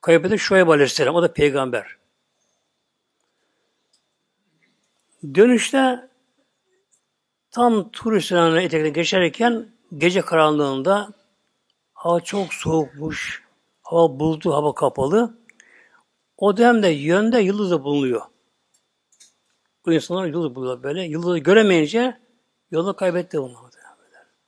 Kaybetti 0.01 0.39
Şuayb 0.39 0.67
Aleyhisselam. 0.67 1.15
O 1.15 1.21
da 1.21 1.33
peygamber. 1.33 1.97
Dönüşte 5.35 6.09
tam 7.55 7.89
turistlerine 7.89 8.63
etekte 8.63 8.89
geçerken 8.89 9.67
gece 9.97 10.21
karanlığında 10.21 11.09
hava 11.93 12.19
çok 12.19 12.53
soğukmuş. 12.53 13.43
Hava 13.81 14.19
bulutlu, 14.19 14.53
hava 14.53 14.75
kapalı. 14.75 15.37
O 16.37 16.57
dönemde 16.57 16.87
yönde 16.87 17.39
yıldız 17.39 17.71
da 17.71 17.83
bulunuyor. 17.83 18.21
Bu 19.85 19.93
insanlar 19.93 20.25
yıldız 20.25 20.55
buluyor 20.55 20.83
böyle. 20.83 21.03
Yıldızı 21.03 21.37
göremeyince 21.37 22.17
yolu 22.71 22.95
kaybetti 22.95 23.37
bunlar. 23.37 23.71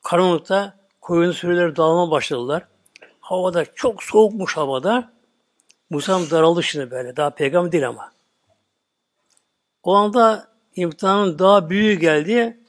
Karanlıkta 0.04 0.78
koyun 1.02 1.32
sürüleri 1.32 1.76
dağılma 1.76 2.12
başladılar. 2.12 2.68
Havada 3.20 3.66
çok 3.66 4.04
soğukmuş 4.04 4.58
havada. 4.58 5.14
Musa'nın 5.90 6.30
daraldı 6.30 6.64
şimdi 6.64 6.92
böyle. 6.92 7.16
Daha 7.16 7.30
peygamber 7.30 7.72
değil 7.72 7.88
ama. 7.88 8.12
O 9.84 9.94
anda 9.94 10.48
imtihanın 10.76 11.40
daha 11.40 11.70
büyüğü 11.70 11.94
geldi. 11.94 12.67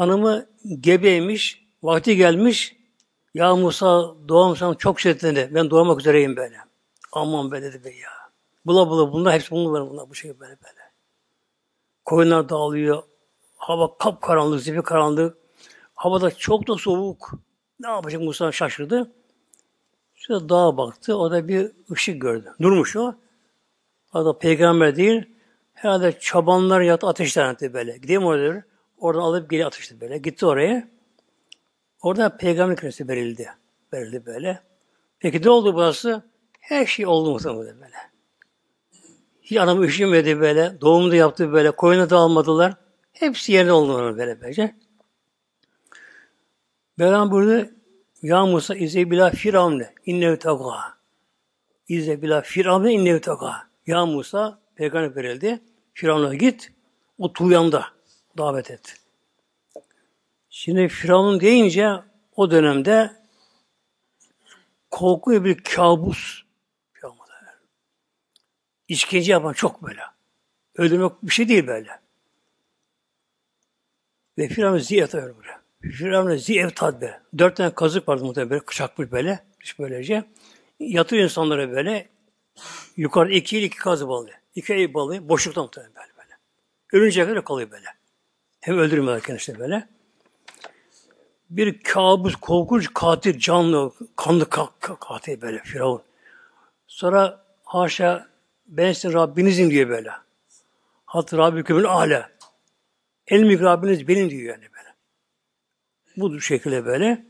Hanımı 0.00 0.46
gebeymiş, 0.80 1.66
vakti 1.82 2.16
gelmiş. 2.16 2.76
Ya 3.34 3.56
Musa 3.56 4.14
doğum 4.28 4.56
sana 4.56 4.74
çok 4.74 5.00
şiddetliydi. 5.00 5.50
Ben 5.54 5.70
doğmak 5.70 6.00
üzereyim 6.00 6.36
böyle. 6.36 6.56
Aman 7.12 7.52
be 7.52 7.62
dedi 7.62 7.84
be 7.84 7.88
ya. 7.90 8.10
Bula 8.66 8.90
bula 8.90 9.12
bunlar 9.12 9.34
hepsi 9.34 9.50
bunlar 9.50 9.90
bunlar 9.90 10.10
bu 10.10 10.14
şekilde 10.14 10.40
böyle 10.40 10.56
böyle. 10.64 10.80
Koyunlar 12.04 12.48
dağılıyor. 12.48 13.02
Hava 13.56 13.98
kapkaranlık, 13.98 14.62
zipi 14.62 14.82
karanlık. 14.82 15.36
Havada 15.94 16.30
çok 16.30 16.68
da 16.68 16.76
soğuk. 16.76 17.30
Ne 17.80 17.88
yapacak 17.88 18.22
Musa 18.22 18.52
şaşırdı. 18.52 19.12
Şöyle 20.14 20.48
dağa 20.48 20.76
baktı. 20.76 21.16
O 21.16 21.30
da 21.30 21.48
bir 21.48 21.70
ışık 21.92 22.22
gördü. 22.22 22.54
Durmuş 22.62 22.96
o. 22.96 23.14
Da 24.14 24.38
peygamber 24.38 24.96
değil. 24.96 25.24
Herhalde 25.74 26.18
çobanlar 26.20 26.80
yat 26.80 27.04
ateşler 27.04 27.56
böyle. 27.60 27.98
Gideyim 27.98 28.24
orada. 28.24 28.69
Oradan 29.00 29.22
alıp 29.22 29.50
geri 29.50 29.66
atıştı 29.66 30.00
böyle. 30.00 30.18
Gitti 30.18 30.46
oraya. 30.46 30.88
Orada 32.02 32.36
peygamber 32.36 32.76
küresi 32.76 33.08
verildi. 33.08 33.50
Verildi 33.92 34.26
böyle. 34.26 34.60
Peki 35.18 35.42
ne 35.42 35.50
oldu 35.50 35.74
burası? 35.74 36.22
Her 36.60 36.86
şey 36.86 37.06
oldu 37.06 37.30
muhtemelen 37.30 37.80
böyle. 37.80 37.96
Hiç 39.42 39.56
anam 39.56 39.82
üşümedi 39.82 40.40
böyle. 40.40 40.80
Doğumda 40.80 41.16
yaptı 41.16 41.52
böyle. 41.52 41.70
Koyuna 41.70 42.10
da 42.10 42.16
almadılar. 42.16 42.74
Hepsi 43.12 43.52
yerine 43.52 43.72
oldu 43.72 44.16
böyle 44.18 44.40
böylece. 44.40 44.74
Mevlam 46.96 47.30
burada 47.30 47.66
Ya 48.22 48.46
Musa 48.46 48.74
izle 48.74 49.10
bila 49.10 49.30
firavne 49.30 49.94
innev 50.06 50.36
taga. 50.36 50.74
İzle 51.88 52.22
bila 52.22 52.40
firavne 52.40 52.92
innev 52.92 53.20
taga. 53.20 53.54
Ya 53.86 54.06
Musa 54.06 54.58
peygamber 54.74 55.16
verildi. 55.16 55.60
Firavun'a 55.94 56.34
git. 56.34 56.72
O 57.18 57.32
tuyanda 57.32 57.86
davet 58.40 58.70
et. 58.70 58.96
Şimdi 60.50 60.88
Firavun 60.88 61.40
deyince 61.40 61.90
o 62.36 62.50
dönemde 62.50 63.12
korku 64.90 65.44
bir 65.44 65.64
kabus. 65.64 66.42
İşkence 68.88 69.32
yapan 69.32 69.52
çok 69.52 69.82
böyle. 69.82 70.00
Öldürmek 70.74 71.12
bir 71.22 71.32
şey 71.32 71.48
değil 71.48 71.66
böyle. 71.66 72.00
Ve 74.38 74.48
Firavun 74.48 74.78
ziyet 74.78 75.14
öyle 75.14 75.34
böyle. 75.38 75.58
Firavun 75.92 76.36
ziyet 76.36 76.76
tadbe. 76.76 77.20
Dört 77.38 77.56
tane 77.56 77.74
kazık 77.74 78.08
vardı 78.08 78.24
muhtemelen 78.24 78.50
böyle 78.50 78.64
kıçakmış 78.64 79.12
böyle. 79.12 79.44
Hiç 79.60 79.78
böylece. 79.78 80.24
Yatıyor 80.80 81.24
insanlara 81.24 81.70
böyle. 81.70 82.08
Yukarı 82.96 83.32
iki 83.32 83.64
iki 83.64 83.78
kazı 83.78 84.08
balığı. 84.08 84.30
İki 84.54 84.74
el 84.74 84.94
balığı 84.94 85.28
boşlukta 85.28 85.62
muhtemelen 85.62 85.94
böyle 85.94 86.16
böyle. 86.16 86.38
Ölünceye 86.92 87.26
kadar 87.26 87.44
kalıyor 87.44 87.70
böyle. 87.70 87.99
Hem 88.60 88.78
öldürmüyorlar 88.78 89.22
kendisini 89.22 89.58
böyle. 89.58 89.88
Bir 91.50 91.82
kabus, 91.82 92.36
korkunç 92.36 92.94
katil, 92.94 93.38
canlı, 93.38 93.92
kanlı 94.16 94.48
katil 95.00 95.40
böyle 95.40 95.62
Firavun. 95.62 96.02
Sonra 96.86 97.44
haşa 97.64 98.28
ben 98.66 98.92
sizin 98.92 99.12
Rabbinizim 99.12 99.70
diyor 99.70 99.88
böyle. 99.88 100.10
Hatta 101.04 101.38
Rabbikümün 101.38 101.84
ale. 101.84 102.28
El 103.26 103.42
mülk 103.42 103.62
Rabbiniz 103.62 104.08
benim 104.08 104.30
diyor 104.30 104.54
yani 104.54 104.64
böyle. 104.72 104.94
Bu 106.16 106.40
şekilde 106.40 106.84
böyle. 106.84 107.26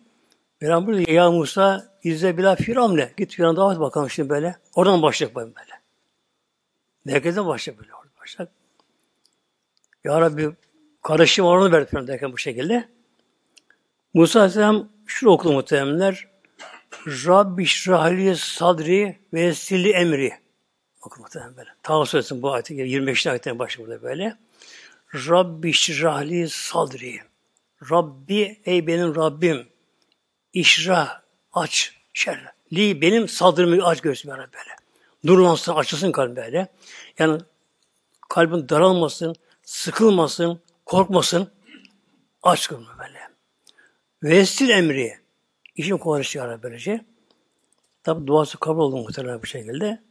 Peygamber 0.58 0.94
burada 0.94 1.12
ya 1.12 1.30
Musa 1.30 1.94
izle 2.02 2.36
bila 2.36 2.56
firavne. 2.56 3.12
Git 3.16 3.34
firavun 3.34 3.56
davet 3.56 3.80
bakalım 3.80 4.10
şimdi 4.10 4.28
böyle. 4.28 4.56
Oradan 4.74 5.02
başlayacak 5.02 5.36
böyle. 5.36 5.80
Merkezden 7.04 7.46
başlayacak 7.46 7.82
böyle. 7.82 7.94
Oradan 7.94 8.12
başlayacak. 8.20 8.54
Ya 10.04 10.20
Rabbi 10.20 10.50
kardeşim 11.02 11.44
oranı 11.44 11.72
verdi 11.72 12.06
derken 12.06 12.32
bu 12.32 12.38
şekilde. 12.38 12.88
Musa 14.14 14.40
Aleyhisselam 14.40 14.88
şu 15.06 15.28
okudu 15.28 15.52
muhtemelenler. 15.52 16.28
Rabbi 17.06 17.66
şrahli 17.66 18.36
sadri 18.36 19.18
ve 19.32 19.54
silli 19.54 19.90
emri. 19.90 20.32
Bakın 21.04 21.22
muhtemelen 21.22 21.56
böyle. 21.56 21.70
Tavuk 21.82 22.08
Suresi'nin 22.08 22.42
bu 22.42 22.52
ayeti 22.52 22.74
25. 22.74 23.26
ayetten 23.26 23.58
başlıyor 23.58 23.88
burada 23.88 24.02
böyle. 24.02 24.36
Rabbi 25.14 25.72
şirahli 25.72 26.48
sadri. 26.48 27.20
Rabbi 27.90 28.60
ey 28.64 28.86
benim 28.86 29.16
Rabbim. 29.16 29.66
İşrah 30.52 31.20
aç 31.52 31.94
şer. 32.14 32.44
Li 32.72 33.00
benim 33.00 33.28
sadrımı 33.28 33.86
aç 33.86 34.00
göğsüm 34.00 34.30
böyle. 34.30 34.76
Nurlansın, 35.24 35.74
açılsın 35.74 36.12
kalbim 36.12 36.36
böyle. 36.36 36.68
Yani 37.18 37.40
kalbin 38.28 38.68
daralmasın, 38.68 39.34
sıkılmasın, 39.62 40.60
korkmasın. 40.90 41.50
Aç 42.42 42.68
kalbim 42.68 42.86
böyle. 42.98 43.28
Vestil 44.22 44.68
emri. 44.68 45.18
İşin 45.74 45.98
kolaylaşıyor 45.98 46.62
böylece. 46.62 47.04
Tabi 48.02 48.26
duası 48.26 48.58
kabul 48.58 48.82
oldu 48.82 48.96
muhtemelen 48.96 49.42
bu 49.42 49.46
şekilde. 49.46 50.02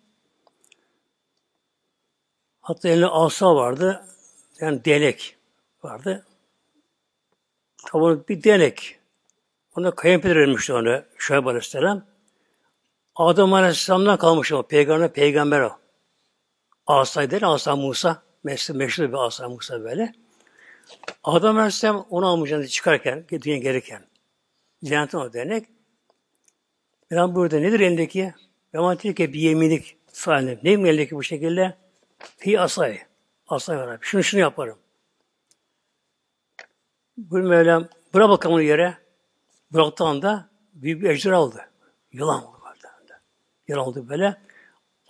Hatta 2.62 2.90
elinde 2.90 3.08
asa 3.08 3.56
vardı. 3.56 4.06
Yani 4.60 4.86
delek 4.86 5.38
vardı. 5.84 6.26
Tabi 7.92 8.28
bir 8.28 8.44
delek. 8.44 9.00
Ona 9.76 9.92
kayınpeder 9.92 10.36
vermişti 10.36 10.74
onu 10.74 11.04
Şuayb 11.18 11.46
Aleyhisselam. 11.46 12.06
Adam 13.16 13.54
Aleyhisselam'dan 13.54 14.18
kalmış 14.18 14.52
o. 14.52 14.64
Peygamber, 14.64 15.14
peygamber 15.14 15.62
o. 15.62 15.78
Asay 16.88 17.32
der, 17.32 17.42
Asa 17.42 17.76
Musa. 17.76 18.24
Meşhur, 18.44 18.76
meşhur 18.76 19.04
bir 19.04 19.26
Asa 19.26 19.50
Musa 19.50 19.84
böyle. 19.84 20.14
Adam 21.24 21.58
Aleyhisselam 21.58 22.06
onu 22.10 22.28
almış 22.28 22.72
çıkarken, 22.72 23.26
dünya 23.42 23.58
gelirken. 23.58 24.04
Cennetin 24.84 25.18
o 25.18 25.34
denek. 25.34 25.66
Ben 27.12 27.36
burada 27.36 27.60
nedir 27.60 27.80
elindeki? 27.80 28.34
Ben 28.74 28.98
bir 29.34 29.40
yeminik 29.40 29.98
sahne. 30.12 30.60
Neyim 30.64 30.86
elindeki 30.86 31.16
bu 31.16 31.24
şekilde? 31.24 31.78
Fi 32.38 32.60
asay. 32.60 33.00
Asay 33.48 33.78
var 33.78 33.88
abi. 33.88 33.98
Şunu 34.02 34.24
şunu 34.24 34.42
yaparım. 34.42 34.78
Bu 37.18 37.38
Mevlam 37.38 37.88
bırak 38.14 38.30
bakalım 38.30 38.56
onu 38.56 38.62
yere. 38.62 38.98
Bıraktığı 39.74 40.04
anda 40.04 40.50
büyük 40.74 41.02
bir 41.02 41.10
ejder 41.10 41.32
aldı. 41.32 41.70
Yılan 42.12 42.46
oldu. 42.46 42.60
Yılan 43.68 43.88
oldu 43.88 44.10
böyle. 44.10 44.42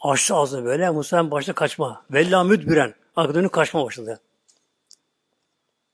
Açtı 0.01 0.35
ağzını 0.35 0.65
böyle. 0.65 0.89
Musa'nın 0.89 1.31
başta 1.31 1.53
kaçma. 1.53 2.05
Vella 2.11 2.43
müdbüren. 2.43 2.95
Arka 3.15 3.47
kaçma 3.47 3.85
başladı. 3.85 4.21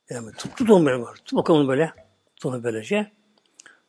Yani 0.09 0.31
tut, 0.31 0.57
tut 0.57 0.69
onu. 0.69 1.13
Tut 1.25 1.33
bakalım 1.33 1.59
onu 1.59 1.67
böyle. 1.67 1.93
Tut 2.35 2.45
onu 2.45 2.63
böylece. 2.63 3.11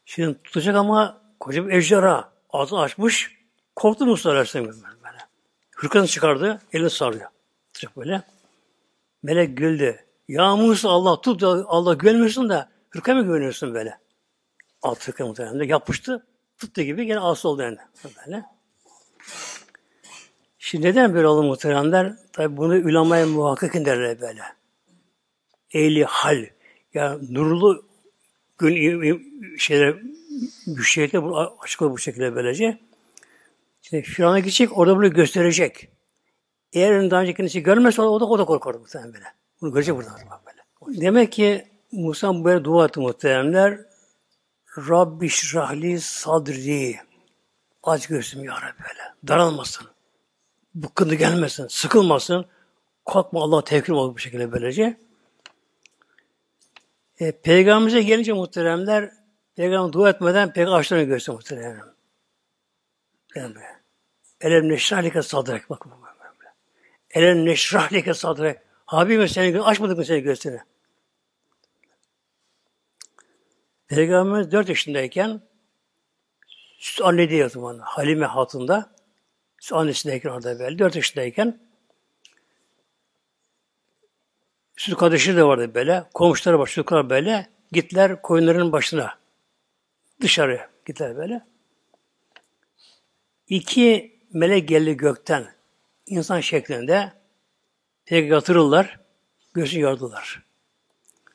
Şimdi 0.04 0.42
tutacak 0.42 0.76
ama 0.76 1.22
koca 1.40 1.66
bir 1.66 1.72
ejderha. 1.72 2.32
Ağzını 2.50 2.80
açmış. 2.80 3.36
Korktu 3.76 4.06
Musa 4.06 4.30
Aleyhisselam 4.30 4.66
böyle. 4.66 5.18
Hırkasını 5.76 6.08
çıkardı. 6.08 6.60
Elini 6.72 6.90
sarıyor. 6.90 7.28
Tutacak 7.72 7.96
böyle. 7.96 8.22
Melek 9.22 9.56
güldü. 9.56 10.04
Ya 10.28 10.56
Musa 10.56 10.90
Allah 10.90 11.20
tut 11.20 11.42
Allah 11.42 11.94
güvenmiyorsun 11.94 12.48
da 12.48 12.68
hırka 12.90 13.14
mı 13.14 13.22
güveniyorsun 13.22 13.74
böyle? 13.74 13.98
Alt 14.82 15.08
hırka 15.08 15.26
muhtemelen 15.26 15.60
de 15.60 15.66
yapıştı. 15.66 16.26
Tuttu 16.58 16.82
gibi 16.82 17.06
gene 17.06 17.20
asıl 17.20 17.48
oldu 17.48 17.62
yani. 17.62 17.78
Böyle. 18.04 18.44
Şimdi 20.58 20.86
neden 20.86 21.14
böyle 21.14 21.26
oldu 21.26 21.42
muhteremler? 21.42 22.16
Tabi 22.32 22.56
bunu 22.56 22.74
ulamaya 22.74 23.26
muhakkakin 23.26 23.84
derler 23.84 24.20
böyle. 24.20 24.42
Ehli 25.72 26.04
hal. 26.04 26.46
Yani 26.94 27.34
nurlu 27.34 27.86
gün 28.58 29.56
şeyler 29.58 29.96
güçlükle 30.66 31.22
bu 31.22 31.38
açık 31.60 31.80
bu 31.80 31.98
şekilde 31.98 32.34
böylece. 32.34 32.78
Şimdi 33.82 34.02
Firavun'a 34.02 34.38
gidecek, 34.38 34.78
orada 34.78 34.96
bunu 34.96 35.12
gösterecek. 35.12 35.88
Eğer 36.72 37.10
daha 37.10 37.22
önce 37.22 37.34
kendisi 37.34 37.62
görmezse 37.62 38.02
o 38.02 38.20
da, 38.20 38.24
o 38.24 38.38
da 38.38 38.44
korkardı 38.44 38.78
muhtemelen 38.78 39.14
böyle. 39.14 39.24
Bunu 39.60 39.72
görecek 39.72 39.96
burada 39.96 40.10
böyle. 40.46 41.00
Demek 41.00 41.32
ki 41.32 41.66
Musa 41.92 42.44
böyle 42.44 42.64
dua 42.64 42.86
etti 42.86 43.00
muhteremler. 43.00 43.80
Rabbi 44.78 45.28
şrahli 45.28 46.00
sadri. 46.00 46.96
Aç 47.82 48.06
göğsüm 48.06 48.44
ya 48.44 48.52
Rabbi 48.54 48.82
böyle. 48.82 49.14
Daralmasın. 49.28 49.86
Bıkkındı 50.74 51.14
gelmesin. 51.14 51.66
Sıkılmasın. 51.68 52.46
Korkma 53.04 53.42
Allah 53.42 53.64
tevkil 53.64 53.92
olur 53.92 54.14
bu 54.14 54.18
şekilde 54.18 54.52
böylece. 54.52 55.00
E, 57.20 57.32
Peygamberimize 57.32 58.02
gelince 58.02 58.32
muhteremler 58.32 59.10
Peygamber 59.56 59.92
dua 59.92 60.10
etmeden 60.10 60.52
peygamber 60.52 60.78
açlarını 60.78 61.04
gösteriyor 61.04 61.36
muhteremler. 61.36 61.84
Yani. 63.34 63.54
Elem 64.40 64.68
neşrahlike 64.68 65.22
sadrek. 65.22 65.70
Bakın 65.70 65.92
böyle. 65.92 66.52
Elem 67.10 67.44
neşrahlike 67.44 68.14
sadrek. 68.14 68.58
Habibim 68.86 69.28
seni 69.28 69.62
açmadık 69.62 69.98
mı 69.98 70.04
seni 70.04 70.20
göğsünü? 70.20 70.60
Peygamberimiz 73.88 74.52
dört 74.52 74.68
yaşındayken 74.68 75.40
süt 76.78 77.04
anne 77.04 77.30
diye 77.30 77.48
zaman 77.48 77.78
Halime 77.78 78.26
Hatun'da 78.26 78.90
süt 79.60 79.72
annesindeyken 79.72 80.30
orada 80.30 80.58
böyle 80.58 80.78
dört 80.78 80.96
yaşındayken 80.96 81.60
süt 84.76 84.96
kardeşi 84.96 85.36
de 85.36 85.44
vardı 85.44 85.74
böyle. 85.74 86.04
Komşuları 86.14 86.58
var, 86.58 86.66
çocuklar 86.66 87.10
böyle. 87.10 87.46
Gittiler 87.72 88.22
koyunların 88.22 88.72
başına. 88.72 89.18
Dışarı 90.20 90.60
gittiler 90.86 91.16
böyle. 91.16 91.40
İki 93.48 94.18
melek 94.32 94.68
geldi 94.68 94.96
gökten. 94.96 95.46
insan 96.06 96.40
şeklinde. 96.40 97.12
Peki 98.04 98.28
yatırırlar. 98.28 99.00
Gözünü 99.54 99.82
yordular. 99.82 100.42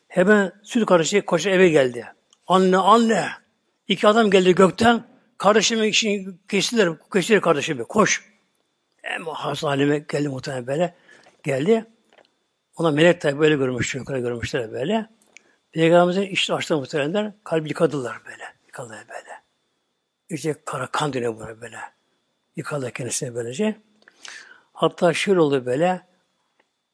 Hemen 0.07 0.51
süt 0.63 0.85
kardeşi 0.85 1.21
koşa 1.21 1.49
eve 1.49 1.69
geldi. 1.69 2.05
Anne 2.47 2.77
anne. 2.77 3.27
İki 3.87 4.07
adam 4.07 4.31
geldi 4.31 4.55
gökten. 4.55 5.03
Kardeşimi 5.37 5.87
işini 5.87 6.27
kestiler. 6.47 6.89
Kestiler 7.13 7.41
kardeşimi. 7.41 7.83
Koş. 7.83 8.25
Hem 9.01 9.25
has 9.25 9.63
halime 9.63 9.99
geldi 9.99 10.29
muhtemelen 10.29 10.67
böyle. 10.67 10.95
Geldi. 11.43 11.85
Ona 12.81 12.91
melek 12.91 13.21
tabi 13.21 13.39
böyle 13.39 13.55
görmüş. 13.55 13.95
Yukarı 13.95 14.19
görmüşler 14.19 14.71
böyle. 14.71 15.09
Peygamberimizin 15.71 16.33
işte 16.33 16.53
açtı 16.53 16.77
muhtemelenler. 16.77 17.31
Kalbi 17.43 17.69
yıkadılar 17.69 18.21
böyle. 18.25 18.43
Yıkadılar 18.65 19.05
böyle. 19.09 19.41
İşte 20.29 20.55
kara 20.65 20.87
kan 20.87 21.13
dönüyor 21.13 21.35
buna 21.35 21.61
böyle. 21.61 21.77
Yıkarlar 22.55 22.91
kendisine 22.91 23.35
böylece. 23.35 23.75
Hatta 24.73 25.13
şöyle 25.13 25.39
oldu 25.39 25.65
böyle. 25.65 26.01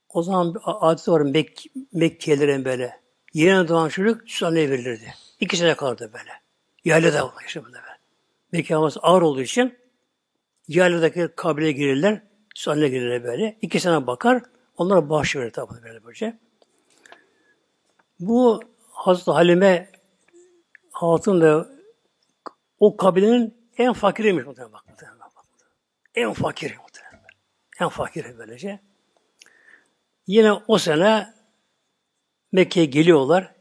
O 0.10 0.24
zaman 0.24 0.56
bir 0.56 0.62
adet 0.66 1.08
var 1.08 1.22
Mek 1.22 1.66
Mekkelilerin 1.94 2.66
böyle. 2.66 3.02
Yeni 3.34 3.68
doğan 3.68 3.90
çocuk 3.90 4.30
süt 4.30 4.44
anneye 4.44 4.70
verilirdi. 4.70 5.14
İki 5.40 5.58
sene 5.58 5.76
kaldı 5.76 6.12
böyle. 6.14 6.32
Yaylada 6.86 7.26
var 7.26 7.44
işte 7.48 7.66
böyle. 7.66 7.78
Mekke 8.52 8.74
havası 8.74 9.00
ağır 9.00 9.22
olduğu 9.22 9.42
için 9.42 9.78
Yayladaki 10.68 11.30
kabileye 11.36 11.72
girirler. 11.72 12.22
Süt 12.56 12.68
anneye 12.68 12.90
girirler 12.90 13.24
böyle. 13.24 13.58
İki 13.62 13.80
sene 13.80 14.08
bakar. 14.08 14.44
Onlara 14.78 15.10
bağış 15.10 15.36
verir 15.36 15.52
tabi 15.52 15.84
böyle 15.84 16.04
böylece. 16.04 16.40
Bu 18.20 18.62
Hazreti 18.92 19.32
Halime 19.32 19.92
Hatun 20.92 21.42
da 21.42 21.70
o 22.80 22.98
kabilenin 22.98 23.70
en 23.78 23.94
fakiriymiş 23.94 24.46
muhtemelen 24.46 24.74
bak. 24.74 24.84
En 26.16 26.34
fakiri 26.34 26.76
muhtemelen. 26.78 27.28
En 27.80 27.90
fakiri 27.90 28.38
böylece. 28.38 28.80
Yine 30.28 30.52
o 30.52 30.78
sene 30.78 31.34
Mekke'ye 32.52 32.86
geliyorlar. 32.86 33.56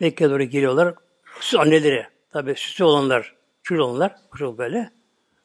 Mekke'ye 0.00 0.30
doğru 0.30 0.42
geliyorlar. 0.42 0.94
Süs 1.40 1.60
anneleri. 1.60 2.06
Tabi 2.30 2.54
süsü 2.54 2.84
olanlar, 2.84 3.36
kül 3.62 3.78
olanlar. 3.78 4.16
Çok 4.38 4.58
böyle. 4.58 4.92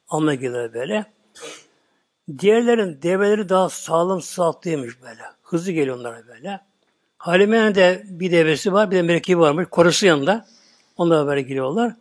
Almaya 0.07 0.35
geliyorlar 0.35 0.73
böyle. 0.73 1.05
Diğerlerin 2.39 3.01
develeri 3.01 3.49
daha 3.49 3.69
sağlam 3.69 4.21
sağlıklıymış 4.21 5.01
böyle. 5.01 5.21
Hızlı 5.43 5.71
geliyor 5.71 5.97
onlara 5.97 6.27
böyle. 6.27 6.61
Halime'nin 7.17 7.75
de 7.75 8.03
bir 8.05 8.31
devesi 8.31 8.73
var, 8.73 8.91
bir 8.91 8.95
de 8.95 9.01
merekebi 9.01 9.39
varmış. 9.39 9.67
Korusu 9.71 10.05
yanında. 10.05 10.45
Onlar 10.97 11.27
böyle 11.27 11.41
giriyorlar. 11.41 11.95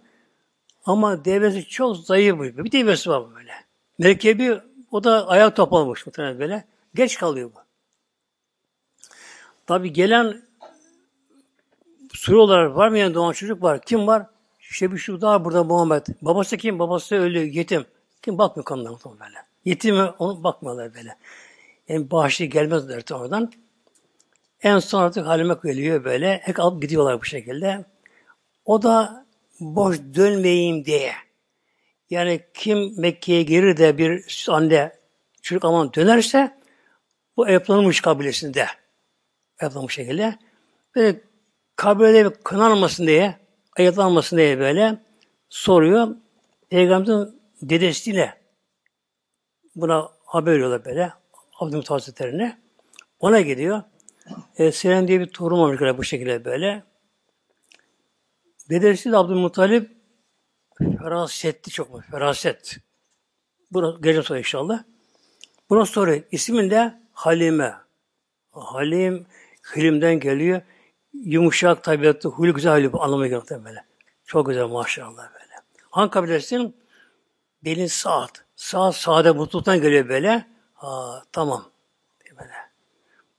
Ama 0.86 1.24
devesi 1.24 1.68
çok 1.68 1.96
zayıfmış. 1.96 2.56
Bir 2.56 2.72
devesi 2.72 3.10
var 3.10 3.34
böyle. 3.34 3.52
Merekebi 3.98 4.60
o 4.90 5.04
da 5.04 5.28
ayak 5.28 5.56
toplamış 5.56 6.06
muhtemelen 6.06 6.38
böyle. 6.38 6.64
Geç 6.94 7.18
kalıyor 7.18 7.50
bu. 7.54 7.60
Tabi 9.66 9.92
gelen 9.92 10.42
soru 12.12 12.42
olarak 12.42 12.76
var 12.76 12.88
mı 12.88 12.98
yani 12.98 13.14
doğan 13.14 13.32
çocuk 13.32 13.62
var. 13.62 13.82
Kim 13.82 14.06
var? 14.06 14.26
İşte 14.60 14.96
şu 14.96 15.20
daha 15.20 15.44
burada 15.44 15.64
Muhammed. 15.64 16.06
Babası 16.22 16.56
kim? 16.56 16.78
Babası 16.78 17.16
ölü, 17.16 17.38
yetim. 17.38 17.84
Kim 18.22 18.38
bakmıyor 18.38 18.64
kanına 18.64 18.90
böyle. 18.90 19.49
Yetim 19.64 19.96
onu 19.96 20.44
bakmıyorlar 20.44 20.94
böyle. 20.94 21.16
Yani 21.88 22.10
bağışlı 22.10 22.44
gelmezler 22.44 23.04
oradan. 23.14 23.52
En 24.62 24.78
son 24.78 25.02
artık 25.02 25.26
halime 25.26 25.56
geliyor 25.64 26.04
böyle. 26.04 26.40
Hep 26.42 26.60
alıp 26.60 26.82
gidiyorlar 26.82 27.20
bu 27.20 27.24
şekilde. 27.24 27.84
O 28.64 28.82
da 28.82 29.26
boş 29.60 29.98
dönmeyeyim 29.98 30.84
diye. 30.84 31.12
Yani 32.10 32.40
kim 32.54 33.00
Mekke'ye 33.00 33.42
girir 33.42 33.76
de 33.76 33.98
bir 33.98 34.44
anne 34.48 34.92
çocuk 35.42 35.64
aman 35.64 35.94
dönerse 35.94 36.58
bu 37.36 37.48
yapılmış 37.48 38.00
kabilesinde 38.00 38.66
yapılmış 39.60 39.94
şekilde 39.94 40.38
böyle 40.96 41.20
kabilede 41.76 42.30
kınanmasın 42.44 43.06
diye 43.06 43.36
ayıtlanmasın 43.78 44.36
diye 44.36 44.58
böyle 44.58 44.98
soruyor. 45.48 46.08
Peygamberin 46.70 47.40
dedesiyle 47.62 48.39
buna 49.74 50.08
haber 50.24 50.52
veriyorlar 50.52 50.84
böyle 50.84 51.12
Abdülhamit 51.60 51.90
Hazretleri'ne. 51.90 52.60
Ona 53.20 53.40
gidiyor. 53.40 53.82
E, 54.56 54.72
Selen 54.72 55.08
diye 55.08 55.20
bir 55.20 55.26
torun 55.26 55.58
olmuş 55.58 55.80
bu 55.98 56.04
şekilde 56.04 56.44
böyle. 56.44 56.82
Dedesi 58.70 59.12
de 59.12 59.16
Abdülmuttalip 59.16 59.90
ferasetti 60.98 61.70
çok 61.70 61.90
mu? 61.90 62.00
Feraset. 62.10 62.76
Bunu 63.70 64.02
geleceğim 64.02 64.24
sonra 64.24 64.38
inşallah. 64.38 64.84
Buna 65.70 65.86
soruyor. 65.86 66.22
İsmin 66.30 66.70
de 66.70 67.00
Halime. 67.12 67.74
Halim, 68.50 69.26
Hilim'den 69.76 70.20
geliyor. 70.20 70.62
Yumuşak 71.12 71.84
tabiatlı, 71.84 72.30
huylu 72.30 72.54
güzel 72.54 72.72
huylu 72.74 73.02
anlamına 73.02 73.26
geliyor 73.26 73.64
böyle. 73.64 73.84
Çok 74.24 74.46
güzel 74.46 74.66
maşallah 74.66 75.32
böyle. 75.32 75.54
Hangi 75.90 76.10
kabilesin? 76.10 76.76
Belin 77.64 77.86
saat. 77.86 78.44
Saat 78.60 78.96
sade 78.96 79.30
mutluluktan 79.30 79.80
geliyor 79.80 80.08
böyle. 80.08 80.46
Ha, 80.74 81.22
tamam. 81.32 81.70
Böyle. 82.38 82.52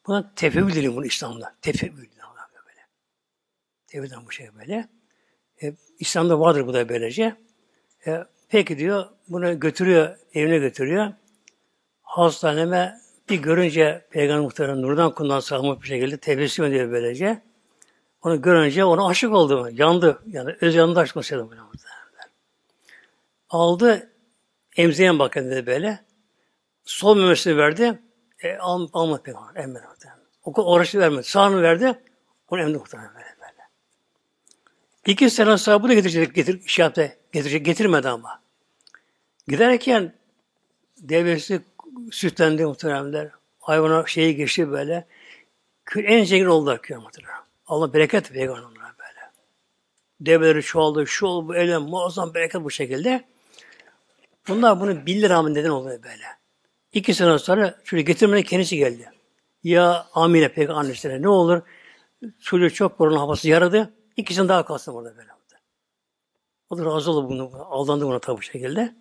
Buna 0.08 0.34
tefebbül 0.36 0.76
deniyor 0.76 0.96
bunu 0.96 1.06
İslam'da. 1.06 1.56
Tefebbül 1.62 1.98
böyle. 1.98 2.88
Tefebbül 3.88 4.26
bu 4.28 4.32
şey 4.32 4.50
böyle. 4.60 4.88
E, 5.64 5.74
İslam'da 6.00 6.40
vardır 6.40 6.68
bu 6.68 6.74
da 6.74 6.90
böylece. 6.90 7.36
E, 8.08 8.24
peki 8.50 8.78
diyor, 8.78 9.06
bunu 9.30 9.60
götürüyor, 9.60 10.18
evine 10.34 10.58
götürüyor. 10.58 11.14
Hastaneme 12.02 13.02
bir 13.30 13.42
görünce 13.42 14.06
Peygamber 14.12 14.44
muhtemelen 14.44 14.82
nurdan 14.82 15.16
kundan 15.16 15.40
sağlamak 15.40 15.82
bir 15.82 15.88
şekilde 15.88 16.18
tebessüm 16.18 16.66
ediyor 16.66 16.92
böylece. 16.92 17.42
Onu 18.22 18.42
görünce 18.42 18.86
ona 18.86 19.08
aşık 19.08 19.32
oldu. 19.32 19.70
Yandı. 19.72 20.22
Yani 20.28 20.56
öz 20.62 20.76
yanında 20.76 21.00
aşık 21.00 21.18
olsaydı. 21.18 21.48
Aldı, 23.50 24.11
emziğe 24.78 25.20
bakın 25.20 25.52
dedi 25.52 25.66
böyle. 25.66 26.00
Sol 26.86 27.18
memesini 27.18 27.58
verdi. 27.58 28.00
E, 28.44 28.58
al, 28.58 28.88
almadı 28.94 29.24
Peygamber. 29.24 29.64
Emre 29.64 29.88
muhtemelen. 29.88 30.22
O 30.44 30.74
uğraşı 30.74 31.00
vermedi. 31.00 31.24
Sağını 31.24 31.62
verdi. 31.62 32.00
Onu 32.48 32.62
emdi 32.62 32.78
muhtemelen 32.78 33.16
böyle. 33.16 33.32
İki 35.06 35.30
sene 35.30 35.58
sonra 35.58 35.84
bunu 35.84 35.94
getirecek, 35.94 36.36
getir, 36.36 36.68
şey 36.68 36.84
yaptı, 36.84 37.18
getirecek, 37.32 37.66
getirmedi 37.66 38.10
ama. 38.10 38.42
Giderken 39.48 40.14
devesi 40.98 41.62
sütlendi 42.12 42.66
muhteremler. 42.66 43.30
Hayvana 43.60 44.08
şeyi 44.08 44.36
geçti 44.36 44.72
böyle. 44.72 45.08
En 45.96 46.24
zengin 46.24 46.46
oldular 46.46 46.82
köy 46.82 46.98
muhterem. 46.98 47.30
Allah 47.68 47.94
bereket 47.94 48.34
veriyor 48.34 48.58
onlara 48.58 48.94
böyle. 49.00 49.32
Develeri 50.20 50.64
çoğaldı, 50.64 51.08
şu 51.08 51.26
oldu, 51.26 51.48
bu 51.48 51.56
eylem, 51.56 51.82
muazzam 51.82 52.34
bereket 52.34 52.64
bu 52.64 52.72
şekilde. 52.72 53.24
Bunlar 54.48 54.80
bunu 54.80 55.06
bilir 55.06 55.30
rağmen 55.30 55.54
neden 55.54 55.70
oluyor 55.70 56.04
böyle. 56.04 56.24
İki 56.94 57.14
sene 57.14 57.40
sonra 57.40 57.76
çocuğu 57.84 58.06
getirmeden 58.06 58.44
kendisi 58.44 58.78
geldi. 58.78 59.12
Ya 59.64 60.08
Amine 60.14 60.54
pek 60.54 60.70
annesine 60.70 61.22
ne 61.22 61.30
olur? 61.30 61.62
Çocuğu 62.40 62.74
çok 62.74 62.98
korona 62.98 63.20
havası 63.20 63.50
yaradı. 63.50 63.94
İkisini 64.18 64.50
daha 64.50 64.66
kalsın 64.66 64.94
burada 64.94 65.18
böyle. 65.18 65.32
O 66.72 66.78
da 66.78 66.86
razı 66.86 67.12
oldu 67.12 67.30
bunu, 67.30 67.52
aldandı 67.70 68.06
buna 68.06 68.20
tabi 68.20 68.44
şekilde. 68.44 68.96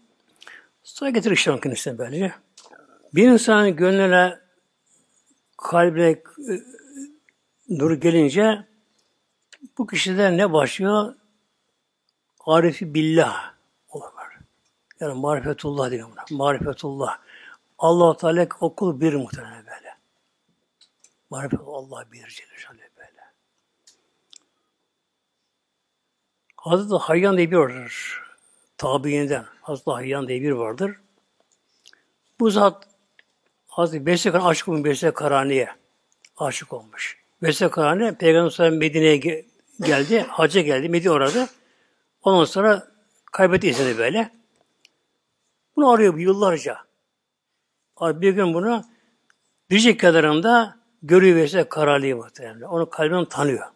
Sonra 0.83 1.11
getir 1.11 1.31
işte 1.31 1.61
kendisine 1.63 1.99
böylece. 1.99 2.33
Bir 3.15 3.29
insanın 3.29 3.77
gönlüne, 3.77 4.39
kalbine 5.57 6.11
e, 6.11 6.23
nur 7.69 7.93
gelince 7.93 8.67
bu 9.79 9.87
kişide 9.87 10.37
ne 10.37 10.53
başlıyor? 10.53 11.15
Arifi 12.47 12.95
billah. 12.95 13.55
Yani 15.01 15.21
marifetullah 15.21 15.91
diyor 15.91 16.09
buna. 16.13 16.39
Marifetullah. 16.39 17.19
Allah 17.79 18.17
Teala 18.17 18.47
okul 18.61 19.01
bir 19.01 19.15
muhtemelen 19.15 19.67
böyle. 19.67 19.97
Marifet 21.31 21.61
Allah 21.67 22.05
bir 22.13 22.27
Celle 22.29 22.51
Hazreti 26.57 26.95
Hayyan 26.95 27.37
diye 27.37 27.51
bir 27.51 27.57
vardır. 27.57 28.21
Tabiinden. 28.79 29.45
Hazreti 29.63 29.91
Hayyan 29.91 30.29
diye 30.29 30.43
bir 30.43 30.51
vardır. 30.51 30.97
Bu 32.41 32.51
zat 32.51 32.89
Hazreti 33.69 34.07
Beslekan 34.07 34.41
aşık 34.41 34.69
olmuş 34.69 34.85
Besle 34.85 35.15
Karani'ye. 35.15 35.69
Aşık 36.37 36.73
olmuş. 36.73 37.19
Besle 37.43 37.71
Karani 37.71 38.15
Peygamber 38.15 38.51
Sallallahu 38.51 38.79
Medine'ye 38.79 39.17
geldi. 39.81 40.21
Hacca 40.29 40.61
geldi. 40.61 40.89
Medine 40.89 41.11
orada. 41.11 41.49
Ondan 42.23 42.45
sonra 42.45 42.89
kaybetti 43.33 43.69
izini 43.69 43.99
böyle. 43.99 44.40
Bunu 45.81 45.91
arıyor 45.91 46.19
yıllarca. 46.19 46.79
Bir 48.01 48.33
gün 48.33 48.55
bunu 48.55 48.85
Biricik 49.71 50.01
kadarında 50.01 50.77
görüyor 51.03 51.37
Vesile 51.37 51.69
Karali'yi 51.69 52.15
muhtemelen. 52.15 52.61
Onu 52.61 52.91
kalbim 52.91 53.25
tanıyor. 53.25 53.67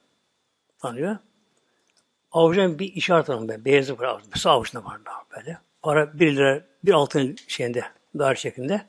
Tanıyor. 0.78 1.16
Avucuna 2.32 2.78
bir 2.78 2.92
işaret 2.92 3.30
alın 3.30 3.48
ben. 3.48 3.64
Beyazı 3.64 3.98
var 3.98 4.04
avucunda. 4.04 4.36
Sağ 4.36 4.50
avucunda 4.50 4.84
var 4.84 5.00
böyle. 5.36 5.58
Para 5.82 6.18
bir 6.18 6.36
lira, 6.36 6.64
bir 6.84 6.92
altın 6.92 7.36
şeyinde, 7.48 7.84
dar 8.18 8.34
şeklinde. 8.34 8.86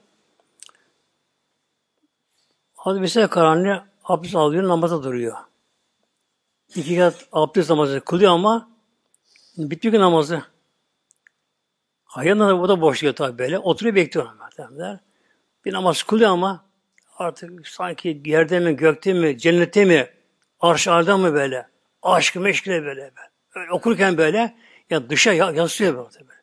Hazreti 2.76 3.02
Mesela 3.02 3.28
karanlığı 3.28 3.86
abdest 4.04 4.36
alıyor, 4.36 4.68
namaza 4.68 5.04
duruyor. 5.04 5.38
İki 6.76 6.98
kat 6.98 7.28
abdest 7.32 7.70
namazı 7.70 8.02
kılıyor 8.02 8.32
ama 8.32 8.70
bitmiyor 9.58 9.94
ki 9.94 10.00
namazı. 10.00 10.55
Hayırdan 12.16 12.50
da 12.50 12.60
bu 12.60 12.70
da 12.70 12.82
boşluyor 12.82 13.16
tabi 13.16 13.38
böyle. 13.38 13.60
Oturuyor 13.60 13.96
bekliyor 13.96 14.28
ama. 14.28 15.00
Bir 15.66 15.74
namaz 15.74 16.04
kılıyor 16.04 16.30
ama 16.30 16.66
artık 17.18 17.68
sanki 17.68 18.22
yerde 18.26 18.60
mi, 18.60 18.76
gökte 18.76 19.14
mi, 19.14 19.38
cennette 19.38 19.86
mi, 19.86 20.10
arş 20.60 20.88
mı 20.88 21.34
böyle? 21.34 21.68
Aşkı 22.02 22.40
meşkile 22.40 22.86
böyle. 22.86 23.02
böyle. 23.02 23.30
Öyle 23.56 23.72
okurken 23.72 24.18
böyle 24.18 24.56
ya 24.90 25.10
dışa 25.10 25.34
yansıyor 25.34 25.96
böyle. 25.98 26.42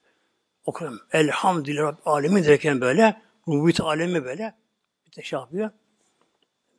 okuyorum. 0.66 1.00
Elhamdülillah 1.12 1.82
Rabbil 1.82 2.02
alemin 2.04 2.44
derken 2.44 2.80
böyle 2.80 3.22
rububiyet 3.48 3.80
alemi 3.80 4.24
böyle 4.24 4.54
bir 5.06 5.16
de 5.16 5.22
şey 5.22 5.38
yapıyor. 5.38 5.70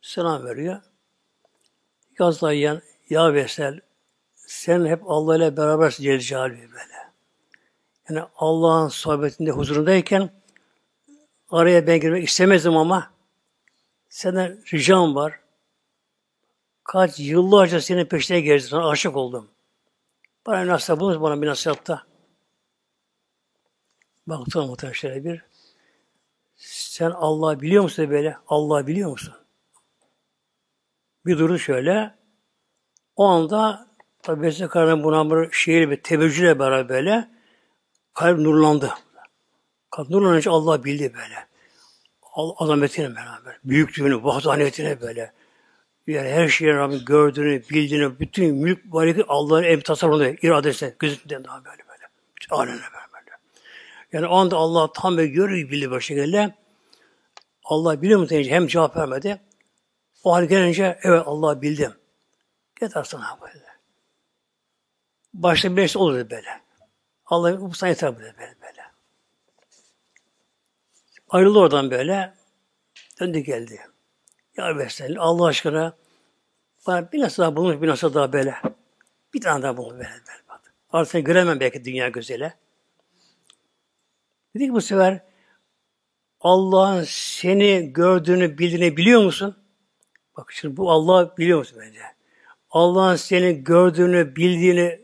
Selam 0.02 0.44
veriyor. 0.44 0.80
Yazlayan 2.18 2.82
ya 3.10 3.34
Vesel 3.34 3.80
sen 4.36 4.86
hep 4.86 5.02
Allah 5.06 5.36
ile 5.36 5.56
berabersin 5.56 6.18
Celle 6.18 6.58
böyle. 6.72 6.93
Yani 8.08 8.22
Allah'ın 8.36 8.88
sohbetinde 8.88 9.50
huzurundayken 9.50 10.30
araya 11.50 11.86
ben 11.86 12.00
girmek 12.00 12.28
istemezdim 12.28 12.76
ama 12.76 13.10
senden 14.08 14.58
ricam 14.72 15.14
var. 15.14 15.40
Kaç 16.84 17.20
yıllarca 17.20 17.80
senin 17.80 18.04
peşine 18.04 18.40
gezdim. 18.40 18.70
Sana 18.70 18.88
aşık 18.88 19.16
oldum. 19.16 19.50
Bana 20.46 20.66
nasihat 20.66 21.00
bulunuz 21.00 21.22
bana 21.22 21.42
bir 21.42 21.46
nasihatta. 21.46 22.06
Baktım 24.26 24.66
muhtemelen 24.66 25.24
bir. 25.24 25.44
Sen 26.56 27.10
Allah 27.10 27.60
biliyor 27.60 27.82
musun 27.82 28.10
böyle? 28.10 28.36
Allah 28.48 28.86
biliyor 28.86 29.10
musun? 29.10 29.34
Bir 31.26 31.38
duru 31.38 31.58
şöyle. 31.58 32.14
O 33.16 33.24
anda 33.24 33.88
tabi 34.22 34.42
Besle 34.42 34.68
Karar'ın 34.68 35.04
buna 35.04 35.30
bir 35.30 35.52
şiir 35.52 35.90
bir 35.90 36.02
teveccühle 36.02 36.58
beraber 36.58 36.88
böyle 36.88 37.33
kalp 38.14 38.38
nurlandı. 38.38 38.94
Kalp 39.90 40.10
nurlanınca 40.10 40.52
Allah 40.52 40.84
bildi 40.84 41.14
böyle. 41.14 41.46
Azametine 42.36 43.16
beraber. 43.16 43.58
Büyüklüğünü, 43.64 44.24
vahdaniyetine 44.24 45.00
böyle. 45.00 45.32
Yani 46.06 46.28
her 46.28 46.48
şeyi 46.48 46.74
Rabbim 46.74 47.04
gördüğünü, 47.04 47.62
bildiğini, 47.70 48.20
bütün 48.20 48.54
mülk 48.54 48.94
varlığı 48.94 49.24
Allah'ın 49.28 49.62
em 49.62 49.80
tasarrufunda, 49.80 50.28
iradesine, 50.28 50.94
gözünden 50.98 51.44
daha 51.44 51.64
böyle 51.64 51.82
böyle. 51.88 52.02
Bütün 52.36 52.56
alemine 52.56 52.80
böyle. 52.80 53.04
Yani 54.12 54.26
o 54.26 54.36
anda 54.36 54.56
Allah 54.56 54.92
tam 54.92 55.16
ve 55.16 55.26
görüyor 55.26 55.70
bildi 55.70 55.90
bir 55.90 56.00
şekilde. 56.00 56.54
Allah 57.64 58.02
biliyor 58.02 58.20
mu 58.20 58.28
deyince 58.28 58.50
hem 58.50 58.66
cevap 58.66 58.96
vermedi. 58.96 59.40
O 60.24 60.34
hal 60.34 60.44
gelince 60.44 60.98
evet 61.02 61.22
Allah 61.26 61.62
bildim. 61.62 61.92
Yeter 62.82 63.04
sana 63.04 63.38
böyle. 63.42 63.64
Başta 65.34 65.76
bir 65.76 65.88
şey 65.88 66.02
olur 66.02 66.30
böyle. 66.30 66.63
Allah 67.26 67.60
bu 67.60 67.74
sana 67.74 67.90
böyle 67.90 68.38
böyle. 68.38 68.54
böyle. 68.62 68.82
Ayrıldı 71.28 71.58
oradan 71.58 71.90
böyle. 71.90 72.34
Döndü 73.20 73.38
geldi. 73.38 73.80
Ya 74.56 74.78
Vesselam 74.78 75.28
Allah 75.28 75.46
aşkına 75.46 75.96
bana 76.86 77.12
bir 77.12 77.20
nasıl 77.20 77.42
daha 77.42 77.56
bulmuş 77.56 77.82
bir 77.82 77.88
nasıl 77.88 78.14
daha 78.14 78.32
böyle. 78.32 78.54
Bir 79.34 79.40
tane 79.40 79.62
daha 79.62 79.76
bulmuş 79.76 79.92
böyle. 79.92 80.08
böyle. 80.08 80.44
Artık 80.90 81.10
seni 81.12 81.24
göremem 81.24 81.60
belki 81.60 81.84
dünya 81.84 82.08
gözüyle. 82.08 82.54
Dedi 84.54 84.66
ki 84.66 84.72
bu 84.72 84.80
sefer 84.80 85.20
Allah'ın 86.40 87.04
seni 87.08 87.92
gördüğünü, 87.92 88.58
bildiğini 88.58 88.96
biliyor 88.96 89.22
musun? 89.22 89.56
Bak 90.36 90.52
şimdi 90.52 90.76
bu 90.76 90.90
Allah 90.90 91.36
biliyor 91.36 91.58
musun 91.58 91.78
bence? 91.80 92.00
Allah'ın 92.70 93.16
seni 93.16 93.64
gördüğünü, 93.64 94.36
bildiğini 94.36 95.00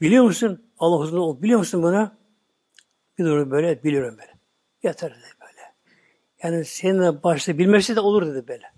biliyor 0.00 0.24
musun? 0.24 0.65
Allah 0.78 0.96
huzurunda 0.96 1.42
biliyor 1.42 1.58
musun 1.58 1.82
bunu? 1.82 2.12
Doğru 3.18 3.50
böyle 3.50 3.82
biliyorum 3.82 4.18
böyle. 4.18 4.34
Yeter 4.82 5.10
dedi 5.10 5.26
böyle. 5.40 5.74
Yani 6.42 6.64
senin 6.64 7.22
başta 7.22 7.58
bilmesi 7.58 7.96
de 7.96 8.00
olur 8.00 8.26
dedi 8.26 8.48
böyle. 8.48 8.72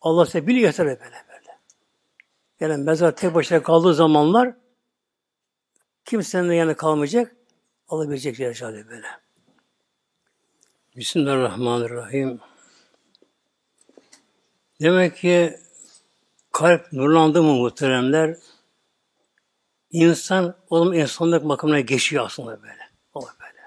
Allah 0.00 0.26
size 0.26 0.46
biliyor 0.46 0.66
yeter 0.66 0.86
böyle 0.86 1.00
böyle. 1.00 1.58
Yani 2.60 2.84
mezar 2.84 3.16
tek 3.16 3.34
başına 3.34 3.62
kaldığı 3.62 3.94
zamanlar 3.94 4.54
kimsenin 6.04 6.52
yanı 6.52 6.76
kalmayacak. 6.76 7.36
Allah 7.88 8.08
bilecek 8.10 8.38
yaşadı 8.38 8.86
böyle. 8.90 9.06
Bismillahirrahmanirrahim. 10.96 12.40
Demek 14.80 15.16
ki 15.16 15.58
kalp 16.52 16.92
nurlandı 16.92 17.42
mı 17.42 17.54
muhteremler? 17.54 18.36
İnsan 19.96 20.54
onun 20.70 20.92
insanlık 20.92 21.44
makamına 21.44 21.80
geçiyor 21.80 22.24
aslında 22.26 22.62
böyle. 22.62 22.90
O 23.14 23.20
böyle. 23.20 23.62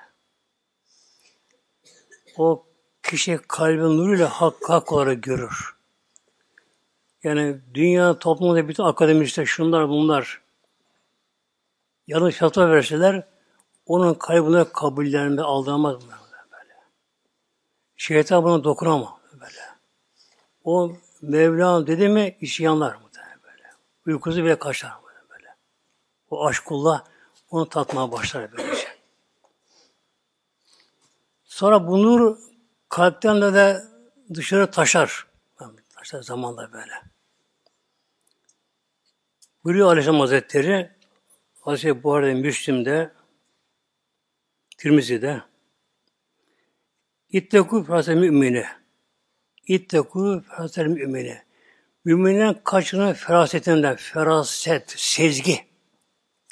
O 2.38 2.66
kişi 3.04 3.40
kalbin 3.48 3.98
nuruyla 3.98 4.30
hak, 4.30 4.70
hak 4.70 4.92
olarak 4.92 5.24
görür. 5.24 5.76
Yani 7.24 7.62
dünya 7.74 8.20
toplumunda 8.20 8.68
bütün 8.68 8.84
akademisler, 8.84 9.46
şunlar 9.46 9.90
bunlar 9.90 10.42
yanlış 12.08 12.36
fatva 12.36 12.72
verseler 12.72 13.28
onun 13.86 14.14
kalbine 14.14 14.66
kabullenme 14.74 15.42
aldırmaz 15.42 15.96
mı? 16.06 16.12
Böyle. 16.52 16.74
Şeytan 17.98 18.44
buna 18.44 18.64
dokunamaz 18.64 19.10
böyle. 19.34 19.62
O 20.64 20.92
Mevlam 21.22 21.88
dedi 21.88 22.10
mi 22.10 22.38
işi 22.42 22.64
yanlar 22.64 22.96
mı 22.96 23.02
böyle. 23.44 23.64
Uykusu 24.06 24.44
bile 24.44 24.60
kaçar 24.60 24.92
böyle. 25.04 25.09
O 26.30 26.46
aşkullah 26.46 27.06
onu 27.50 27.70
tatmaya 27.70 28.12
başlar 28.12 28.52
böylece. 28.58 28.88
Sonra 31.44 31.88
bu 31.88 32.04
nur 32.04 32.38
kalpten 32.90 33.42
de, 33.42 33.54
de 33.54 33.84
dışarı 34.34 34.72
taşar. 34.72 35.28
Taşar 35.90 36.22
zamanla 36.22 36.74
böyle. 36.74 36.94
Buyuruyor 39.64 39.88
Aleyhisselam 39.88 40.20
Hazretleri 40.20 40.92
Hazreti 41.62 42.04
Buhari'de, 42.04 42.34
Müslim'de 42.34 43.14
Tirmizi'de 44.78 45.42
İttekû 47.32 47.84
fâsel 47.84 48.16
mümini 48.16 48.66
İttekû 49.68 50.44
fâsel 50.44 50.86
mümini 50.86 51.42
Müminin 52.06 52.54
kaçının 52.54 53.14
ferasetinden, 53.14 53.96
feraset, 53.96 54.94
sezgi. 54.98 55.69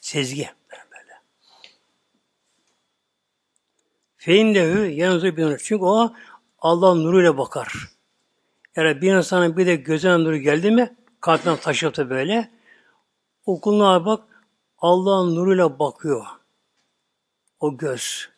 Sezgi. 0.07 0.49
Böyle. 0.71 1.21
Feindehu 4.17 4.85
yanınızı 4.85 5.37
bir 5.37 5.57
Çünkü 5.57 5.83
o 5.83 6.13
Allah 6.59 6.95
nuruyla 6.95 7.37
bakar. 7.37 7.73
Yani 8.75 9.01
bir 9.01 9.15
insanın 9.15 9.57
bir 9.57 9.65
de 9.65 9.75
gözüne 9.75 10.17
nuru 10.17 10.37
geldi 10.37 10.71
mi, 10.71 10.95
kalpten 11.21 11.57
taşıp 11.57 11.97
da 11.97 12.09
böyle, 12.09 12.51
o 13.45 13.61
kuluna 13.61 14.05
bak, 14.05 14.23
Allah'ın 14.77 15.35
nuruyla 15.35 15.79
bakıyor. 15.79 16.25
O 17.59 17.77
göz. 17.77 18.29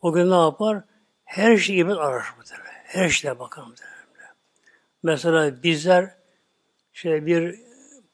O 0.00 0.12
gün 0.12 0.30
ne 0.30 0.40
yapar? 0.40 0.84
Her 1.24 1.56
şeyi 1.56 1.78
ibret 1.78 1.98
arar 1.98 2.34
bu 2.38 2.42
Her 2.84 3.08
şeye 3.08 3.38
bakar 3.38 3.64
bu 3.66 3.72
Mesela 5.02 5.62
bizler 5.62 6.14
şey 6.92 7.26
bir 7.26 7.60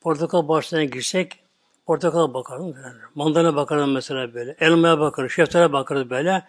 portakal 0.00 0.48
bahçesine 0.48 0.84
girsek 0.84 1.43
portakal 1.86 2.34
bakarım. 2.34 2.74
Mandalina 3.14 3.56
bakarım 3.56 3.92
mesela 3.92 4.34
böyle. 4.34 4.56
Elmaya 4.60 5.00
bakarız, 5.00 5.32
şeftale 5.32 5.72
bakarız 5.72 6.10
böyle. 6.10 6.44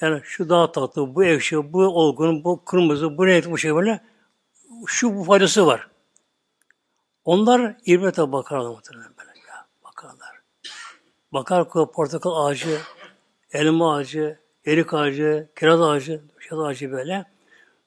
Yani 0.00 0.20
şu 0.24 0.48
daha 0.48 0.72
tatlı, 0.72 1.14
bu 1.14 1.24
ekşi, 1.24 1.72
bu 1.72 1.82
olgun, 1.82 2.44
bu 2.44 2.64
kırmızı, 2.64 3.18
bu 3.18 3.26
renkli 3.26 3.50
bu 3.50 3.58
şey 3.58 3.74
böyle. 3.74 4.00
Şu 4.86 5.16
bu 5.16 5.24
faydası 5.24 5.66
var. 5.66 5.88
Onlar 7.24 7.76
ibrete 7.86 8.32
bakarlar 8.32 8.70
muhtemelen 8.70 9.10
böyle. 9.18 9.30
Ya, 9.48 9.66
bakarlar. 9.84 10.40
Bakar 11.32 11.64
ki 11.64 11.78
portakal 11.94 12.46
ağacı, 12.46 12.78
elma 13.52 13.96
ağacı, 13.96 14.38
erik 14.66 14.94
ağacı, 14.94 15.48
kiraz 15.58 15.82
ağacı, 15.82 16.22
kiraz 16.42 16.60
ağacı 16.60 16.92
böyle. 16.92 17.24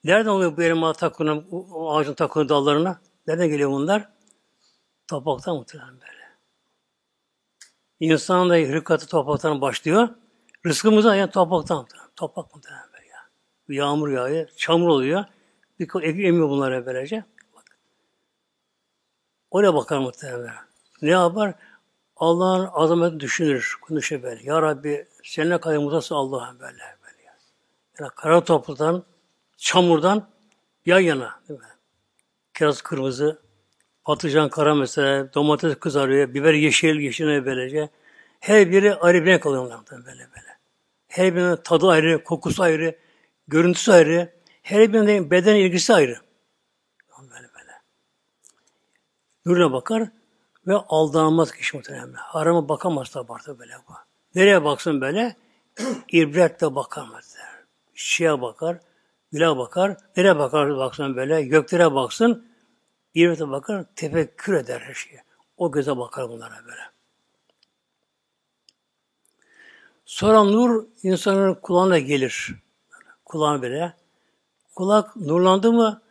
Nereden 0.04 0.30
oluyor 0.30 0.58
bu 0.58 0.64
elma 0.64 0.94
takını, 0.94 1.44
o 1.52 1.96
ağacın 1.96 2.14
takını 2.14 2.50
dallarına? 2.50 3.00
Nereden 3.28 3.48
geliyor 3.50 3.70
bunlar? 3.70 4.10
Topraktan 5.08 5.56
muhtemelen 5.56 5.94
böyle. 5.94 6.19
İnsan 8.00 8.50
da 8.50 8.54
hırkatı 8.54 9.08
topraktan 9.08 9.62
başlıyor. 9.62 10.10
Rızkımız 10.66 11.06
da 11.06 11.16
yani 11.16 11.32
topraktan. 11.32 11.88
Toprak 12.16 12.56
muhtemelen 12.56 12.84
böyle 12.94 13.06
ya. 13.08 13.20
Yağmur 13.70 14.10
yağıyor, 14.10 14.48
çamur 14.58 14.88
oluyor. 14.88 15.26
Bir 15.80 16.24
emiyor 16.24 16.50
bunlara 16.50 16.86
böylece. 16.86 17.24
Oraya 19.52 19.74
bakar 19.76 19.98
muhtemelen. 19.98 20.54
Ne 21.02 21.10
yapar? 21.10 21.54
Allah'ın 22.16 22.70
azametini 22.74 23.20
düşünür, 23.20 23.76
konuşur 23.82 24.24
böyle. 24.24 24.44
Ya 24.44 24.62
Rabbi 24.62 25.08
seninle 25.24 25.60
kadar 25.60 25.78
mutlası 25.78 26.16
Allah'ım 26.16 26.60
böyle. 26.60 26.78
böyle. 26.78 27.24
Yani 28.00 28.12
kara 28.16 28.44
topraktan, 28.44 29.04
çamurdan 29.58 30.28
yan 30.86 31.00
yana. 31.00 31.40
Değil 31.50 31.60
mi? 31.60 31.66
Kiraz 32.54 32.82
kırmızı, 32.82 33.42
patlıcan 34.10 34.50
kara 34.50 34.76
mesela, 34.76 35.34
domates 35.34 35.76
kızarıyor, 35.80 36.34
biber 36.34 36.54
yeşil, 36.54 37.00
yeşil 37.00 37.46
böylece. 37.46 37.90
Her 38.40 38.72
biri 38.72 38.96
ayrı 38.96 39.26
bir 39.26 39.26
renk 39.26 39.46
alıyor 39.46 39.80
böyle 39.92 40.06
böyle. 40.06 40.58
Her 41.08 41.36
birinin 41.36 41.56
tadı 41.56 41.88
ayrı, 41.88 42.24
kokusu 42.24 42.64
ayrı, 42.64 42.96
görüntüsü 43.48 43.92
ayrı. 43.92 44.34
Her 44.62 44.94
birinin 44.94 45.32
beden 45.32 45.56
ilgisi 45.56 45.94
ayrı. 45.94 46.18
Nuruna 49.46 49.74
bakar 49.74 50.10
ve 50.68 50.76
aldanmaz 50.76 51.52
kişi 51.52 51.78
muhtemelen. 51.78 52.14
Harama 52.14 52.70
bakamaz 52.70 53.16
da 53.16 53.28
barda 53.28 53.60
böyle 53.60 53.74
bu. 53.88 53.94
Nereye 54.36 54.64
baksın 54.64 55.02
böyle? 55.02 55.36
ibretle 56.12 56.76
bakar 56.76 57.06
mesela. 57.16 57.48
Şeye 57.94 58.42
bakar, 58.42 58.80
güle 59.32 59.58
bakar, 59.58 59.98
nereye 60.18 60.40
bakar 60.40 60.78
baksın 60.78 61.16
böyle, 61.16 61.44
göklere 61.44 61.94
baksın, 61.94 62.49
ibretle 63.14 63.50
bakar, 63.50 63.86
tefekkür 63.96 64.54
eder 64.54 64.80
her 64.80 64.94
şeye. 64.94 65.24
O 65.58 65.72
göze 65.72 65.98
bakar 65.98 66.30
bunlara 66.30 66.66
böyle. 66.66 66.82
Sonra 70.06 70.44
nur 70.44 70.86
insanın 71.04 71.54
kulağına 71.54 72.00
gelir. 72.00 72.56
Kulağına 73.26 73.62
böyle. 73.62 73.94
Kulak 74.76 75.16
nurlandı 75.16 75.74
mı 75.74 76.02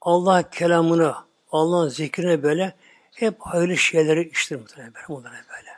Allah 0.00 0.50
kelamını, 0.50 1.14
Allah'ın 1.52 1.88
zikrine 1.88 2.42
böyle 2.42 2.74
hep 3.14 3.40
hayırlı 3.40 3.76
şeyleri 3.76 4.28
iştir 4.28 4.56
muhtemelen 4.56 4.94
böyle, 4.94 5.08
bunlara 5.08 5.32
böyle. 5.32 5.70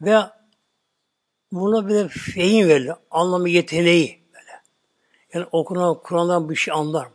Ve 0.00 0.30
buna 1.52 1.88
bir 1.88 1.94
de 1.94 2.08
feyin 2.08 2.68
verilir. 2.68 2.94
Anlamı 3.10 3.48
yeteneği 3.48 4.22
böyle. 4.34 4.62
Yani 5.34 5.46
okunan 5.52 5.94
Kur'an'dan 6.02 6.50
bir 6.50 6.56
şey 6.56 6.74
anlar. 6.74 7.08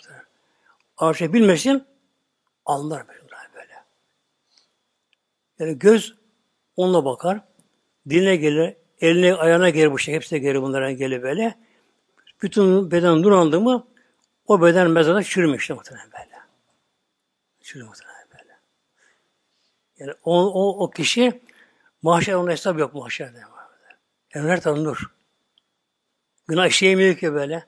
Arşa 0.97 1.33
bilmesin 1.33 1.86
anlar 2.67 3.07
böyle. 3.07 3.17
Yani 5.59 5.79
göz 5.79 6.15
onunla 6.75 7.05
bakar. 7.05 7.41
Diline 8.09 8.35
gelir, 8.35 8.75
eline 9.01 9.35
ayağına 9.35 9.69
gelir 9.69 9.91
bu 9.91 9.99
şey. 9.99 10.15
Hepsine 10.15 10.39
gelir 10.39 10.61
bunlara 10.61 10.91
gelir 10.91 11.23
böyle. 11.23 11.55
Bütün 12.41 12.91
beden 12.91 13.21
nurlandı 13.21 13.61
mı 13.61 13.87
o 14.47 14.61
beden 14.61 14.89
mezarda 14.91 15.23
çürümüştü 15.23 15.73
muhtemelen 15.73 16.11
böyle. 16.11 16.37
Çürümüş 17.61 17.89
muhtemelen 17.89 18.27
böyle. 18.31 18.57
Yani 19.97 20.13
o, 20.23 20.45
o, 20.45 20.83
o 20.83 20.89
kişi 20.89 21.41
mahşer 22.01 22.33
onun 22.33 22.51
hesabı 22.51 22.79
yok 22.79 22.93
mahşerde. 22.93 23.41
Tarafı 24.29 24.83
nur. 24.83 25.11
Günah 26.47 26.67
işleyemiyor 26.67 27.15
ki 27.15 27.33
böyle. 27.33 27.65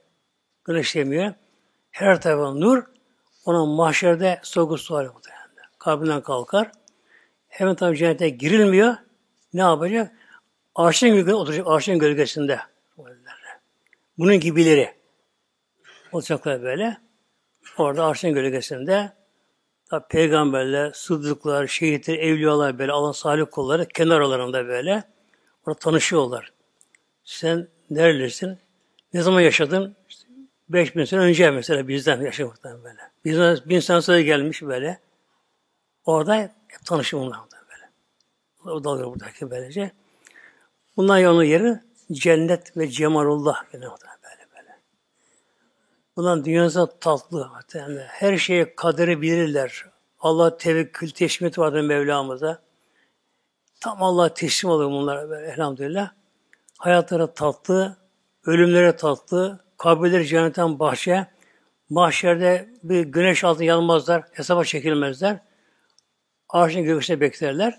Günah 0.63 0.79
işleyemiyor. 0.79 1.33
Her 1.91 2.21
tarafı 2.21 2.59
nur. 2.59 2.83
Ona 3.45 3.65
mahşerde 3.65 4.39
sorgu 4.43 4.77
sual 4.77 5.05
muhtemelen. 5.05 5.49
Kalbinden 5.79 6.21
kalkar. 6.21 6.71
Hemen 7.47 7.75
tabi 7.75 7.97
cennete 7.97 8.29
girilmiyor. 8.29 8.95
Ne 9.53 9.61
yapacak? 9.61 10.11
Arşın 10.75 11.09
gölgesinde 11.09 11.35
oturacak. 11.35 11.67
Arşın 11.67 11.99
gölgesinde. 11.99 12.59
Bunun 14.17 14.39
gibileri 14.39 14.93
olacaklar 16.11 16.61
böyle. 16.61 16.97
Orada 17.77 18.05
arşın 18.05 18.33
gölgesinde 18.33 19.13
tabi 19.89 20.07
peygamberler, 20.07 20.91
sıddıklar, 20.91 21.67
şehitler, 21.67 22.17
evliyalar 22.17 22.79
böyle 22.79 22.91
alan 22.91 23.11
salih 23.11 23.45
kulları 23.51 23.87
kenar 23.87 24.15
aralarında 24.15 24.67
böyle 24.67 25.03
orada 25.65 25.79
tanışıyorlar. 25.79 26.53
Sen 27.23 27.67
nerelisin? 27.89 28.59
Ne 29.13 29.21
zaman 29.21 29.41
yaşadın? 29.41 29.95
Beş 30.69 30.95
bin 30.95 31.05
sene 31.05 31.19
önce 31.19 31.51
mesela 31.51 31.87
bizden 31.87 32.21
yaşamaktan 32.21 32.83
böyle. 32.83 32.99
Bizden 33.25 33.57
bin 33.65 33.79
sene 33.79 34.01
sonra 34.01 34.21
gelmiş 34.21 34.61
böyle. 34.61 34.99
Orada 36.05 36.51
tanışım 36.85 37.19
onlar 37.19 37.39
böyle. 37.51 37.89
O 38.75 38.83
dalga 38.83 39.05
buradaki 39.05 39.51
böylece. 39.51 39.91
Bundan 40.97 41.17
yolun 41.17 41.43
yeri 41.43 41.79
cennet 42.11 42.77
ve 42.77 42.89
cemalullah. 42.89 43.63
Yani 43.73 43.85
Bundan 46.19 46.45
dünyası 46.45 46.89
tatlı. 46.99 47.49
Yani 47.73 47.99
her 47.99 48.37
şeye 48.37 48.75
kaderi 48.75 49.21
bilirler. 49.21 49.85
Allah 50.19 50.57
tevekkül, 50.57 51.09
teşmit 51.09 51.59
vardır 51.59 51.81
Mevlamıza. 51.81 52.61
Tam 53.79 54.03
Allah 54.03 54.33
teslim 54.33 54.71
oluyor 54.71 54.89
bunlara 54.91 55.29
böyle, 55.29 55.47
elhamdülillah. 55.47 56.11
Hayatları 56.77 57.33
tatlı, 57.33 57.97
ölümlere 58.45 58.95
tatlı, 58.95 59.59
kabirleri 59.79 60.27
cennetten 60.27 60.79
bahçe, 60.79 61.27
mahşerde 61.89 62.69
bir 62.83 63.01
güneş 63.01 63.43
altında 63.43 63.63
yanmazlar, 63.63 64.23
hesaba 64.31 64.63
çekilmezler. 64.63 65.39
Arşın 66.49 66.83
göğsüne 66.83 67.19
beklerler. 67.19 67.75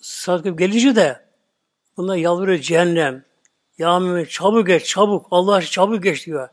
Sadık 0.00 0.58
gelince 0.58 0.96
de 0.96 1.20
bunlar 1.96 2.16
yalvarıyor 2.16 2.58
cehennem. 2.58 3.24
Ya 3.78 3.98
Mehmet 3.98 4.30
çabuk 4.30 4.66
geç, 4.66 4.86
çabuk. 4.86 5.26
Allah 5.30 5.54
aşkına 5.54 5.70
çabuk 5.70 6.02
geç 6.02 6.26
diyor. 6.26 6.48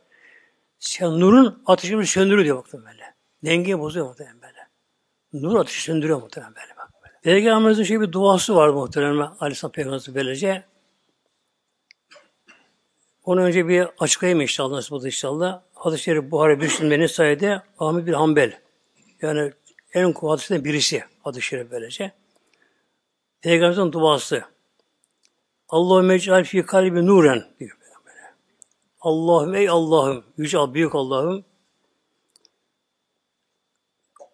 Sen 0.79 1.19
nurun 1.19 1.63
ateşini 1.65 2.05
söndürüyor 2.05 2.45
diyor 2.45 2.57
baktım 2.57 2.83
böyle. 2.91 3.13
Dengeyi 3.45 3.79
bozuyor 3.79 4.05
muhtemelen 4.07 4.41
böyle. 4.41 4.67
Nur 5.33 5.59
ateşi 5.59 5.81
söndürüyor 5.81 6.21
muhtemelen 6.21 6.55
böyle. 6.55 6.73
Peygamberimizin 7.23 7.83
şey 7.83 8.01
bir 8.01 8.11
duası 8.11 8.55
var 8.55 8.69
muhtemelen 8.69 9.29
Aleyhisselam 9.39 9.71
Peygamberimiz 9.71 10.15
böylece. 10.15 10.63
Onu 13.27 13.41
önce 13.41 13.67
bir 13.67 13.87
açıklayayım 13.99 14.41
inşallah 14.41 14.75
nasıl 14.75 14.95
oldu 14.95 15.05
inşallah. 15.05 15.61
Hadis-i 15.73 16.03
Şerif 16.03 16.31
Buhari 16.31 16.55
Müslim 16.55 16.89
ve 16.89 16.99
Nisai'de 16.99 17.61
Ahmet 17.79 18.07
bir 18.07 18.13
Hanbel. 18.13 18.59
Yani 19.21 19.53
en 19.93 20.13
kuvvetlisinden 20.13 20.63
birisi 20.63 21.03
hadis-i 21.23 21.45
Şerif 21.45 21.71
böylece. 21.71 22.11
Peygamberimizin 23.41 23.91
duası. 23.91 24.43
Allahümme 25.69 26.15
ec'al 26.15 26.43
fi 26.43 26.65
kalbi 26.65 27.05
nuren 27.05 27.45
diyor. 27.59 27.77
Allah'ım 29.01 29.55
ey 29.55 29.69
Allah'ım, 29.69 30.23
yüce 30.37 30.73
büyük 30.73 30.95
Allah'ım 30.95 31.45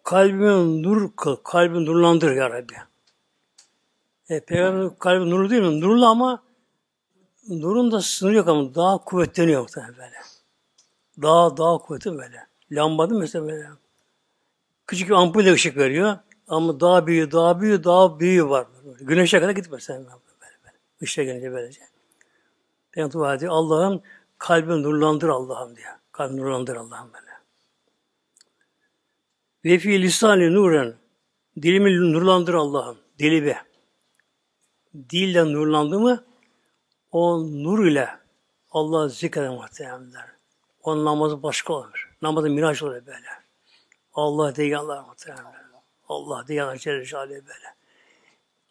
kalbime 0.04 0.82
nur 0.82 1.16
kıl, 1.16 1.36
kalbimi 1.36 1.86
nurlandır 1.86 2.36
ya 2.36 2.50
Rabbi. 2.50 2.74
E, 4.28 4.40
Peygamber 4.40 4.98
kalbi 4.98 5.30
nurlu 5.30 5.50
değil 5.50 5.62
mi? 5.62 5.80
Nurlu 5.80 6.06
ama 6.06 6.42
nurun 7.48 7.92
da 7.92 8.00
sınırı 8.00 8.34
yok 8.34 8.48
ama 8.48 8.74
daha 8.74 8.98
kuvvetleniyor 8.98 9.60
muhtemelen 9.60 9.96
böyle. 9.96 10.16
Daha 11.22 11.56
daha 11.56 11.78
kuvvetli 11.78 12.18
böyle. 12.18 12.46
Lambada 12.72 13.14
mesela 13.14 13.46
böyle. 13.46 13.68
Küçük 14.86 15.08
bir 15.08 15.14
ampulle 15.14 15.52
ışık 15.52 15.76
veriyor. 15.76 16.18
Ama 16.48 16.80
daha 16.80 17.06
büyüğü, 17.06 17.32
daha 17.32 17.60
büyüğü, 17.60 17.84
daha 17.84 18.20
büyüğü 18.20 18.48
var. 18.48 18.66
Güneşe 19.00 19.40
kadar 19.40 19.52
gitmez 19.52 19.82
sen 19.82 19.96
böyle 19.96 20.10
böyle. 20.40 20.76
Işığa 21.00 21.24
gelince 21.24 21.52
böylece. 21.52 21.80
Peygamber 22.92 23.40
diyor 23.40 23.52
Allah'ım 23.52 24.02
Kalbimi 24.38 24.82
nurlandır 24.82 25.28
Allah'ım 25.28 25.76
diye. 25.76 25.86
Kalbimi 26.12 26.40
nurlandır 26.40 26.76
Allah'ım 26.76 27.10
böyle. 27.12 27.30
Ve 29.64 29.78
fi 29.78 30.02
lisani 30.02 30.54
nuren. 30.54 30.94
Dilimi 31.62 32.12
nurlandır 32.12 32.54
Allah'ım. 32.54 32.98
Dili 33.18 33.44
be. 33.44 33.58
Dille 35.10 35.44
nurlandı 35.44 36.00
mı 36.00 36.24
o 37.14 37.40
nur 37.64 37.86
ile 37.86 38.08
Allah 38.70 39.08
zikreder 39.08 39.48
muhteremler. 39.48 40.24
O 40.82 41.04
namazı 41.04 41.42
başka 41.42 41.72
olur. 41.72 42.16
Namazı 42.22 42.50
miraç 42.50 42.82
olur 42.82 43.06
böyle. 43.06 43.28
Allah 44.14 44.56
diye 44.56 44.78
Allah 44.78 45.02
muhteremler. 45.02 45.64
Allah 46.08 46.46
diye 46.46 46.62
Allah 46.62 46.78
Celle 46.78 47.28
böyle. 47.28 47.74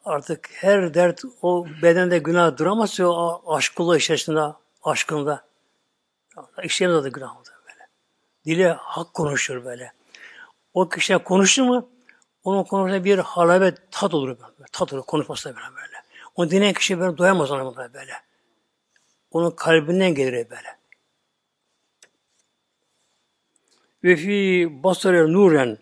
Artık 0.06 0.50
her 0.54 0.94
dert 0.94 1.22
o 1.42 1.68
bedende 1.82 2.18
günah 2.18 2.58
duramazsa 2.58 3.08
o 3.08 3.56
aşk 3.56 3.76
kulu 3.76 3.98
içerisinde, 3.98 4.54
aşkında. 4.84 5.46
İşlerimiz 6.64 6.98
adı 6.98 7.10
günah 7.10 7.36
böyle. 7.38 7.88
Dili 8.46 8.68
hak 8.68 9.14
konuşur 9.14 9.66
böyle. 9.66 9.92
O 10.74 10.90
kişiler 10.90 11.24
konuştu 11.24 11.64
mu 11.66 11.90
onun 12.44 12.64
konuştuğunda 12.64 13.04
bir 13.04 13.18
halabet 13.20 13.92
tat 13.92 14.14
olur 14.14 14.28
böyle. 14.28 14.66
Tat 14.72 14.94
olur 14.94 15.04
konuşması 15.04 15.56
böyle. 15.56 16.04
Onu 16.36 16.50
dinleyen 16.50 16.74
kişi 16.74 17.00
böyle 17.00 17.18
doyamaz 17.18 17.52
ona 17.52 17.94
böyle. 17.94 18.14
Onun 19.34 19.52
kalbinden 19.52 20.16
gelir 20.16 20.50
böyle. 20.50 20.78
Ve 24.04 24.16
fi 24.16 24.70
basarı 24.84 25.34
nuren 25.34 25.78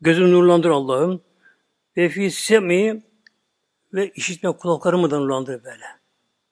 gözüm 0.00 0.32
nurlandır 0.32 0.70
Allah'ım. 0.70 1.22
Ve 1.96 2.08
fi 2.08 2.30
semi 2.30 3.02
ve 3.94 4.10
işitme 4.10 4.52
kulaklarımı 4.52 5.10
da 5.10 5.18
nurlandır 5.18 5.64
böyle. 5.64 5.84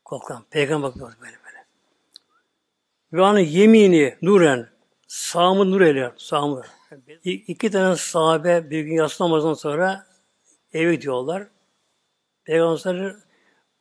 Kulaklarım. 0.05 0.45
Peygamber 0.51 0.91
bakıyor 0.91 1.13
böyle. 1.21 1.41
Ve 3.13 3.25
anı 3.25 3.41
yemini 3.41 4.17
nuren 4.23 4.69
sağımı 5.07 5.71
nur 5.71 5.81
eyle 5.81 6.13
sağımı. 6.17 6.63
İki 7.25 7.71
tane 7.71 7.97
sahabe 7.97 8.71
bir 8.71 8.81
gün 8.81 8.95
yatsı 8.95 9.57
sonra 9.57 10.07
eve 10.73 10.95
gidiyorlar. 10.95 11.49
Peygamber 12.45 13.17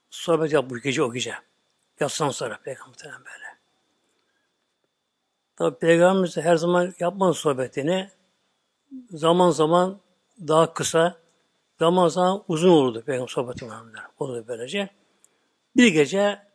sohbet 0.09 0.53
yapmış 0.53 0.81
gece 0.81 1.03
o 1.03 1.13
gece. 1.13 1.48
Yatsıdan 1.99 2.29
sonra 2.29 2.59
Peygamber 2.63 3.03
böyle. 3.03 3.59
Tabi 5.55 5.79
Peygamberimiz 5.79 6.37
her 6.37 6.55
zaman 6.55 6.93
yapmaz 6.99 7.37
sohbetini. 7.37 8.09
Zaman 9.09 9.51
zaman 9.51 9.99
daha 10.47 10.73
kısa, 10.73 11.17
zaman 11.79 12.07
zaman 12.07 12.43
uzun 12.47 12.69
olurdu 12.69 13.03
Peygamber 13.05 13.31
sohbeti 13.31 13.65
olurdu 14.19 14.45
böylece. 14.47 14.89
Bir 15.75 15.87
gece 15.87 16.47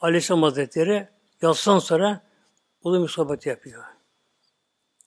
Aleyhisselam 0.00 0.42
Hazretleri 0.42 1.08
Yatsıdan 1.42 1.78
sonra 1.78 2.20
uzun 2.82 3.02
bir 3.02 3.08
sohbet 3.08 3.46
yapıyor. 3.46 3.84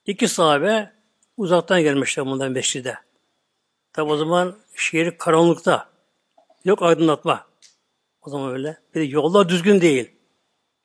İki 0.06 0.28
sahabe 0.28 0.94
uzaktan 1.38 1.82
gelmişler 1.82 2.26
bundan 2.26 2.52
mescide. 2.52 2.98
Tabi 3.94 4.12
o 4.12 4.18
zaman 4.18 4.58
şehir 4.76 5.18
karanlıkta. 5.18 5.89
Yok 6.66 6.82
aydınlatma. 6.82 7.53
O 8.26 8.30
zaman 8.30 8.51
öyle. 8.51 8.78
Bir 8.95 9.01
de 9.01 9.05
yollar 9.05 9.49
düzgün 9.49 9.82
değil. 9.82 10.11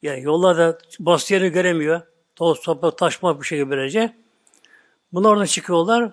Yani 0.03 0.23
yollar 0.23 0.59
da 0.59 0.79
bas 1.01 1.31
yerini 1.31 1.49
göremiyor. 1.53 2.01
Toz, 2.37 2.61
toprak, 2.61 2.99
taşma 2.99 3.41
bir 3.41 3.47
şey 3.47 3.71
böylece. 3.71 4.17
Bunlar 5.13 5.31
oradan 5.31 5.45
çıkıyorlar. 5.45 6.13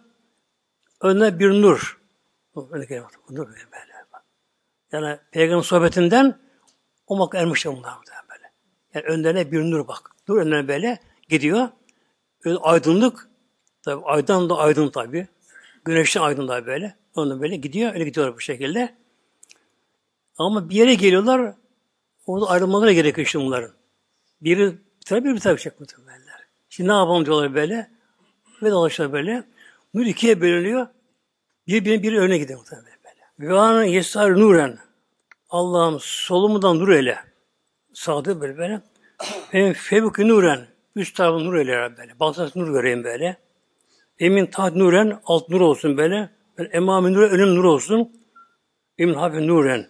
Önüne 1.02 1.40
bir 1.40 1.50
nur. 1.50 2.02
Geliyor. 2.56 3.12
Nur 3.30 3.48
böyle. 3.48 3.96
Yani 4.92 5.20
peygamber 5.32 5.64
sohbetinden 5.64 6.40
o 7.08 7.18
mak 7.18 7.36
ermişler 7.36 7.76
bunlar 7.78 7.94
böyle. 8.30 8.52
Yani 8.94 9.06
önlerine 9.06 9.52
bir 9.52 9.60
nur 9.60 9.88
bak. 9.88 10.12
Nur 10.28 10.38
önlerine 10.38 10.68
böyle 10.68 11.00
gidiyor. 11.30 11.70
Öyle 12.44 12.58
aydınlık. 12.58 13.30
Tabi 13.82 14.06
aydan 14.06 14.50
da 14.50 14.58
aydın 14.58 14.90
tabi. 14.90 15.28
Güneşten 15.86 16.22
aydın 16.22 16.48
da 16.48 16.66
böyle. 16.66 16.96
Ondan 17.16 17.42
böyle 17.42 17.56
gidiyor. 17.56 17.94
Öyle 17.94 18.04
gidiyorlar 18.04 18.36
bu 18.36 18.40
şekilde. 18.40 18.96
Ama 20.38 20.70
bir 20.70 20.76
yere 20.76 20.94
geliyorlar. 20.94 21.54
Orada 22.26 22.50
ayrılmaları 22.50 22.94
gerekiyor 22.94 23.26
işte 23.26 23.40
bunların. 23.40 23.72
Biri 24.42 24.72
bir 24.72 25.06
taraf 25.06 25.24
bir 25.24 25.40
taraf 25.40 25.60
çek 25.60 25.80
muhtemelen. 25.80 26.26
Şimdi 26.70 26.90
ne 26.90 26.94
yapalım 26.94 27.26
diyorlar 27.26 27.54
böyle. 27.56 27.92
Ve 28.64 28.72
dolaşıyorlar 28.72 29.14
böyle. 29.14 29.44
Nur 29.94 30.06
ikiye 30.06 30.42
bölünüyor. 30.42 30.88
Bir 31.68 31.86
bir, 31.86 32.04
bir 32.04 32.14
öne 32.14 32.38
gidiyor 32.38 32.60
muhtemelen 32.60 33.00
böyle. 33.06 33.50
Ve 33.52 33.60
an 33.60 33.84
yesar 33.84 34.40
nuren. 34.40 34.78
Allah'ım 35.50 35.98
solumudan 36.02 36.80
nur 36.80 36.90
eyle. 36.90 37.20
Sağda 37.94 38.42
böyle 38.42 38.58
böyle. 38.58 38.82
Benim 39.54 39.74
fevki 39.74 40.28
nuren. 40.28 40.68
Üst 40.96 41.16
tarafı 41.16 41.46
nur 41.46 41.56
eyle 41.56 41.98
böyle. 41.98 42.20
Baltası 42.20 42.60
nur 42.60 42.74
göreyim 42.74 43.04
böyle. 43.04 43.38
Emin 44.20 44.46
taht 44.46 44.76
nuren 44.76 45.20
alt 45.26 45.50
nur 45.50 45.62
olsun 45.62 45.98
böyle. 45.98 46.30
Ben 46.58 46.70
emami 46.72 47.14
nur 47.14 47.22
önüm 47.22 47.56
nur 47.56 47.64
olsun. 47.64 48.12
Emin 48.98 49.14
hafif 49.14 49.42
nuren. 49.42 49.88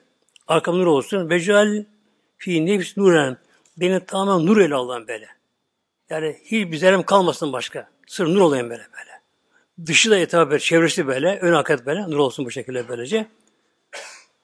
Arkam 0.47 0.79
nur 0.79 0.87
olsun. 0.87 1.29
Vecal 1.29 1.85
fi 2.37 2.65
nefs 2.65 2.97
nuren. 2.97 3.37
Beni 3.77 4.05
tamamen 4.05 4.45
nur 4.45 4.57
eyle 4.57 4.75
Allah'ım 4.75 5.07
böyle. 5.07 5.27
Yani 6.09 6.37
hiçbir 6.43 6.77
zerrem 6.77 7.03
kalmasın 7.03 7.53
başka. 7.53 7.89
Sır 8.07 8.27
nur 8.27 8.41
olayım 8.41 8.69
böyle 8.69 8.83
böyle. 8.97 9.21
Dışı 9.87 10.11
da 10.11 10.17
etabı 10.17 10.49
böyle, 10.49 10.59
çevresi 10.59 11.07
böyle, 11.07 11.39
ön 11.39 11.53
hakikat 11.53 11.85
böyle, 11.85 12.01
nur 12.09 12.17
olsun 12.17 12.45
bu 12.45 12.51
şekilde 12.51 12.87
böylece. 12.87 13.27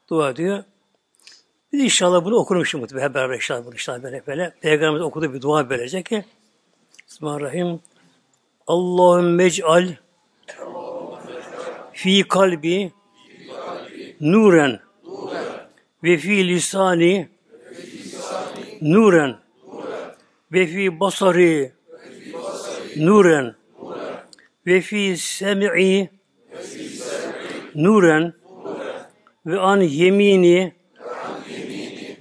Dua 0.09 0.29
ediyor. 0.29 0.63
Bir 1.73 1.79
de 1.79 1.83
inşallah 1.83 2.25
bunu 2.25 2.35
okurum 2.35 2.65
şimdi. 2.65 3.01
Hep 3.01 3.13
beraber 3.13 3.35
inşallah 3.35 3.65
bunu 3.65 3.73
inşallah 3.73 4.03
böyle 4.03 4.23
böyle. 4.27 4.53
Peygamberimiz 4.61 5.01
okudu 5.01 5.33
bir 5.33 5.41
dua 5.41 5.69
böylece 5.69 6.03
ki 6.03 6.25
Bismillahirrahmanirrahim. 7.07 7.79
Allahümme 8.67 9.45
ec'al 9.45 9.87
fi 11.93 12.27
kalbi 12.27 12.91
nuren 14.21 14.79
ve 16.03 16.17
fi 16.17 16.47
lisani 16.47 17.29
nuren. 18.81 19.35
Ve 20.51 20.67
fi 20.67 20.99
basari 20.99 21.71
nuren. 22.97 23.55
Ve 24.67 24.81
fi 24.81 25.17
sem'i 25.17 26.09
nuren. 27.75 28.33
Ve 29.45 29.59
an 29.59 29.81
yemini 29.81 30.73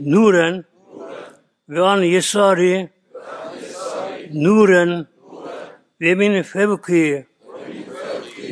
nuren. 0.00 0.64
Ve 1.68 1.80
an 1.80 2.02
yesari 2.02 2.88
nuren. 4.32 5.06
Ve 6.00 6.14
min 6.14 6.42
fevki 6.42 7.26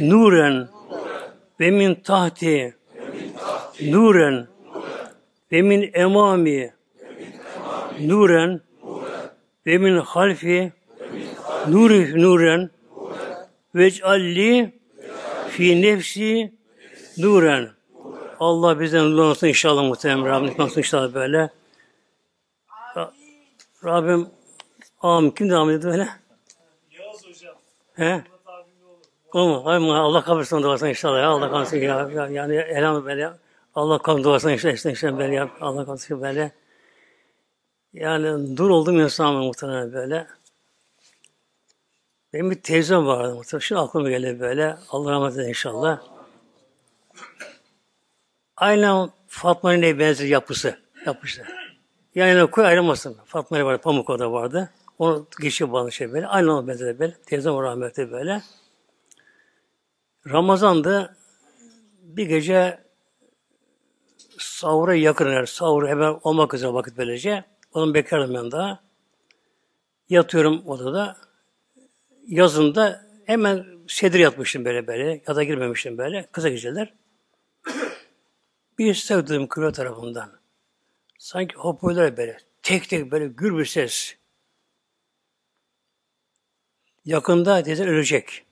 nuren. 0.01 0.69
Ve 1.61 1.71
min 1.71 1.95
tahti 1.95 2.75
nuren 3.81 4.49
ve 5.53 5.63
min 5.63 5.91
emami 5.95 6.73
nuren 8.01 8.61
ve 9.67 9.79
min 9.79 9.97
halfi 9.97 10.73
nuri 11.69 12.23
nuren 12.23 12.71
vec'alli 13.75 14.73
fi 15.49 15.83
nefsi 15.83 16.53
nuren 17.19 17.69
Allah 18.41 18.81
bizden 18.81 19.17
nur 19.17 19.25
olsun 19.25 19.47
inşallah 19.47 19.83
muhtemelen 19.83 20.27
Rabbim 20.27 20.65
olsun 20.65 20.79
inşallah 20.79 21.15
böyle. 21.15 21.51
Rabbim 23.85 24.29
amin. 25.01 25.31
Kim 25.31 25.51
devam 25.51 25.71
ediyor 25.71 25.93
böyle? 25.93 26.09
Yağız 26.91 27.27
hocam. 27.27 27.55
He? 27.95 28.23
O 29.33 29.49
mu? 29.49 29.63
Ay 29.65 29.79
mı? 29.79 29.99
Allah 29.99 30.25
kabul 30.25 30.41
etsin 30.41 30.87
inşallah 30.87 31.19
ya. 31.19 31.29
Allah 31.29 31.51
kabul 31.51 31.63
etsin 31.63 31.79
ya. 31.79 32.11
ya. 32.15 32.27
Yani 32.27 32.55
elhamdülillah. 32.55 33.35
Allah 33.79 33.99
kabul 33.99 34.25
duasını 34.25 34.53
inşallah 34.53 34.75
işte, 34.75 34.93
işte 34.93 35.19
böyle 35.19 35.35
ya. 35.35 35.51
Allah 35.61 35.95
etsin 35.95 36.23
böyle. 36.23 36.53
Yani 37.93 38.57
dur 38.57 38.71
oldum 38.71 39.01
insan 39.01 39.35
muhtemelen 39.35 39.93
böyle. 39.93 40.27
Benim 42.33 42.51
bir 42.51 42.63
teyzem 42.63 43.07
vardı 43.07 43.35
muhtemelen. 43.35 43.65
Şimdi 43.65 43.81
aklıma 43.81 44.11
geldi 44.11 44.41
böyle. 44.41 44.77
Allah 44.91 45.11
rahmet 45.11 45.33
eylesin 45.33 45.49
inşallah. 45.49 46.01
Aynen 48.57 49.11
Fatma'nın 49.29 49.81
ne 49.81 49.99
benzer 49.99 50.27
yapısı. 50.27 50.79
Yapısı. 51.07 51.45
Yani 52.15 52.51
koy 52.51 52.67
ayrılmasın. 52.67 53.17
Fatma'ya 53.25 53.67
vardı, 53.67 53.83
pamuk 53.83 54.11
o 54.11 54.19
da 54.19 54.33
vardı. 54.33 54.71
Onu 54.99 55.27
geçiyor 55.41 55.73
bazı 55.73 55.93
şey 55.93 56.13
böyle. 56.13 56.27
Aynı 56.27 56.53
ona 56.53 56.67
benzer 56.67 56.99
böyle. 56.99 57.15
Teyzem 57.27 57.55
o 57.55 57.63
rahmetli 57.63 58.13
böyle. 58.13 58.43
Ramazan'da 60.27 61.17
bir 62.03 62.27
gece 62.27 62.88
sahura 64.39 64.95
yakın 64.95 65.33
yani 65.33 65.47
sahur 65.47 65.89
hemen 65.89 66.21
olmak 66.23 66.55
üzere 66.55 66.73
vakit 66.73 66.99
böylece. 66.99 67.45
Onun 67.73 67.95
bekarım 67.95 68.35
ben 68.35 68.51
daha. 68.51 68.81
Yatıyorum 70.09 70.67
odada. 70.67 71.17
Yazında 72.27 73.07
hemen 73.25 73.67
sedir 73.89 74.19
yatmıştım 74.19 74.65
böyle 74.65 74.87
böyle. 74.87 75.23
Yata 75.29 75.43
girmemiştim 75.43 75.99
böyle. 75.99 76.29
Kısa 76.33 76.49
geceler. 76.49 76.95
Bir 78.79 78.95
ses 78.95 79.27
duydum 79.27 79.73
tarafından. 79.73 80.41
Sanki 81.19 81.57
hoparlör 81.57 82.17
böyle. 82.17 82.37
Tek 82.63 82.89
tek 82.89 83.11
böyle 83.11 83.27
gür 83.27 83.59
bir 83.59 83.65
ses. 83.65 84.17
Yakında 87.05 87.63
teyze 87.63 87.85
ölecek. 87.85 88.45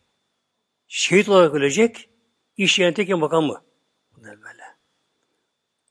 Şehit 0.88 1.28
olarak 1.28 1.54
ölecek. 1.54 2.08
İş 2.56 2.78
yerine 2.78 2.94
tekin 2.94 3.20
bakan 3.20 3.44
mı? 3.44 3.62
Bunlar 4.16 4.42
böyle. 4.42 4.65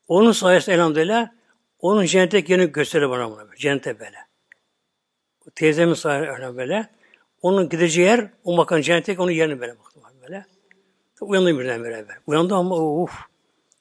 Onun 0.07 0.31
sayesinde 0.31 0.75
elhamdülillah 0.75 1.29
onun 1.79 2.05
cennete 2.05 2.37
yerini 2.37 2.71
gösterir 2.71 3.09
bana 3.09 3.31
bunu. 3.31 3.55
Cennete 3.55 3.99
böyle. 3.99 4.17
Teyzemin 5.55 5.93
sayesinde 5.93 6.57
böyle. 6.57 6.89
Onun 7.41 7.69
gideceği 7.69 8.07
yer, 8.07 8.29
o 8.43 8.55
makan 8.55 8.81
cennete 8.81 9.19
onun 9.19 9.31
yerini 9.31 9.59
böyle 9.61 9.79
baktım 9.79 10.03
böyle. 10.21 10.45
Uyandım 11.21 11.59
birden 11.59 11.83
böyle. 11.83 12.05
Uyandım 12.27 12.57
ama 12.57 12.75
uf. 12.75 13.19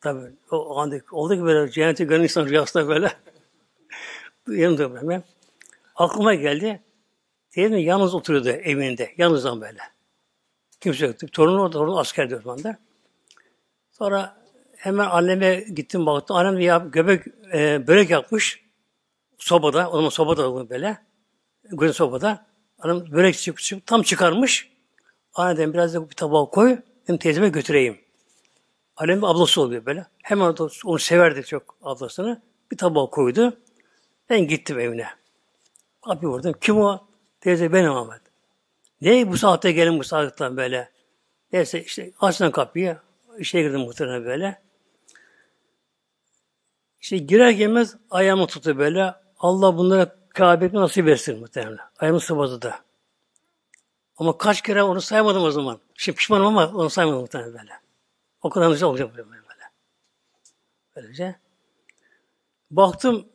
Tabii 0.01 0.33
o 0.51 0.79
anda 0.79 0.97
oldu 1.11 1.35
ki 1.35 1.43
böyle 1.43 1.71
cenneti 1.71 2.07
gören 2.07 2.23
insan 2.23 2.47
rüyasında 2.47 2.89
böyle. 2.89 3.13
Yanımda 4.49 4.95
böyle. 4.95 5.23
Aklıma 5.97 6.35
geldi. 6.35 6.81
Teyzem 7.51 7.79
yalnız 7.79 8.15
oturuyordu 8.15 8.49
evinde. 8.49 9.15
Yalnızdan 9.17 9.61
böyle. 9.61 9.79
Kimse 10.81 11.07
yoktu. 11.07 11.27
Torunu 11.33 11.61
orada, 11.61 11.73
torunu 11.73 11.99
asker 11.99 12.31
diyor 12.31 12.45
anda. 12.47 12.79
Sonra 13.93 14.44
hemen 14.85 15.07
anneme 15.07 15.55
gittim 15.55 16.07
baktım. 16.07 16.37
Annem 16.37 16.61
ya 16.61 16.79
göbek 16.79 17.27
e, 17.55 17.87
börek 17.87 18.11
yapmış. 18.11 18.65
Sobada. 19.39 19.91
O 19.91 19.97
zaman 19.97 20.09
sobada 20.09 20.71
böyle. 20.71 20.99
Gözü 21.65 21.93
sobada. 21.95 22.47
Annem 22.79 23.13
börek 23.13 23.39
çık, 23.39 23.59
çık, 23.59 23.87
tam 23.87 24.03
çıkarmış. 24.03 24.71
Annem 25.35 25.73
biraz 25.73 25.95
da 25.95 26.11
bir 26.11 26.15
tabağa 26.15 26.45
koy. 26.45 26.79
Hem 27.07 27.17
teyzeme 27.17 27.49
götüreyim. 27.49 28.01
Annem 28.97 29.25
ablası 29.25 29.61
oluyor 29.61 29.87
böyle. 29.87 30.07
Hemen 30.23 30.55
onu 30.85 30.99
severdi 30.99 31.45
çok 31.45 31.77
ablasını. 31.83 32.43
Bir 32.73 32.77
tabağa 32.77 33.07
koydu. 33.07 33.57
Ben 34.31 34.49
gittim 34.49 34.81
evine. 34.81 35.07
Kapıyı 36.05 36.33
vurdum. 36.33 36.55
Kim 36.61 36.79
o? 36.79 37.07
Teyze 37.41 37.73
benim 37.73 37.93
Ahmet. 37.93 38.21
Ne 39.01 39.33
bu 39.33 39.39
saatte 39.39 39.73
gelin 39.73 39.99
bu 39.99 40.05
saatten 40.05 40.57
böyle. 40.57 40.91
Neyse 41.53 41.85
işte 41.85 42.11
açtım 42.21 42.51
kapıyı. 42.51 42.97
İşe 43.39 43.63
girdim 43.63 43.81
muhtemelen 43.81 44.25
böyle. 44.25 44.64
İşte 47.05 47.19
girer 47.19 47.51
gelmez 47.51 47.97
ayağımı 48.11 48.47
tuttu 48.47 48.79
böyle. 48.79 49.15
Allah 49.39 49.77
bunlara 49.77 50.17
Kabe'yi 50.29 50.73
nasip 50.73 51.09
etsin 51.09 51.41
muhtemelen. 51.41 51.79
Ayağımı 51.99 52.21
sıvadı 52.21 52.63
da. 52.63 52.81
Ama 54.17 54.39
kaç 54.39 54.63
kere 54.63 54.83
onu 54.83 55.01
saymadım 55.01 55.43
o 55.43 55.51
zaman. 55.51 55.81
Şimdi 55.95 56.17
pişmanım 56.17 56.47
ama 56.47 56.67
onu 56.67 56.91
saymadım 56.91 57.21
muhtemelen 57.21 57.53
böyle. 57.53 57.73
O 58.43 58.51
kadar 58.51 58.71
güzel 58.71 58.89
olacak 58.89 59.17
böyle. 59.17 59.31
böyle. 59.31 59.43
Böylece. 60.97 61.37
Baktım 62.71 63.27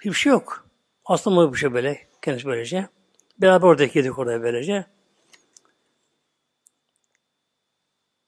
hiçbir 0.00 0.12
şey 0.12 0.30
yok. 0.32 0.68
Aslında 1.04 1.52
bir 1.52 1.58
şey 1.58 1.74
böyle. 1.74 2.08
Kendisi 2.22 2.46
böylece. 2.46 2.88
Beraber 3.38 3.66
orada 3.66 3.82
yedik 3.82 4.18
orada 4.18 4.42
böylece. 4.42 4.86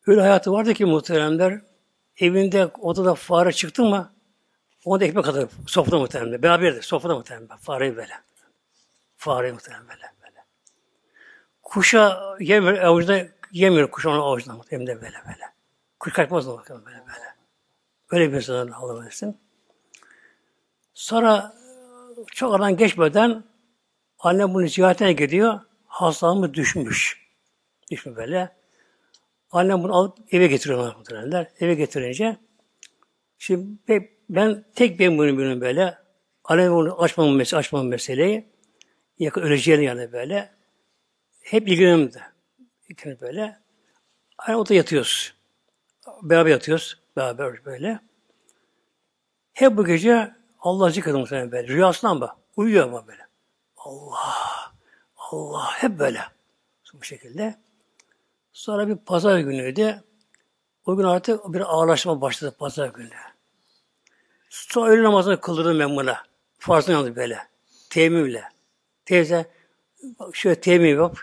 Öyle 0.06 0.20
hayatı 0.20 0.52
vardı 0.52 0.74
ki 0.74 0.84
muhteremler 0.84 1.60
evinde 2.16 2.66
odada 2.66 3.14
fare 3.14 3.52
çıktı 3.52 3.82
mı 3.82 4.17
Onda 4.88 5.04
ekmek 5.04 5.24
kadar 5.24 5.48
sofrada 5.66 5.98
muhtemelen. 5.98 6.42
Beraberdi. 6.42 6.82
Sofrada 6.82 7.14
muhtemelen. 7.14 7.56
Fareyi 7.56 7.96
böyle. 7.96 8.14
Fareyi 9.16 9.52
muhtemelen 9.52 9.88
böyle. 9.88 10.12
böyle. 10.22 10.44
Kuşa 11.62 12.36
yemiyor. 12.40 12.78
Avucunda 12.78 13.26
yemiyor 13.52 13.90
kuş 13.90 14.06
onu 14.06 14.24
avucunda 14.24 14.56
muhtemelen 14.56 14.96
böyle 14.96 15.16
böyle. 15.26 15.52
Kuş 16.00 16.12
kaçmaz 16.12 16.46
mı 16.46 16.56
bakalım 16.56 16.86
böyle 16.86 16.98
böyle. 16.98 17.34
Öyle 18.10 18.32
bir 18.32 18.36
insanın 18.36 18.70
Allah 18.70 19.04
versin. 19.04 19.38
Sonra 20.94 21.54
çok 22.26 22.54
aradan 22.54 22.76
geçmeden 22.76 23.44
annem 24.18 24.54
bunu 24.54 24.68
ziyaretine 24.68 25.12
gidiyor. 25.12 25.60
Hastalığımı 25.86 26.54
düşmüş. 26.54 27.28
Düşmüş 27.90 28.16
böyle. 28.16 28.56
Annem 29.50 29.82
bunu 29.82 29.96
alıp 29.96 30.18
eve 30.30 30.46
getiriyorlar 30.46 30.96
muhtemelenler. 30.96 31.50
Eve 31.60 31.74
getirince 31.74 32.36
şimdi 33.38 34.17
ben 34.28 34.64
tek 34.74 34.98
ben 34.98 35.18
bunu 35.18 35.60
böyle 35.60 35.98
annem 36.44 36.72
bunu 36.72 37.02
açmam, 37.02 37.36
mes 37.36 37.54
açmam 37.54 37.88
meseleyi 37.88 38.48
yakın 39.18 39.42
öleceğini 39.42 39.84
yani 39.84 40.12
böyle 40.12 40.50
hep 41.40 41.68
ilgilenirim 41.68 42.12
de. 42.12 42.22
İkimiz 42.88 43.20
böyle. 43.20 43.58
Hani 44.36 44.56
o 44.56 44.68
da 44.68 44.74
yatıyoruz. 44.74 45.34
Beraber 46.22 46.50
yatıyoruz. 46.50 47.00
Beraber 47.16 47.64
böyle. 47.64 48.00
Hep 49.52 49.76
bu 49.76 49.84
gece 49.84 50.34
Allah 50.60 50.90
zikredim 50.90 51.20
muhtemelen 51.20 51.52
böyle. 51.52 51.68
Rüyasından 51.68 52.20
bak. 52.20 52.36
Uyuyor 52.56 52.84
ama 52.84 53.06
böyle. 53.06 53.26
Allah, 53.76 54.72
Allah 55.16 55.72
hep 55.72 55.98
böyle. 55.98 56.20
Bu 56.94 57.04
şekilde. 57.04 57.58
Sonra 58.52 58.88
bir 58.88 58.96
pazar 58.96 59.38
günüydü. 59.38 60.02
O 60.86 60.96
gün 60.96 61.04
artık 61.04 61.52
bir 61.52 61.60
ağlaşma 61.60 62.20
başladı 62.20 62.56
pazar 62.58 62.88
günü. 62.88 63.10
Sonra 64.50 64.90
öğle 64.90 65.02
namazını 65.02 65.40
kıldırdım 65.40 65.78
ben 65.78 65.96
buna. 65.96 66.22
Farzını 66.58 66.94
yandı 66.94 67.16
böyle. 67.16 67.38
Temimle. 67.90 68.44
Teyze 69.04 69.46
şöyle 70.32 70.60
temim 70.60 70.98
yap. 70.98 71.16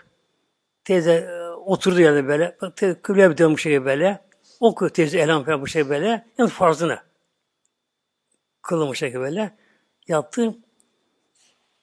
Teyze 0.84 1.12
e, 1.12 1.48
oturdu 1.50 2.00
yerde 2.00 2.28
böyle. 2.28 2.56
Kıbleye 3.02 3.30
bir 3.30 3.38
dönmüş 3.38 3.62
şey 3.62 3.84
böyle. 3.84 4.26
Okuyor 4.60 4.90
teyze 4.90 5.18
elham 5.18 5.44
falan 5.44 5.60
bu 5.60 5.66
şey 5.66 5.88
böyle. 5.88 6.26
Yani 6.38 6.50
farzını. 6.50 6.98
Kılmış 8.62 8.98
şey 8.98 9.14
böyle. 9.14 9.56
Yattı. 10.08 10.54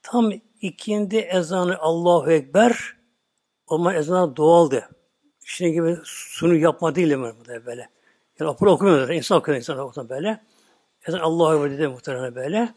Tam 0.02 0.32
ikindi 0.62 1.18
ezanı 1.18 1.78
Allahu 1.80 2.32
Ekber 2.32 2.96
ama 3.68 3.94
ezan 3.94 4.36
doğaldı. 4.36 4.90
Şimdi 5.46 5.72
gibi 5.72 5.98
sunu 6.04 6.56
yapma 6.56 6.96
değil 6.96 7.16
mi 7.16 7.34
böyle. 7.66 7.90
Yani 8.40 8.52
okul 8.52 8.68
okumuyor 8.68 9.10
insan 9.10 9.38
okuyor 9.38 9.58
insan 9.58 9.78
okuyor 9.78 10.10
böyle. 10.10 10.44
Ezan 11.08 11.20
Ekber 11.20 11.72
dedi 11.72 11.88
muhtemelen 11.88 12.36
böyle. 12.36 12.74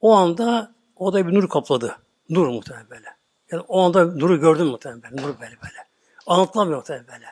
O 0.00 0.12
anda 0.12 0.74
o 0.96 1.12
da 1.12 1.26
bir 1.26 1.34
nur 1.34 1.48
kapladı. 1.48 1.96
Nur 2.28 2.48
muhtemelen 2.48 2.90
böyle. 2.90 3.06
Yani 3.52 3.62
o 3.68 3.80
anda 3.80 4.04
nuru 4.04 4.40
gördüm 4.40 4.66
muhtemelen 4.66 5.02
böyle. 5.02 5.16
Nur 5.16 5.40
böyle 5.40 5.56
böyle. 5.62 5.86
Anlatılamıyor 6.26 6.78
muhtemelen 6.78 7.06
böyle. 7.08 7.26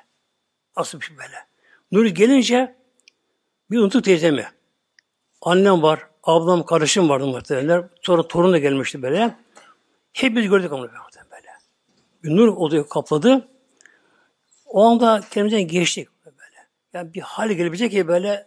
Nasıl 0.77 1.01
bir 1.01 1.05
şey 1.05 1.19
böyle. 1.19 1.37
Nur 1.93 2.07
gelince 2.07 2.77
bir 3.71 3.79
unuttuk 3.79 4.05
teyzemi. 4.05 4.47
Annem 5.43 5.83
var, 5.83 6.07
ablam, 6.23 6.65
kardeşim 6.65 7.09
vardı 7.09 7.27
muhtemelen. 7.27 7.91
Sonra 8.03 8.29
torun 8.29 8.53
da 8.53 8.59
gelmişti 8.59 9.03
böyle. 9.03 9.37
Hepimiz 10.13 10.49
gördük 10.49 10.73
onu 10.73 10.83
böyle. 10.83 10.93
Bir 12.23 12.37
nur 12.37 12.49
odayı 12.49 12.89
kapladı. 12.89 13.49
O 14.67 14.85
anda 14.85 15.21
kendimizden 15.31 15.69
geçtik 15.69 16.09
böyle. 16.25 16.69
Yani 16.93 17.15
bir 17.15 17.21
hal 17.21 17.49
gelebilecek 17.49 17.91
ki 17.91 18.09
böyle 18.09 18.47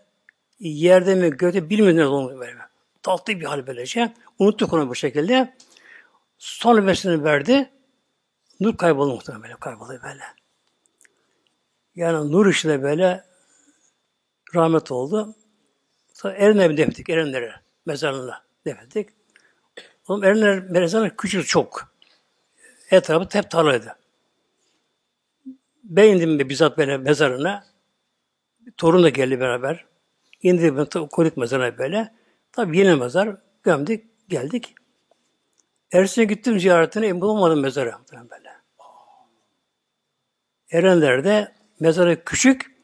yerde 0.59 1.15
mi 1.15 1.29
gökte 1.29 1.69
bilmiyorum 1.69 1.97
ne 1.97 2.05
olduğunu 2.05 2.39
böyle. 2.39 2.59
Tatlı 3.03 3.39
bir 3.39 3.45
hal 3.45 3.67
böylece. 3.67 4.13
Unuttuk 4.39 4.73
onu 4.73 4.89
bu 4.89 4.95
şekilde. 4.95 5.53
Son 6.37 6.77
nefesini 6.77 7.23
verdi. 7.23 7.69
Nur 8.59 8.77
kayboldu 8.77 9.13
muhtemelen 9.13 9.43
böyle. 9.43 9.55
Kayboldu 9.55 9.99
böyle. 10.03 10.23
Yani 11.95 12.31
nur 12.31 12.47
işte 12.47 12.83
böyle 12.83 13.23
rahmet 14.55 14.91
oldu. 14.91 15.35
Sonra 16.13 16.33
Erenler'e 16.33 16.77
defettik. 16.77 17.09
Erenler'e 17.09 17.55
mezarlığına 17.85 18.43
defettik. 18.65 19.09
Oğlum 20.07 20.23
Erenler 20.23 20.59
mezarlığı 20.59 21.15
küçük 21.15 21.47
çok. 21.47 21.93
Etrafı 22.91 23.37
hep 23.37 23.51
tarlaydı. 23.51 23.95
Ben 25.83 26.07
indim 26.07 26.49
bizzat 26.49 26.77
böyle 26.77 26.97
mezarına. 26.97 27.63
Torun 28.77 29.03
da 29.03 29.09
geldi 29.09 29.39
beraber. 29.39 29.85
İndirdim 30.43 30.77
ben 30.77 31.07
koyduk 31.07 31.37
mezarına 31.37 31.77
böyle. 31.77 32.13
Tabi 32.51 32.77
yeni 32.77 32.95
mezar. 32.95 33.37
Gömdük, 33.63 34.29
geldik. 34.29 34.75
Ersin'e 35.91 36.25
gittim 36.25 36.59
ziyaretine, 36.59 37.21
bulamadım 37.21 37.59
mezarı. 37.59 37.93
Böyle. 38.11 38.49
Erenler'de 40.71 41.53
mezarı 41.79 42.23
küçük, 42.23 42.75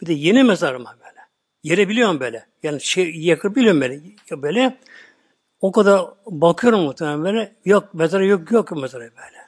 bir 0.00 0.06
de 0.06 0.12
yeni 0.12 0.44
mezar 0.44 0.74
mı 0.74 0.94
böyle. 1.00 1.20
Yeri 1.62 1.88
biliyorum 1.88 2.20
böyle. 2.20 2.46
Yani 2.62 2.80
şey, 2.80 3.20
yakır 3.20 3.54
biliyorum 3.54 3.80
böyle. 3.80 4.00
Böyle. 4.30 4.78
O 5.60 5.72
kadar 5.72 6.06
bakıyorum 6.26 6.80
muhtemelen 6.80 7.24
böyle. 7.24 7.56
Yok 7.64 7.94
mezarı 7.94 8.26
yok 8.26 8.50
yok 8.50 8.72
mezarı 8.72 9.02
böyle. 9.02 9.44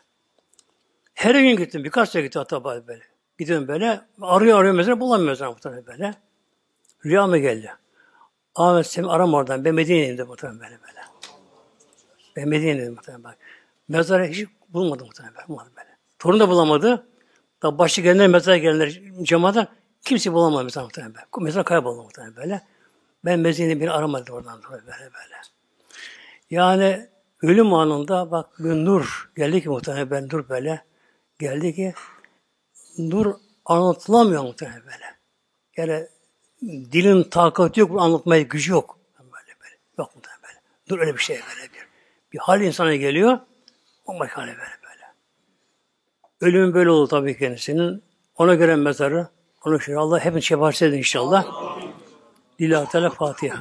Her 1.14 1.34
gün 1.34 1.56
gittim. 1.56 1.84
Birkaç 1.84 2.08
sefer 2.08 2.24
gittim 2.24 2.38
hatta 2.38 2.64
böyle. 2.64 3.02
Gidiyorum 3.38 3.68
böyle. 3.68 4.00
Arıyor 4.20 4.60
arıyor 4.60 4.74
mezarı 4.74 5.00
bulamıyorum 5.00 5.32
mezarı 5.32 5.50
muhtemelen 5.50 5.86
böyle. 5.86 6.14
Rüya 7.06 7.26
mı 7.26 7.38
geldi? 7.38 7.72
Ahmet 8.54 8.86
seni 8.86 9.06
aram 9.06 9.34
oradan. 9.34 9.64
Ben 9.64 9.74
Medine'yim 9.74 10.18
de 10.18 10.22
muhtemelen 10.22 10.60
böyle 10.60 10.78
böyle. 10.82 11.00
Ben 12.36 12.48
Medine'yim 12.48 12.94
muhtemelen 12.94 13.24
bak. 13.24 13.38
Mezarı 13.88 14.24
hiç 14.24 14.48
bulmadım 14.68 15.06
muhtemelen 15.06 15.34
böyle. 15.34 15.48
Bulmadım 15.48 15.72
böyle. 15.76 15.88
Torun 16.18 16.40
da 16.40 16.48
bulamadı. 16.48 17.06
Da 17.62 17.78
başlı 17.78 18.02
gelenler, 18.02 18.28
mezara 18.28 18.56
gelenler 18.56 19.00
cemaata 19.22 19.68
kimse 20.04 20.32
bulamadı 20.32 20.64
mezar 20.64 20.82
muhtemelen 20.82 21.14
böyle. 21.14 21.26
Mezar 21.44 21.64
kayboldu 21.64 22.02
muhtemelen 22.02 22.36
böyle. 22.36 22.62
Ben 23.24 23.40
Medine'yi 23.40 23.80
bir 23.80 23.98
aramadım 23.98 24.34
oradan 24.34 24.60
böyle 24.70 24.86
böyle. 24.86 25.36
Yani 26.50 27.08
ölüm 27.42 27.74
anında 27.74 28.30
bak 28.30 28.58
bir 28.58 28.70
nur 28.84 29.30
geldi 29.36 29.62
ki 29.62 29.68
muhtemelen 29.68 30.10
ben 30.10 30.28
nur 30.32 30.48
böyle 30.48 30.84
geldi 31.38 31.74
ki 31.74 31.94
nur 32.98 33.34
anlatılamıyor 33.64 34.42
muhtemelen 34.42 34.82
böyle. 34.84 35.16
Yani 35.76 36.08
dilin 36.66 37.22
takatı 37.22 37.80
yok, 37.80 38.00
anlatmaya 38.00 38.42
gücü 38.42 38.72
yok. 38.72 38.98
Böyle 39.18 39.60
böyle. 39.62 39.74
Yok 39.98 40.16
muhtemelen 40.16 40.42
böyle. 40.42 40.60
Nur 40.90 40.98
öyle 40.98 41.14
bir 41.14 41.22
şey 41.22 41.36
böyle 41.36 41.72
bir. 41.72 41.86
Bir 42.32 42.38
hal 42.38 42.60
insana 42.60 42.94
geliyor, 42.94 43.38
o 44.06 44.18
hale 44.18 44.30
böyle 44.36 44.58
böyle. 44.58 45.04
Ölümün 46.40 46.74
böyle 46.74 46.90
oldu 46.90 47.08
tabii 47.08 47.38
kendisinin. 47.38 48.02
Ona 48.36 48.54
göre 48.54 48.76
mezarı, 48.76 49.28
onu 49.64 49.80
şöyle 49.80 49.98
Allah 49.98 50.20
hepimiz 50.20 50.44
şefaat 50.44 50.82
inşallah. 50.82 51.46
Lillahi 52.60 52.88
Teala 52.88 53.10
Fatiha. 53.10 53.58